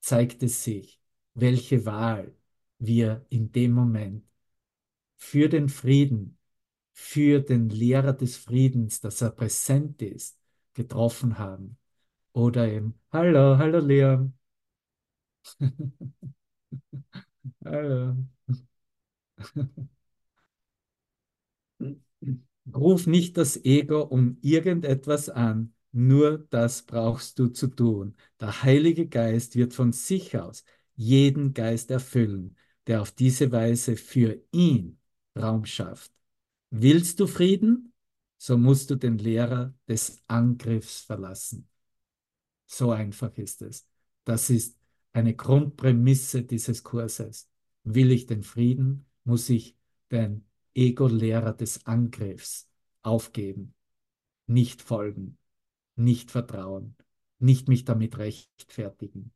zeigt 0.00 0.42
es 0.42 0.62
sich, 0.62 1.00
welche 1.32 1.86
Wahl 1.86 2.36
wir 2.78 3.24
in 3.30 3.50
dem 3.52 3.72
Moment 3.72 4.28
für 5.16 5.48
den 5.48 5.68
Frieden, 5.68 6.38
für 6.94 7.40
den 7.40 7.68
Lehrer 7.68 8.14
des 8.14 8.36
Friedens, 8.38 9.00
dass 9.00 9.20
er 9.20 9.30
präsent 9.30 10.00
ist, 10.02 10.38
getroffen 10.74 11.38
haben. 11.38 11.78
Oder 12.32 12.68
eben, 12.68 12.94
hallo, 13.12 13.58
hallo 13.58 13.80
Leon. 13.80 14.34
hallo. 17.64 18.16
Ruf 22.74 23.06
nicht 23.06 23.36
das 23.36 23.56
Ego 23.64 24.02
um 24.02 24.38
irgendetwas 24.40 25.28
an, 25.28 25.74
nur 25.92 26.38
das 26.50 26.82
brauchst 26.82 27.38
du 27.38 27.48
zu 27.48 27.68
tun. 27.68 28.16
Der 28.40 28.62
Heilige 28.62 29.06
Geist 29.08 29.56
wird 29.56 29.74
von 29.74 29.92
sich 29.92 30.36
aus 30.38 30.64
jeden 30.96 31.52
Geist 31.54 31.90
erfüllen, 31.90 32.56
der 32.86 33.02
auf 33.02 33.10
diese 33.12 33.52
Weise 33.52 33.96
für 33.96 34.40
ihn 34.52 34.98
Raum 35.36 35.64
schafft. 35.66 36.13
Willst 36.76 37.20
du 37.20 37.28
Frieden? 37.28 37.92
So 38.36 38.58
musst 38.58 38.90
du 38.90 38.96
den 38.96 39.16
Lehrer 39.16 39.72
des 39.86 40.20
Angriffs 40.26 41.02
verlassen. 41.02 41.68
So 42.66 42.90
einfach 42.90 43.38
ist 43.38 43.62
es. 43.62 43.86
Das 44.24 44.50
ist 44.50 44.76
eine 45.12 45.36
Grundprämisse 45.36 46.42
dieses 46.42 46.82
Kurses. 46.82 47.48
Will 47.84 48.10
ich 48.10 48.26
den 48.26 48.42
Frieden, 48.42 49.06
muss 49.22 49.48
ich 49.50 49.76
den 50.10 50.48
Ego-Lehrer 50.74 51.52
des 51.52 51.86
Angriffs 51.86 52.68
aufgeben, 53.02 53.72
nicht 54.48 54.82
folgen, 54.82 55.38
nicht 55.94 56.32
vertrauen, 56.32 56.96
nicht 57.38 57.68
mich 57.68 57.84
damit 57.84 58.18
rechtfertigen. 58.18 59.32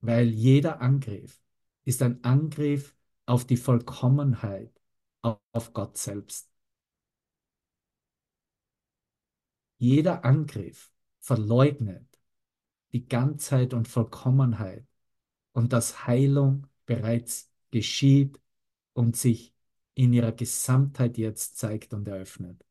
Weil 0.00 0.28
jeder 0.28 0.80
Angriff 0.80 1.40
ist 1.84 2.02
ein 2.02 2.24
Angriff 2.24 2.96
auf 3.32 3.46
die 3.46 3.56
Vollkommenheit, 3.56 4.78
auf 5.22 5.72
Gott 5.72 5.96
selbst. 5.96 6.50
Jeder 9.78 10.22
Angriff 10.22 10.92
verleugnet 11.18 12.20
die 12.92 13.08
Ganzheit 13.08 13.72
und 13.72 13.88
Vollkommenheit 13.88 14.86
und 15.52 15.72
dass 15.72 16.06
Heilung 16.06 16.66
bereits 16.84 17.50
geschieht 17.70 18.38
und 18.92 19.16
sich 19.16 19.54
in 19.94 20.12
ihrer 20.12 20.32
Gesamtheit 20.32 21.16
jetzt 21.16 21.56
zeigt 21.56 21.94
und 21.94 22.06
eröffnet. 22.08 22.62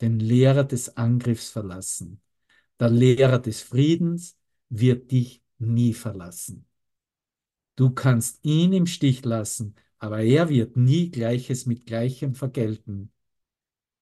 Den 0.00 0.18
Lehrer 0.18 0.64
des 0.64 0.96
Angriffs 0.96 1.50
verlassen. 1.50 2.22
Der 2.80 2.88
Lehrer 2.88 3.38
des 3.38 3.60
Friedens 3.60 4.38
wird 4.70 5.10
dich 5.10 5.44
nie 5.58 5.92
verlassen. 5.92 6.67
Du 7.78 7.90
kannst 7.90 8.44
ihn 8.44 8.72
im 8.72 8.86
Stich 8.86 9.24
lassen, 9.24 9.76
aber 9.98 10.20
er 10.20 10.48
wird 10.48 10.76
nie 10.76 11.12
Gleiches 11.12 11.64
mit 11.64 11.86
Gleichem 11.86 12.34
vergelten. 12.34 13.12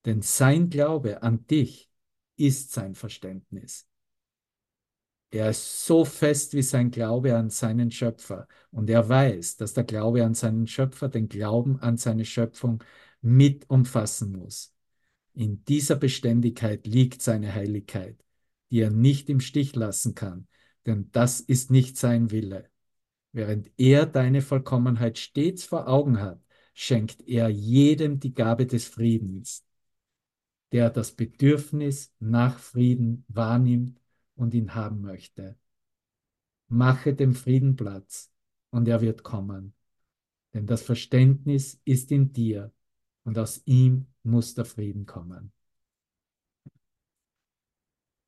Denn 0.07 0.23
sein 0.23 0.71
Glaube 0.71 1.23
an 1.23 1.47
dich 1.47 1.91
ist 2.37 2.73
sein 2.73 2.95
Verständnis. 2.95 3.87
Er 5.31 5.51
ist 5.51 5.85
so 5.85 6.07
fest 6.07 6.55
wie 6.55 6.63
sein 6.63 6.91
Glaube 6.91 7.37
an 7.37 7.51
seinen 7.51 7.91
Schöpfer. 7.91 8.49
Und 8.71 8.89
er 8.89 9.07
weiß, 9.11 9.59
dass 9.59 9.75
der 9.75 9.85
Glaube 9.85 10.25
an 10.25 10.33
seinen 10.33 10.67
Schöpfer 10.67 11.11
den 11.11 11.29
Glauben 11.29 11.79
an 11.81 11.99
seine 11.99 12.25
Schöpfung 12.25 12.83
mit 13.21 13.69
umfassen 13.69 14.33
muss. 14.33 14.75
In 15.35 15.63
dieser 15.67 15.97
Beständigkeit 15.97 16.87
liegt 16.87 17.21
seine 17.21 17.53
Heiligkeit, 17.53 18.25
die 18.71 18.81
er 18.81 18.91
nicht 18.91 19.29
im 19.29 19.41
Stich 19.41 19.77
lassen 19.77 20.15
kann, 20.15 20.49
denn 20.87 21.11
das 21.13 21.41
ist 21.41 21.71
nicht 21.71 21.99
sein 21.99 22.31
Wille. 22.31 22.71
Während 23.37 23.71
er 23.77 24.07
deine 24.07 24.41
Vollkommenheit 24.41 25.19
stets 25.19 25.67
vor 25.67 25.89
Augen 25.89 26.23
hat, 26.23 26.43
schenkt 26.73 27.21
er 27.29 27.51
jedem 27.51 28.19
die 28.19 28.33
Gabe 28.33 28.67
des 28.67 28.89
Friedens, 28.89 29.63
der 30.73 30.89
das 30.89 31.13
Bedürfnis 31.13 32.15
nach 32.19 32.59
Frieden 32.59 33.27
wahrnimmt 33.29 34.01
und 34.37 34.55
ihn 34.55 34.75
haben 34.75 35.03
möchte. 35.03 35.55
Mache 36.69 37.13
dem 37.13 37.35
Frieden 37.35 37.77
Platz 37.77 38.33
und 38.71 38.89
er 38.89 39.03
wird 39.03 39.23
kommen. 39.23 39.75
Denn 40.55 40.67
das 40.67 40.81
Verständnis 40.81 41.79
ist 41.85 42.11
in 42.13 42.33
dir 42.33 42.73
und 43.25 43.39
aus 43.39 43.61
ihm 43.67 44.07
muss 44.23 44.55
der 44.55 44.65
Frieden 44.65 45.05
kommen. 45.05 45.53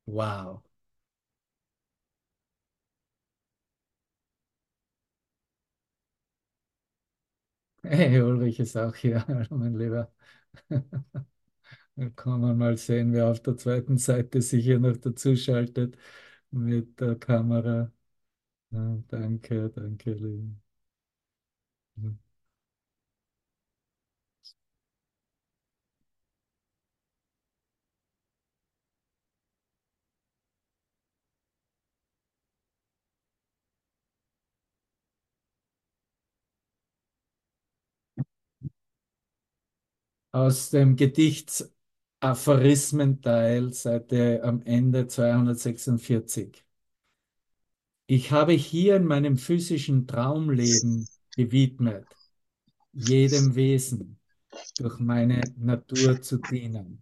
Wow. 0.05 0.68
Hey, 7.83 8.19
Ulrich 8.21 8.59
ist 8.59 8.77
auch 8.77 8.95
hier. 8.95 9.25
Mein 9.49 9.73
Lieber. 9.75 10.11
Kann 12.15 12.39
man 12.41 12.57
mal 12.57 12.77
sehen, 12.77 13.11
wer 13.13 13.27
auf 13.29 13.41
der 13.41 13.57
zweiten 13.57 13.97
Seite 13.97 14.41
sich 14.41 14.63
hier 14.63 14.79
noch 14.79 14.97
dazuschaltet 14.97 15.97
mit 16.51 16.99
der 16.99 17.15
Kamera. 17.15 17.91
Ja, 18.71 18.97
danke, 19.09 19.69
danke, 19.71 20.13
Liebe. 20.13 20.55
Aus 40.31 40.69
dem 40.69 40.95
Gedicht 40.95 41.65
Aphorismenteil, 42.19 43.73
Seite 43.73 44.43
am 44.43 44.61
Ende 44.61 45.07
246. 45.07 46.63
Ich 48.05 48.31
habe 48.31 48.53
hier 48.53 48.97
in 48.97 49.05
meinem 49.05 49.37
physischen 49.37 50.05
Traumleben 50.07 51.07
gewidmet, 51.35 52.05
jedem 52.93 53.55
Wesen 53.55 54.19
durch 54.77 54.99
meine 54.99 55.41
Natur 55.57 56.21
zu 56.21 56.37
dienen, 56.37 57.01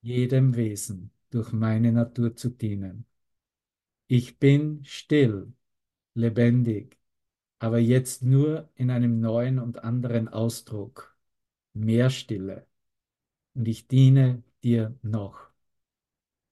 jedem 0.00 0.54
Wesen 0.56 1.10
durch 1.30 1.52
meine 1.52 1.92
Natur 1.92 2.36
zu 2.36 2.50
dienen. 2.50 3.06
Ich 4.06 4.38
bin 4.38 4.84
still, 4.84 5.52
lebendig, 6.14 6.98
aber 7.58 7.78
jetzt 7.78 8.22
nur 8.22 8.70
in 8.74 8.90
einem 8.90 9.20
neuen 9.20 9.58
und 9.58 9.84
anderen 9.84 10.28
Ausdruck, 10.28 11.11
mehr 11.74 12.10
Stille. 12.10 12.66
Und 13.54 13.68
ich 13.68 13.88
diene 13.88 14.42
dir 14.64 14.98
noch. 15.02 15.50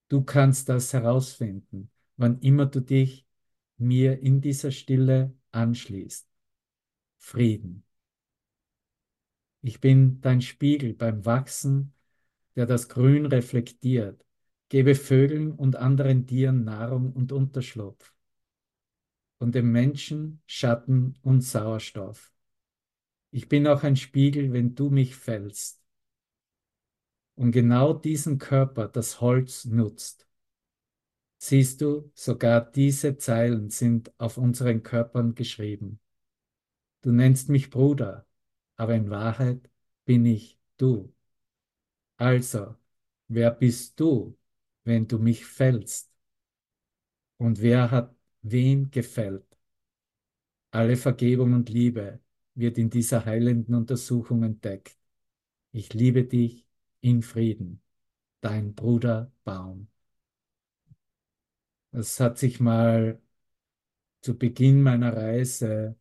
Du 0.09 0.23
kannst 0.23 0.69
das 0.69 0.93
herausfinden, 0.93 1.89
wann 2.17 2.39
immer 2.39 2.65
du 2.65 2.81
dich 2.81 3.25
mir 3.77 4.19
in 4.19 4.41
dieser 4.41 4.71
Stille 4.71 5.33
anschließt. 5.51 6.27
Frieden. 7.17 7.83
Ich 9.61 9.79
bin 9.79 10.21
dein 10.21 10.41
Spiegel 10.41 10.93
beim 10.93 11.25
Wachsen, 11.25 11.93
der 12.55 12.65
das 12.65 12.89
Grün 12.89 13.25
reflektiert, 13.25 14.25
gebe 14.69 14.95
Vögeln 14.95 15.51
und 15.51 15.75
anderen 15.75 16.27
Tieren 16.27 16.63
Nahrung 16.63 17.13
und 17.13 17.31
Unterschlupf. 17.31 18.13
und 19.39 19.55
dem 19.55 19.71
Menschen 19.71 20.41
Schatten 20.45 21.15
und 21.23 21.41
Sauerstoff. 21.41 22.31
Ich 23.31 23.47
bin 23.49 23.67
auch 23.67 23.83
ein 23.83 23.95
Spiegel, 23.95 24.53
wenn 24.53 24.75
du 24.75 24.89
mich 24.89 25.15
fällst. 25.15 25.81
Und 27.35 27.51
genau 27.51 27.93
diesen 27.93 28.37
Körper 28.37 28.87
das 28.87 29.19
Holz 29.21 29.65
nutzt. 29.65 30.27
Siehst 31.39 31.81
du, 31.81 32.11
sogar 32.13 32.61
diese 32.71 33.17
Zeilen 33.17 33.69
sind 33.69 34.13
auf 34.19 34.37
unseren 34.37 34.83
Körpern 34.83 35.33
geschrieben. 35.35 35.99
Du 37.01 37.11
nennst 37.11 37.49
mich 37.49 37.69
Bruder, 37.69 38.27
aber 38.75 38.95
in 38.95 39.09
Wahrheit 39.09 39.69
bin 40.05 40.25
ich 40.25 40.59
du. 40.77 41.13
Also, 42.17 42.75
wer 43.27 43.51
bist 43.51 43.99
du, 43.99 44.37
wenn 44.83 45.07
du 45.07 45.19
mich 45.19 45.45
fällst? 45.45 46.11
Und 47.37 47.61
wer 47.61 47.91
hat 47.91 48.15
wen 48.41 48.89
gefällt? 48.91 49.45
Alle 50.71 50.97
Vergebung 50.97 51.53
und 51.53 51.69
Liebe 51.69 52.19
wird 52.55 52.77
in 52.77 52.89
dieser 52.89 53.25
heilenden 53.25 53.75
Untersuchung 53.75 54.43
entdeckt. 54.43 54.97
Ich 55.71 55.93
liebe 55.93 56.23
dich 56.25 56.65
in 57.01 57.21
Frieden, 57.21 57.81
dein 58.41 58.75
Bruder 58.75 59.31
Baum. 59.43 59.87
Das 61.91 62.19
hat 62.19 62.37
sich 62.37 62.59
mal 62.59 63.21
zu 64.21 64.37
Beginn 64.37 64.81
meiner 64.83 65.15
Reise 65.15 65.97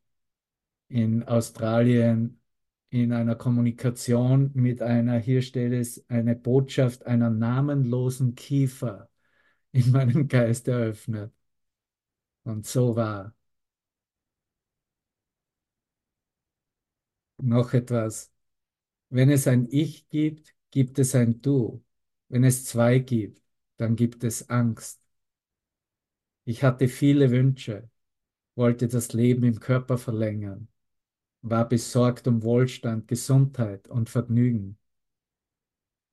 in 0.88 1.24
Australien 1.24 2.40
in 2.90 3.12
einer 3.12 3.36
Kommunikation 3.36 4.50
mit 4.54 4.82
einer, 4.82 5.18
hier 5.18 5.42
steht 5.42 5.72
es, 5.72 6.04
eine 6.08 6.34
Botschaft 6.36 7.06
einer 7.06 7.30
namenlosen 7.30 8.34
Kiefer 8.34 9.08
in 9.72 9.92
meinem 9.92 10.28
Geist 10.28 10.68
eröffnet. 10.68 11.32
Und 12.42 12.66
so 12.66 12.96
war. 12.96 13.34
Noch 17.42 17.72
etwas. 17.74 18.30
Wenn 19.10 19.30
es 19.30 19.46
ein 19.48 19.68
Ich 19.70 20.08
gibt, 20.08 20.54
gibt 20.70 20.98
es 20.98 21.14
ein 21.14 21.42
Du. 21.42 21.84
Wenn 22.28 22.44
es 22.44 22.64
zwei 22.64 22.98
gibt, 23.00 23.42
dann 23.76 23.96
gibt 23.96 24.24
es 24.24 24.50
Angst. 24.50 25.00
Ich 26.44 26.62
hatte 26.62 26.88
viele 26.88 27.30
Wünsche, 27.30 27.90
wollte 28.56 28.88
das 28.88 29.12
Leben 29.12 29.44
im 29.44 29.60
Körper 29.60 29.98
verlängern, 29.98 30.68
war 31.42 31.68
besorgt 31.68 32.28
um 32.28 32.42
Wohlstand, 32.42 33.08
Gesundheit 33.08 33.88
und 33.88 34.10
Vergnügen. 34.10 34.78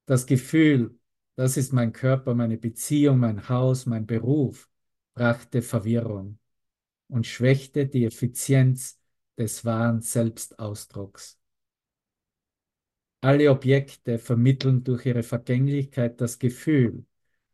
Das 0.06 0.26
Gefühl, 0.26 0.98
das 1.36 1.58
ist 1.58 1.74
mein 1.74 1.94
Körper, 1.94 2.34
meine 2.36 2.58
Beziehung, 2.58 3.20
mein 3.20 3.50
Haus, 3.50 3.86
mein 3.86 4.06
Beruf, 4.08 4.70
brachte 5.14 5.62
Verwirrung 5.62 6.40
und 7.08 7.28
schwächte 7.28 7.88
die 7.88 8.06
Effizienz 8.06 9.00
des 9.38 9.66
wahren 9.66 10.02
Selbstausdrucks. 10.02 11.40
Alle 13.22 13.52
Objekte 13.52 14.20
vermitteln 14.20 14.84
durch 14.84 15.06
ihre 15.06 15.24
Vergänglichkeit 15.24 16.22
das 16.22 16.40
Gefühl, 16.40 17.06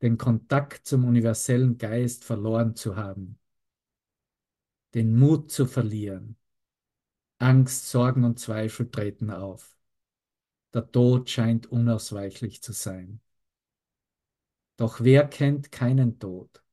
den 0.01 0.17
Kontakt 0.17 0.86
zum 0.86 1.05
universellen 1.05 1.77
Geist 1.77 2.25
verloren 2.25 2.75
zu 2.75 2.95
haben, 2.95 3.39
den 4.93 5.17
Mut 5.17 5.51
zu 5.51 5.65
verlieren. 5.65 6.36
Angst, 7.39 7.89
Sorgen 7.89 8.23
und 8.23 8.39
Zweifel 8.39 8.89
treten 8.91 9.29
auf. 9.29 9.77
Der 10.73 10.91
Tod 10.91 11.29
scheint 11.29 11.67
unausweichlich 11.67 12.61
zu 12.61 12.73
sein. 12.73 13.21
Doch 14.77 15.01
wer 15.01 15.27
kennt 15.27 15.71
keinen 15.71 16.19
Tod 16.19 16.63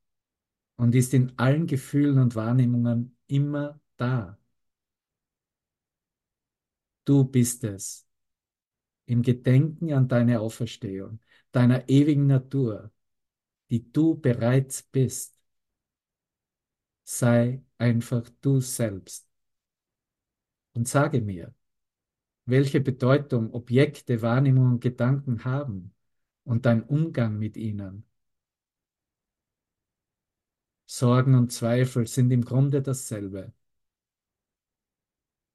und 0.77 0.95
ist 0.95 1.15
in 1.15 1.39
allen 1.39 1.67
Gefühlen 1.67 2.19
und 2.19 2.35
Wahrnehmungen 2.35 3.17
immer 3.27 3.81
da? 3.97 4.39
Du 7.05 7.25
bist 7.25 7.65
es. 7.65 8.07
Im 9.07 9.23
Gedenken 9.23 9.93
an 9.93 10.09
deine 10.09 10.41
Auferstehung, 10.41 11.21
deiner 11.53 11.89
ewigen 11.89 12.27
Natur, 12.27 12.93
die 13.71 13.91
du 13.93 14.15
bereits 14.15 14.83
bist. 14.83 15.35
Sei 17.05 17.63
einfach 17.79 18.29
du 18.41 18.61
selbst. 18.61 19.29
Und 20.75 20.87
sage 20.89 21.21
mir, 21.21 21.53
welche 22.47 22.81
Bedeutung 22.81 23.53
Objekte, 23.53 24.23
Wahrnehmungen 24.23 24.75
und 24.75 24.81
Gedanken 24.81 25.45
haben 25.45 25.93
und 26.45 26.67
dein 26.67 26.83
Umgang 26.83 27.39
mit 27.39 27.57
ihnen. 27.57 28.05
Sorgen 30.87 31.35
und 31.37 31.53
Zweifel 31.53 32.07
sind 32.07 32.31
im 32.33 32.45
Grunde 32.45 32.83
dasselbe. 32.83 33.53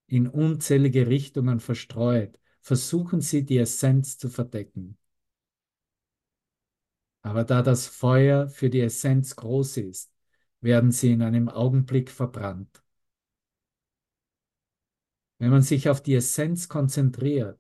In 0.08 0.28
unzählige 0.28 1.08
Richtungen 1.08 1.60
verstreut, 1.60 2.40
versuchen 2.62 3.22
sie 3.22 3.46
die 3.46 3.58
Essenz 3.58 4.18
zu 4.18 4.30
verdecken. 4.30 4.98
Aber 7.22 7.44
da 7.44 7.64
das 7.64 7.88
Feuer 7.88 8.48
für 8.48 8.70
die 8.70 8.82
Essenz 8.82 9.36
groß 9.36 9.78
ist, 9.78 10.12
werden 10.62 10.92
sie 10.92 11.12
in 11.12 11.22
einem 11.22 11.50
Augenblick 11.50 12.12
verbrannt. 12.12 12.84
Wenn 15.38 15.50
man 15.50 15.62
sich 15.62 15.90
auf 15.90 16.02
die 16.02 16.16
Essenz 16.16 16.70
konzentriert, 16.70 17.60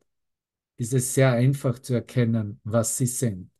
ist 0.78 0.94
es 0.94 1.14
sehr 1.14 1.32
einfach 1.32 1.80
zu 1.80 1.94
erkennen, 1.94 2.60
was 2.64 2.98
sie 2.98 3.08
sind, 3.08 3.52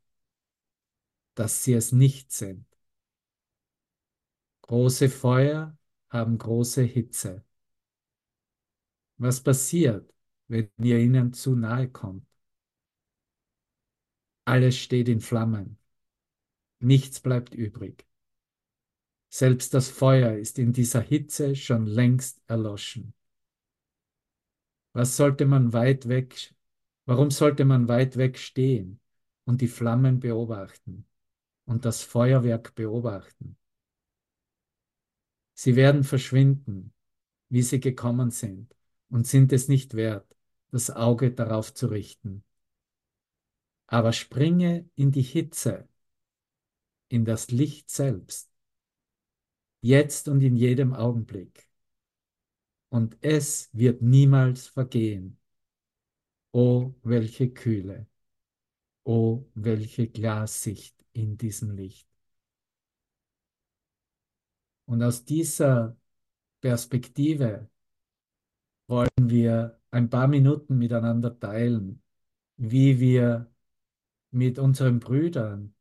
dass 1.34 1.64
sie 1.64 1.74
es 1.74 1.92
nicht 1.92 2.32
sind. 2.32 2.66
Große 4.64 5.10
Feuer 5.10 5.78
haben 6.10 6.38
große 6.38 6.82
Hitze. 6.82 7.44
Was 9.18 9.42
passiert, 9.42 10.14
wenn 10.48 10.70
ihr 10.78 11.00
ihnen 11.00 11.34
zu 11.34 11.56
nahe 11.56 11.90
kommt? 11.90 12.28
Alles 14.46 14.78
steht 14.78 15.10
in 15.10 15.22
Flammen. 15.22 15.78
Nichts 16.80 17.20
bleibt 17.20 17.56
übrig. 17.56 18.06
Selbst 19.30 19.74
das 19.74 19.90
Feuer 19.90 20.38
ist 20.38 20.60
in 20.60 20.72
dieser 20.72 21.02
Hitze 21.02 21.56
schon 21.56 21.86
längst 21.88 22.42
erloschen. 22.48 23.14
Was 24.94 25.18
sollte 25.18 25.46
man 25.46 25.74
weit 25.74 26.08
weg, 26.08 26.56
warum 27.06 27.32
sollte 27.32 27.66
man 27.66 27.88
weit 27.88 28.18
weg 28.18 28.38
stehen 28.38 29.00
und 29.46 29.62
die 29.62 29.68
Flammen 29.68 30.20
beobachten 30.20 31.06
und 31.66 31.86
das 31.86 32.02
Feuerwerk 32.02 32.76
beobachten? 32.76 33.58
Sie 35.54 35.76
werden 35.76 36.04
verschwinden, 36.04 36.94
wie 37.50 37.62
sie 37.62 37.80
gekommen 37.80 38.32
sind, 38.32 38.76
und 39.10 39.28
sind 39.28 39.54
es 39.54 39.68
nicht 39.68 39.94
wert, 39.96 40.36
das 40.72 40.90
Auge 40.90 41.32
darauf 41.32 41.74
zu 41.74 41.88
richten. 41.88 42.44
Aber 43.88 44.14
springe 44.14 44.90
in 44.96 45.12
die 45.12 45.22
Hitze 45.22 45.88
in 47.10 47.26
das 47.26 47.52
Licht 47.52 47.90
selbst, 47.90 48.52
jetzt 49.82 50.28
und 50.28 50.42
in 50.42 50.56
jedem 50.56 50.94
Augenblick. 50.94 51.68
Und 52.90 53.18
es 53.22 53.70
wird 53.74 54.02
niemals 54.02 54.68
vergehen. 54.68 55.38
O 56.52 56.96
welche 57.04 57.52
Kühle, 57.52 58.08
o 59.04 59.46
welche 59.56 60.08
Glassicht 60.08 60.96
in 61.14 61.38
diesem 61.38 61.72
Licht. 61.72 62.08
Und 64.86 65.04
aus 65.04 65.26
dieser 65.26 65.98
Perspektive 66.62 67.70
wollen 68.88 69.10
wir 69.18 69.80
ein 69.92 70.10
paar 70.10 70.28
Minuten 70.28 70.78
miteinander 70.78 71.40
teilen, 71.40 72.02
wie 72.58 73.00
wir 73.00 73.52
mit 74.32 74.60
unseren 74.60 75.00
Brüdern 75.00 75.76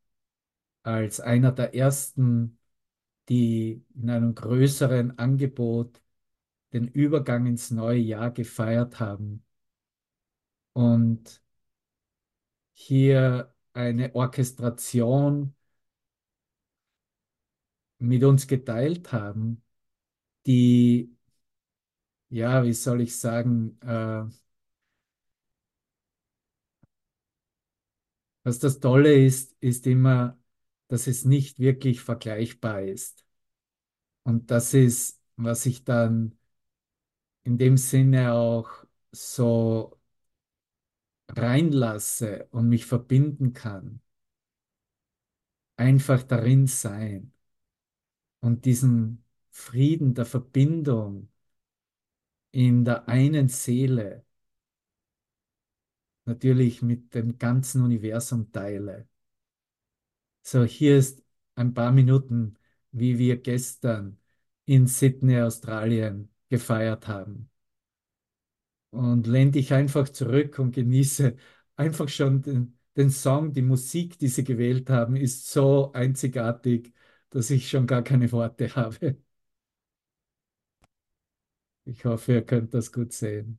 als 0.82 1.20
einer 1.20 1.52
der 1.52 1.74
ersten, 1.74 2.58
die 3.28 3.84
in 3.94 4.10
einem 4.10 4.34
größeren 4.34 5.18
Angebot 5.18 6.02
den 6.72 6.88
Übergang 6.88 7.46
ins 7.46 7.70
neue 7.70 8.00
Jahr 8.00 8.32
gefeiert 8.32 9.00
haben. 9.00 9.44
Und 10.72 11.40
hier 12.74 13.54
eine 13.72 14.14
Orchestration 14.14 15.54
mit 17.98 18.22
uns 18.24 18.46
geteilt 18.46 19.12
haben, 19.12 19.62
die, 20.46 21.13
ja, 22.34 22.64
wie 22.64 22.72
soll 22.72 23.00
ich 23.02 23.16
sagen, 23.16 23.78
äh, 23.82 24.24
was 28.42 28.58
das 28.58 28.80
Tolle 28.80 29.14
ist, 29.14 29.56
ist 29.60 29.86
immer, 29.86 30.38
dass 30.88 31.06
es 31.06 31.24
nicht 31.24 31.58
wirklich 31.58 32.00
vergleichbar 32.00 32.82
ist. 32.82 33.24
Und 34.22 34.50
das 34.50 34.74
ist, 34.74 35.20
was 35.36 35.66
ich 35.66 35.84
dann 35.84 36.38
in 37.44 37.58
dem 37.58 37.76
Sinne 37.76 38.32
auch 38.34 38.70
so 39.12 39.98
reinlasse 41.28 42.48
und 42.50 42.68
mich 42.70 42.86
verbinden 42.86 43.52
kann. 43.52 44.00
Einfach 45.76 46.24
darin 46.24 46.66
sein 46.66 47.32
und 48.40 48.64
diesen 48.64 49.24
Frieden 49.50 50.14
der 50.14 50.24
Verbindung 50.26 51.28
in 52.54 52.84
der 52.84 53.08
einen 53.08 53.48
Seele 53.48 54.24
natürlich 56.26 56.82
mit 56.82 57.14
dem 57.14 57.38
ganzen 57.38 57.82
Universum 57.82 58.52
teile. 58.52 59.08
So, 60.42 60.64
hier 60.64 60.96
ist 60.98 61.22
ein 61.56 61.74
paar 61.74 61.90
Minuten, 61.92 62.56
wie 62.92 63.18
wir 63.18 63.38
gestern 63.40 64.18
in 64.66 64.86
Sydney, 64.86 65.40
Australien 65.40 66.30
gefeiert 66.48 67.08
haben. 67.08 67.50
Und 68.90 69.26
lehn 69.26 69.50
dich 69.52 69.72
einfach 69.72 70.08
zurück 70.08 70.58
und 70.60 70.72
genieße 70.72 71.36
einfach 71.76 72.08
schon 72.08 72.42
den, 72.42 72.78
den 72.96 73.10
Song, 73.10 73.52
die 73.52 73.62
Musik, 73.62 74.18
die 74.18 74.28
sie 74.28 74.44
gewählt 74.44 74.88
haben, 74.90 75.16
ist 75.16 75.50
so 75.50 75.92
einzigartig, 75.92 76.92
dass 77.30 77.50
ich 77.50 77.68
schon 77.68 77.86
gar 77.88 78.02
keine 78.02 78.30
Worte 78.32 78.72
habe. 78.76 79.16
Ich 81.86 82.04
hoffe, 82.04 82.32
ihr 82.34 82.44
könnt 82.44 82.74
das 82.74 82.92
gut 82.92 83.12
sehen. 83.14 83.58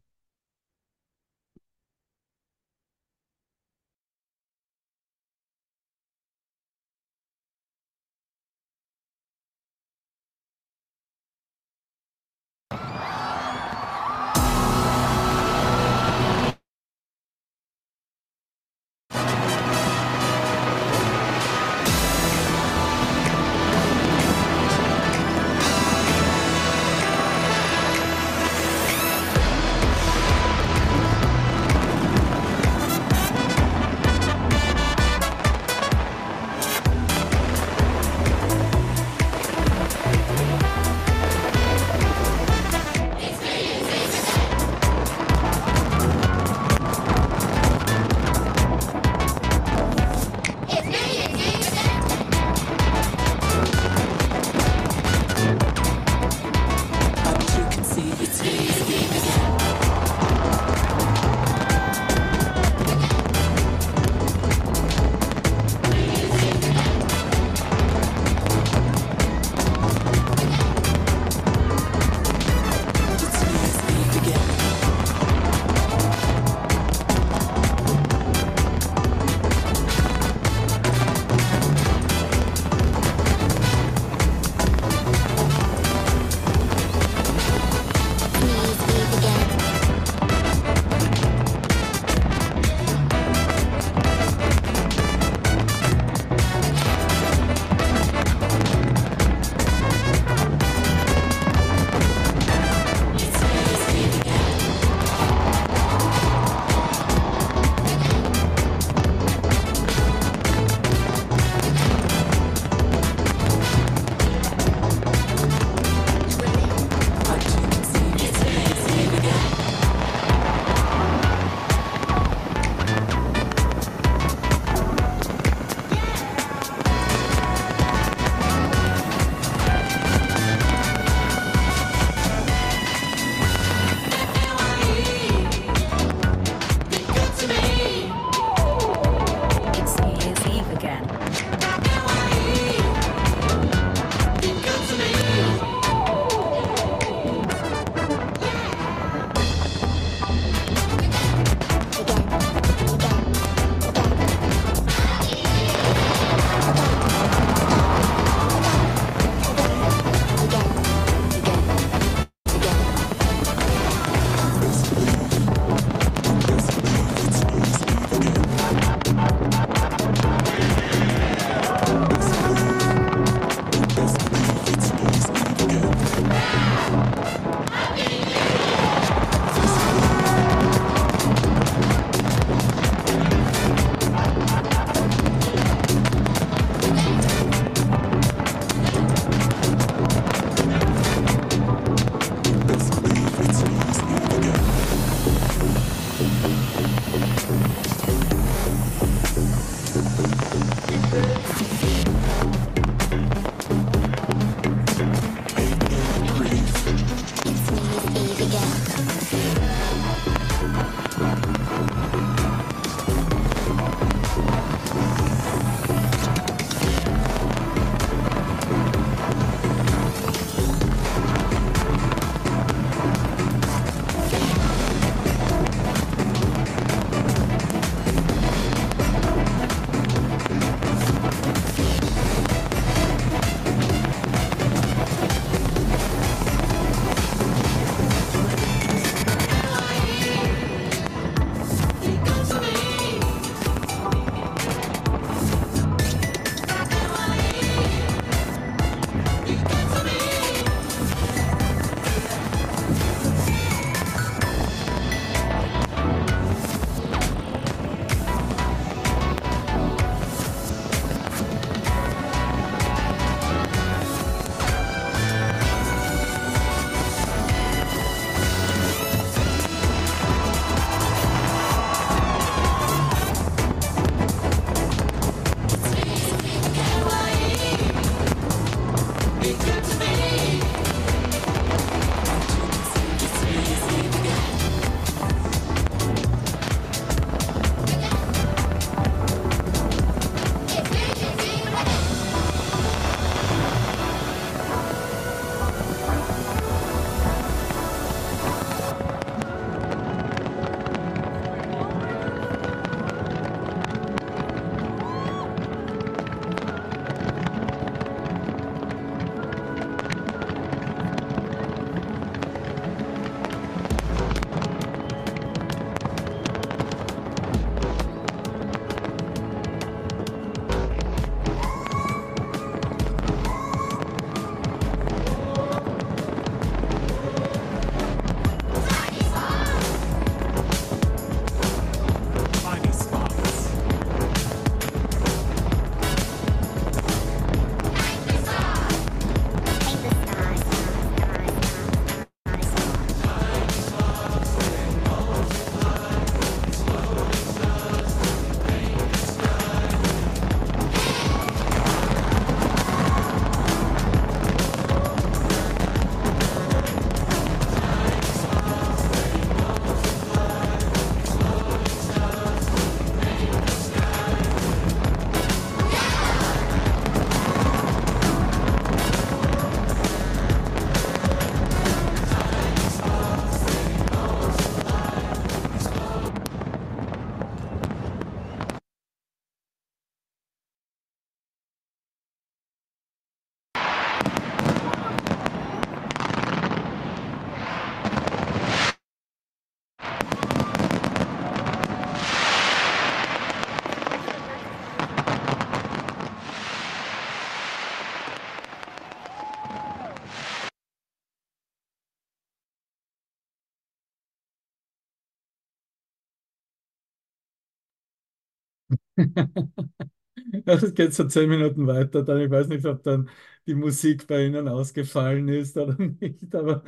Das 410.66 410.94
geht 410.94 411.14
so 411.14 411.26
zehn 411.28 411.50
Minuten 411.50 411.88
weiter, 411.88 412.24
dann 412.24 412.40
ich 412.42 412.50
weiß 412.50 412.68
nicht, 412.68 412.86
ob 412.86 413.04
dann 413.04 413.30
die 413.68 413.74
Musik 413.76 414.28
bei 414.28 414.46
Ihnen 414.46 414.68
ausgefallen 414.68 415.48
ist 415.48 415.78
oder 415.78 415.96
nicht, 416.22 416.54
aber 416.56 416.84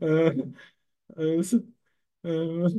äh, 0.00 0.44
also, 1.16 1.58
äh, 2.24 2.70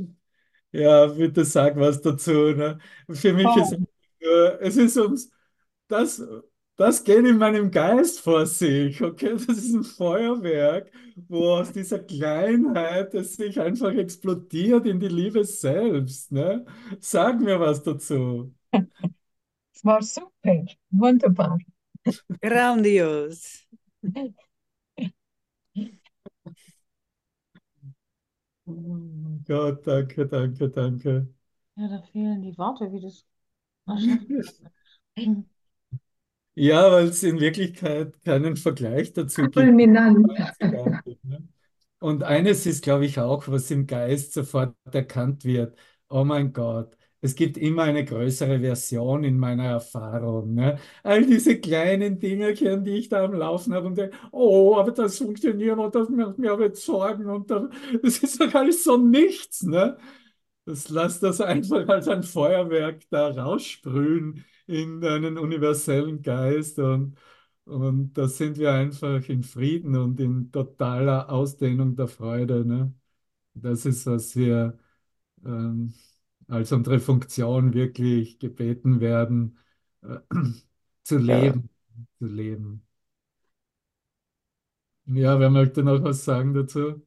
ja, 0.72 1.08
bitte 1.08 1.46
sag 1.46 1.78
was 1.78 2.02
dazu. 2.02 2.32
Ne? 2.54 2.80
Für 3.12 3.34
mich 3.34 3.56
ist 3.58 3.74
Oh, 3.74 3.82
äh, 4.22 4.58
es 4.62 4.78
ist 4.78 4.98
ums 4.98 5.32
das, 5.90 6.24
das 6.78 7.04
geht 7.06 7.26
in 7.26 7.38
meinem 7.40 7.72
Geist 7.72 8.22
vor 8.22 8.46
sich, 8.48 9.02
okay? 9.04 9.34
Das 9.34 9.48
ist 9.58 9.74
ein 9.76 9.84
Feuerwerk, 9.86 10.92
wo 11.30 11.52
aus 11.56 11.74
dieser 11.74 12.00
Kleinheit 12.00 13.14
es 13.16 13.36
sich 13.38 13.60
einfach 13.62 13.94
explodiert 13.94 14.86
in 14.88 15.00
die 15.00 15.08
Liebe 15.10 15.44
selbst, 15.46 16.32
ne? 16.34 16.66
Sag 17.02 17.42
mir 17.42 17.60
was 17.60 17.84
dazu. 17.84 18.54
Es 18.72 19.84
war 19.84 20.02
super, 20.02 20.66
wunderbar. 20.90 21.60
Grandios. 22.42 23.66
Oh 28.66 29.00
Gott, 29.46 29.86
danke, 29.86 30.28
danke, 30.28 30.70
danke. 30.70 31.28
Ja, 31.76 31.88
da 31.88 32.02
fehlen 32.02 32.42
die 32.42 32.58
Worte, 32.58 32.92
wie 32.92 33.02
das. 33.02 33.26
Ja, 36.60 36.92
weil 36.92 37.10
es 37.10 37.22
in 37.22 37.40
Wirklichkeit 37.40 38.20
keinen 38.26 38.58
Vergleich 38.58 39.14
dazu 39.14 39.44
gibt. 39.44 39.54
Fulminant. 39.54 40.28
Ne? 40.60 41.48
Und 42.00 42.24
eines 42.24 42.66
ist, 42.66 42.84
glaube 42.84 43.06
ich, 43.06 43.20
auch, 43.20 43.48
was 43.48 43.70
im 43.70 43.86
Geist 43.86 44.34
sofort 44.34 44.76
erkannt 44.92 45.46
wird. 45.46 45.78
Oh 46.10 46.24
mein 46.24 46.54
Gott, 46.54 46.97
es 47.22 47.36
gibt 47.36 47.58
immer 47.58 47.84
eine 47.84 48.06
größere 48.06 48.60
Version 48.60 49.24
in 49.24 49.38
meiner 49.40 49.66
Erfahrung. 49.66 50.54
Ne? 50.54 50.78
All 51.04 51.26
diese 51.26 51.60
kleinen 51.60 52.20
Dingerchen, 52.20 52.84
die 52.84 52.92
ich 52.98 53.10
da 53.10 53.26
am 53.26 53.34
Laufen 53.34 53.74
habe 53.74 53.88
und 53.88 53.98
denke, 53.98 54.16
oh, 54.32 54.76
aber 54.78 54.92
das 54.92 55.18
funktioniert 55.18 55.78
und 55.78 55.96
das 55.96 56.10
macht 56.10 56.38
mir 56.38 56.52
aber 56.52 56.66
jetzt 56.66 56.86
Sorgen 56.86 57.28
und 57.28 57.50
das, 57.50 57.64
das 58.04 58.18
ist 58.20 58.40
doch 58.42 58.54
alles 58.54 58.84
so 58.84 58.98
nichts. 58.98 59.64
Ne? 59.64 59.98
Das 60.66 60.90
lass 60.90 61.20
das 61.20 61.42
einfach 61.42 61.88
als 61.88 62.08
ein 62.08 62.24
Feuerwerk 62.24 63.02
da 63.10 63.30
raussprühen 63.30 64.46
in 64.68 65.04
einen 65.04 65.38
universellen 65.38 66.22
Geist 66.22 66.80
und, 66.80 67.18
und 67.66 68.14
da 68.14 68.28
sind 68.28 68.58
wir 68.58 68.74
einfach 68.74 69.28
in 69.30 69.44
Frieden 69.44 69.96
und 69.96 70.20
in 70.20 70.52
totaler 70.52 71.30
Ausdehnung 71.32 71.96
der 71.96 72.08
Freude. 72.08 72.66
Ne? 72.66 72.94
Das 73.54 73.86
ist, 73.86 74.06
was 74.08 74.36
wir 74.36 74.78
ähm, 75.46 75.94
als 76.48 76.72
unsere 76.72 77.00
Funktion 77.00 77.74
wirklich 77.74 78.40
gebeten 78.40 79.00
werden, 79.00 79.58
äh, 80.04 80.20
zu 81.04 81.18
leben, 81.18 81.70
zu 82.20 82.26
leben. 82.28 82.84
Ja, 85.06 85.40
wer 85.40 85.50
möchte 85.50 85.84
noch 85.84 86.04
was 86.04 86.24
sagen 86.26 86.54
dazu? 86.54 87.02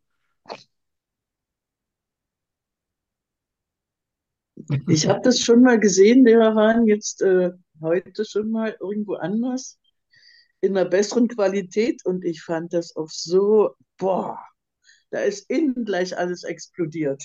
Ich 4.88 5.08
habe 5.08 5.20
das 5.22 5.40
schon 5.40 5.62
mal 5.62 5.78
gesehen, 5.80 6.24
wir 6.24 6.38
waren 6.38 6.86
jetzt 6.86 7.22
äh, 7.22 7.50
heute 7.80 8.24
schon 8.24 8.50
mal 8.50 8.76
irgendwo 8.80 9.14
anders 9.14 9.78
in 10.60 10.76
einer 10.76 10.88
besseren 10.88 11.28
Qualität 11.28 12.04
und 12.04 12.24
ich 12.24 12.42
fand 12.42 12.72
das 12.72 12.94
auch 12.96 13.08
so, 13.10 13.74
boah, 13.98 14.38
da 15.10 15.20
ist 15.20 15.50
innen 15.50 15.84
gleich 15.84 16.16
alles 16.18 16.44
explodiert. 16.44 17.24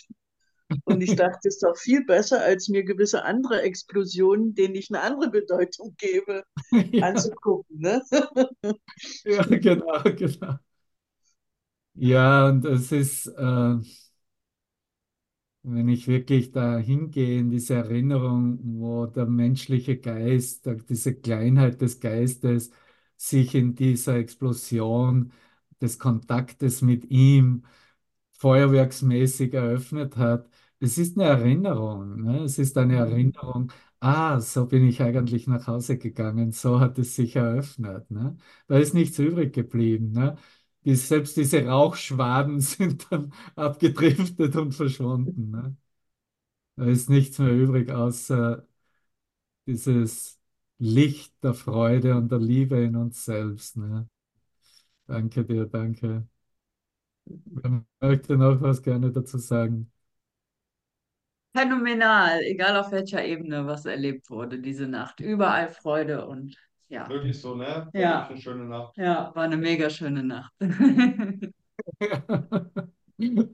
Und 0.84 1.02
ich 1.02 1.16
dachte, 1.16 1.48
es 1.48 1.56
ist 1.56 1.64
doch 1.64 1.78
viel 1.78 2.06
besser, 2.06 2.42
als 2.44 2.70
mir 2.70 2.84
gewisse 2.84 3.24
andere 3.24 3.62
Explosionen, 3.62 4.56
denen 4.56 4.76
ich 4.76 4.90
eine 4.90 5.02
andere 5.02 5.30
Bedeutung 5.30 5.96
gebe, 5.98 6.44
Ja, 6.94 7.04
anzugucken. 7.04 7.80
Ne? 7.80 8.02
ja, 9.24 9.44
genau, 9.44 10.04
genau. 10.16 10.60
Ja, 11.94 12.48
und 12.50 12.66
es 12.66 12.92
ist, 12.92 13.28
äh, 13.28 13.76
wenn 15.64 15.90
ich 15.90 16.08
wirklich 16.08 16.52
da 16.52 16.78
hingehe 16.78 17.40
in 17.40 17.50
diese 17.50 17.76
Erinnerung, 17.76 18.60
wo 18.80 19.06
der 19.08 19.26
menschliche 19.26 19.98
Geist, 20.00 20.68
diese 20.90 21.16
Kleinheit 21.16 21.82
des 21.82 22.00
Geistes 22.00 22.72
sich 23.18 23.56
in 23.56 23.74
dieser 23.76 24.16
Explosion 24.18 25.32
des 25.82 25.98
Kontaktes 26.00 26.82
mit 26.82 27.06
ihm 27.10 27.66
feuerwerksmäßig 28.34 29.54
eröffnet 29.54 30.18
hat. 30.18 30.50
Es 30.80 30.98
ist 30.98 31.18
eine 31.18 31.26
Erinnerung, 31.30 32.22
ne? 32.22 32.44
Es 32.44 32.60
ist 32.60 32.78
eine 32.78 32.98
Erinnerung, 32.98 33.72
ah, 34.00 34.40
so 34.40 34.66
bin 34.68 34.86
ich 34.88 35.02
eigentlich 35.02 35.48
nach 35.48 35.68
Hause 35.68 35.98
gegangen, 35.98 36.52
so 36.52 36.80
hat 36.80 37.00
es 37.00 37.16
sich 37.16 37.36
eröffnet, 37.36 38.12
ne? 38.12 38.38
Da 38.68 38.78
ist 38.78 38.94
nichts 38.94 39.18
übrig 39.20 39.54
geblieben, 39.54 40.12
ne? 40.12 40.38
Die, 40.84 40.96
selbst 40.96 41.38
diese 41.38 41.66
Rauchschwaden 41.66 42.60
sind 42.62 43.08
dann 43.12 43.34
abgedriftet 43.56 44.56
und 44.56 44.74
verschwunden, 44.74 45.50
ne? 45.52 45.76
Da 46.78 46.86
ist 46.86 47.10
nichts 47.10 47.40
mehr 47.40 47.52
übrig, 47.54 47.90
außer 47.92 48.66
dieses 49.68 50.40
Licht 50.80 51.34
der 51.44 51.54
Freude 51.54 52.16
und 52.16 52.32
der 52.32 52.40
Liebe 52.40 52.78
in 52.84 52.96
uns 52.96 53.26
selbst, 53.26 53.78
ne? 53.78 54.10
Danke 55.08 55.46
dir, 55.46 55.66
danke. 55.68 56.28
Wer 57.26 57.84
möchte 58.02 58.38
noch 58.38 58.62
was 58.62 58.82
gerne 58.84 59.12
dazu 59.12 59.38
sagen? 59.38 59.92
Phänomenal, 61.56 62.42
egal 62.44 62.76
auf 62.78 62.92
welcher 62.92 63.24
Ebene 63.24 63.66
was 63.66 63.86
erlebt 63.86 64.30
wurde 64.30 64.60
diese 64.60 64.88
Nacht. 64.88 65.20
Überall 65.22 65.70
Freude 65.70 66.28
und 66.28 66.58
ja, 66.90 67.10
Wirklich 67.10 67.40
so, 67.42 67.56
ne? 67.56 67.92
Wirklich 67.98 68.04
Ja. 68.04 68.30
eine 68.30 68.40
schöne 68.42 68.66
Nacht. 68.66 68.96
ja, 68.96 69.32
war 69.36 69.44
eine 69.46 69.58
mega 69.58 69.90
schöne 69.90 70.24
Nacht. 70.24 70.54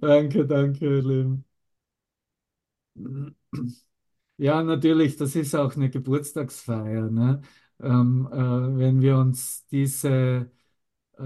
Danke, 0.02 0.46
danke, 0.48 0.86
ihr 0.86 1.02
Lieben. 1.04 1.46
Ja, 4.38 4.64
natürlich, 4.64 5.18
das 5.18 5.36
ist 5.36 5.54
auch 5.56 5.76
eine 5.76 5.90
Geburtstagsfeier, 5.90 7.10
ne? 7.12 7.42
Ähm, 7.80 8.28
äh, 8.32 8.36
wenn 8.80 9.02
wir 9.02 9.18
uns 9.18 9.68
diese, 9.68 10.52
äh, 11.18 11.24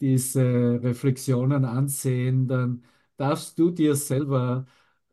diese 0.00 0.80
Reflexionen 0.82 1.64
ansehen, 1.64 2.48
dann 2.48 2.84
darfst 3.16 3.58
du 3.58 3.70
dir 3.70 3.96
selber 3.96 4.66
äh, 4.66 4.72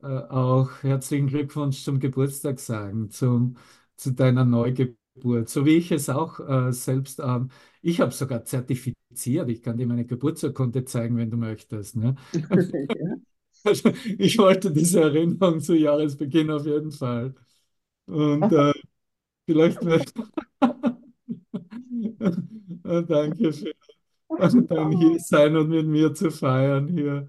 auch 0.09 0.71
herzlichen 0.83 1.27
Glückwunsch 1.27 1.83
zum 1.83 1.99
Geburtstag 1.99 2.59
sagen, 2.59 3.09
zum, 3.09 3.57
zu 3.97 4.11
deiner 4.11 4.45
Neugeburt, 4.45 5.49
so 5.49 5.65
wie 5.65 5.77
ich 5.77 5.91
es 5.91 6.09
auch 6.09 6.39
äh, 6.39 6.71
selbst, 6.73 7.19
ähm, 7.19 7.49
ich 7.81 8.01
habe 8.01 8.11
sogar 8.11 8.43
zertifiziert, 8.45 9.49
ich 9.49 9.61
kann 9.63 9.77
dir 9.77 9.87
meine 9.87 10.05
Geburtsurkunde 10.05 10.85
zeigen, 10.85 11.17
wenn 11.17 11.29
du 11.31 11.37
möchtest, 11.37 11.95
ne? 11.95 12.15
Also 12.49 12.71
ich 14.19 14.37
wollte 14.37 14.71
diese 14.71 15.01
Erinnerung 15.01 15.59
zu 15.61 15.75
Jahresbeginn 15.75 16.51
auf 16.51 16.65
jeden 16.65 16.91
Fall. 16.91 17.35
Und 18.07 18.51
äh, 18.53 18.73
vielleicht 19.47 19.83
wird. 19.85 20.13
Äh, 22.83 23.03
Danke 23.03 23.53
für 23.53 23.73
dein 24.69 24.91
Hiersein 24.93 25.55
und 25.57 25.69
mit 25.69 25.87
mir 25.87 26.13
zu 26.13 26.31
feiern 26.31 26.87
hier. 26.89 27.27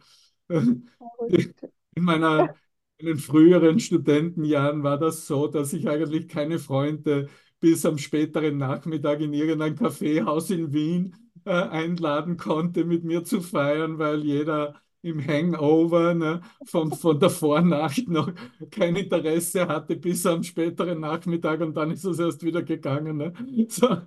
In 0.48 2.04
meiner, 2.04 2.54
in 2.98 3.06
den 3.06 3.18
früheren 3.18 3.78
Studentenjahren 3.78 4.82
war 4.82 4.98
das 4.98 5.26
so, 5.26 5.46
dass 5.46 5.72
ich 5.72 5.88
eigentlich 5.88 6.28
keine 6.28 6.58
Freunde 6.58 7.28
bis 7.60 7.84
am 7.86 7.98
späteren 7.98 8.58
Nachmittag 8.58 9.20
in 9.20 9.32
irgendein 9.32 9.76
Kaffeehaus 9.76 10.50
in 10.50 10.72
Wien 10.72 11.14
äh, 11.44 11.50
einladen 11.50 12.36
konnte, 12.36 12.84
mit 12.84 13.04
mir 13.04 13.24
zu 13.24 13.40
feiern, 13.40 13.98
weil 13.98 14.24
jeder 14.24 14.74
im 15.02 15.24
Hangover 15.24 16.14
ne, 16.14 16.40
von, 16.64 16.90
von 16.92 17.20
der 17.20 17.30
Vornacht 17.30 18.08
noch 18.08 18.32
kein 18.70 18.96
Interesse 18.96 19.68
hatte 19.68 19.96
bis 19.96 20.26
am 20.26 20.42
späteren 20.42 21.00
Nachmittag 21.00 21.60
und 21.60 21.76
dann 21.76 21.92
ist 21.92 22.04
es 22.04 22.18
erst 22.18 22.42
wieder 22.42 22.62
gegangen. 22.62 23.18
Ne? 23.18 23.32
So, 23.68 23.98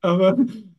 aber 0.00 0.36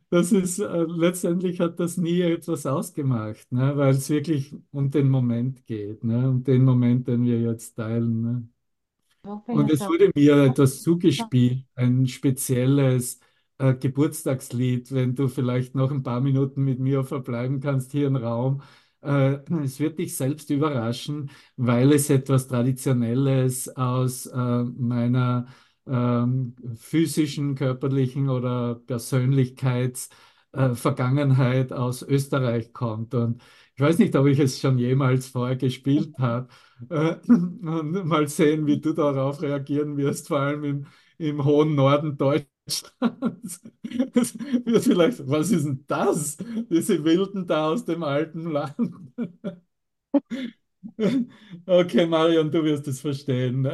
das 0.09 0.31
ist, 0.31 0.59
äh, 0.59 0.83
letztendlich 0.87 1.59
hat 1.59 1.79
das 1.79 1.97
nie 1.97 2.21
etwas 2.21 2.65
ausgemacht, 2.65 3.51
ne? 3.51 3.75
Weil 3.77 3.91
es 3.95 4.09
wirklich 4.09 4.55
um 4.71 4.89
den 4.91 5.09
Moment 5.09 5.65
geht, 5.65 6.03
ne? 6.03 6.29
Um 6.29 6.43
den 6.43 6.63
Moment, 6.63 7.07
den 7.07 7.23
wir 7.25 7.41
jetzt 7.41 7.75
teilen, 7.75 8.21
ne? 8.21 8.49
Und 9.51 9.71
es 9.71 9.87
wurde 9.87 10.11
mir 10.15 10.43
etwas 10.43 10.81
zugespielt, 10.81 11.63
ein 11.75 12.07
spezielles 12.07 13.19
äh, 13.57 13.73
Geburtstagslied, 13.75 14.91
wenn 14.91 15.15
du 15.15 15.27
vielleicht 15.27 15.75
noch 15.75 15.91
ein 15.91 16.03
paar 16.03 16.21
Minuten 16.21 16.63
mit 16.63 16.79
mir 16.79 17.03
verbleiben 17.03 17.59
kannst 17.59 17.91
hier 17.91 18.07
im 18.07 18.15
Raum. 18.15 18.61
Äh, 19.01 19.39
es 19.63 19.79
wird 19.79 19.99
dich 19.99 20.15
selbst 20.15 20.49
überraschen, 20.49 21.29
weil 21.55 21.91
es 21.93 22.09
etwas 22.09 22.47
Traditionelles 22.47 23.69
aus 23.75 24.25
äh, 24.27 24.63
meiner 24.63 25.47
ähm, 25.89 26.55
physischen, 26.77 27.55
körperlichen 27.55 28.29
oder 28.29 28.75
Persönlichkeits 28.75 30.09
äh, 30.53 30.73
aus 31.73 32.01
Österreich 32.03 32.73
kommt. 32.73 33.13
Und 33.13 33.41
ich 33.75 33.81
weiß 33.81 33.99
nicht, 33.99 34.15
ob 34.15 34.27
ich 34.27 34.39
es 34.39 34.59
schon 34.59 34.77
jemals 34.79 35.27
vorher 35.27 35.55
gespielt 35.55 36.17
habe. 36.19 36.47
Äh, 36.89 37.15
und 37.27 38.05
mal 38.05 38.27
sehen, 38.27 38.65
wie 38.67 38.79
du 38.79 38.93
darauf 38.93 39.41
reagieren 39.41 39.97
wirst, 39.97 40.27
vor 40.27 40.39
allem 40.39 40.63
im, 40.63 40.85
im 41.17 41.43
hohen 41.45 41.75
Norden 41.75 42.17
Deutschlands. 42.17 42.47
Das 44.65 44.83
vielleicht, 44.85 45.27
was 45.27 45.51
ist 45.51 45.65
denn 45.65 45.83
das? 45.88 46.38
Diese 46.69 47.03
Wilden 47.03 47.47
da 47.47 47.69
aus 47.69 47.85
dem 47.85 48.03
alten 48.03 48.51
Land. 48.51 48.93
Okay, 51.67 52.05
Marion, 52.05 52.51
du 52.51 52.63
wirst 52.63 52.88
es 52.88 53.01
verstehen. 53.01 53.67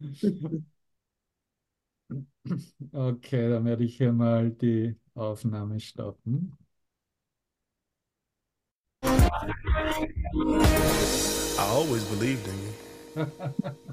Okay, 2.92 3.48
dann 3.50 3.64
werde 3.64 3.84
ich 3.84 3.96
hier 3.96 4.12
mal 4.12 4.50
die 4.50 4.94
Aufnahme 5.14 5.80
stoppen. 5.80 6.56
I 11.56 11.66
always 11.70 12.04
believed 12.04 12.46
in 12.46 12.54
you. 12.54 13.26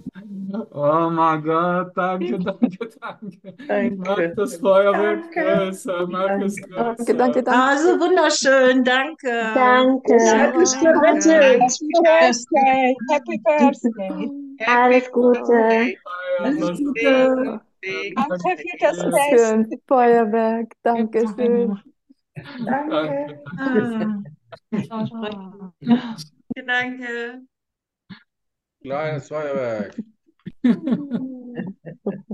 Oh 0.72 1.10
mein 1.10 1.44
Gott, 1.44 1.96
danke, 1.96 2.38
danke, 2.44 2.90
danke. 3.00 3.54
Danke. 3.68 3.96
Mach 3.98 4.36
das 4.36 4.58
Feuerwerk 4.58 5.24
Danke. 5.34 5.56
größer, 5.56 6.08
mach 6.08 6.42
es 6.42 6.56
Danke, 6.56 6.70
größer. 6.70 7.14
danke, 7.14 7.44
danke. 7.44 7.64
Also 7.64 8.00
wunderschön, 8.00 8.84
danke. 8.84 9.52
Danke. 9.54 10.14
Happy 10.20 10.64
Danke. 10.82 11.00
Birthday, 11.00 12.96
happy 13.10 13.38
birthday. 13.40 14.58
Alles 14.66 15.12
Gute. 15.12 15.98
Was 16.40 16.78
du 16.78 17.71
Danke 17.82 18.58
für 18.58 18.78
das. 18.80 18.98
Fest. 18.98 19.30
Schön. 19.30 19.82
Feuerwerk. 19.88 20.74
Dankeschön. 20.84 21.80
Danke. 22.66 23.44
Ah, 23.58 24.22
danke. 26.66 27.42
Kleines 28.82 29.28
Feuerwerk. 29.28 29.96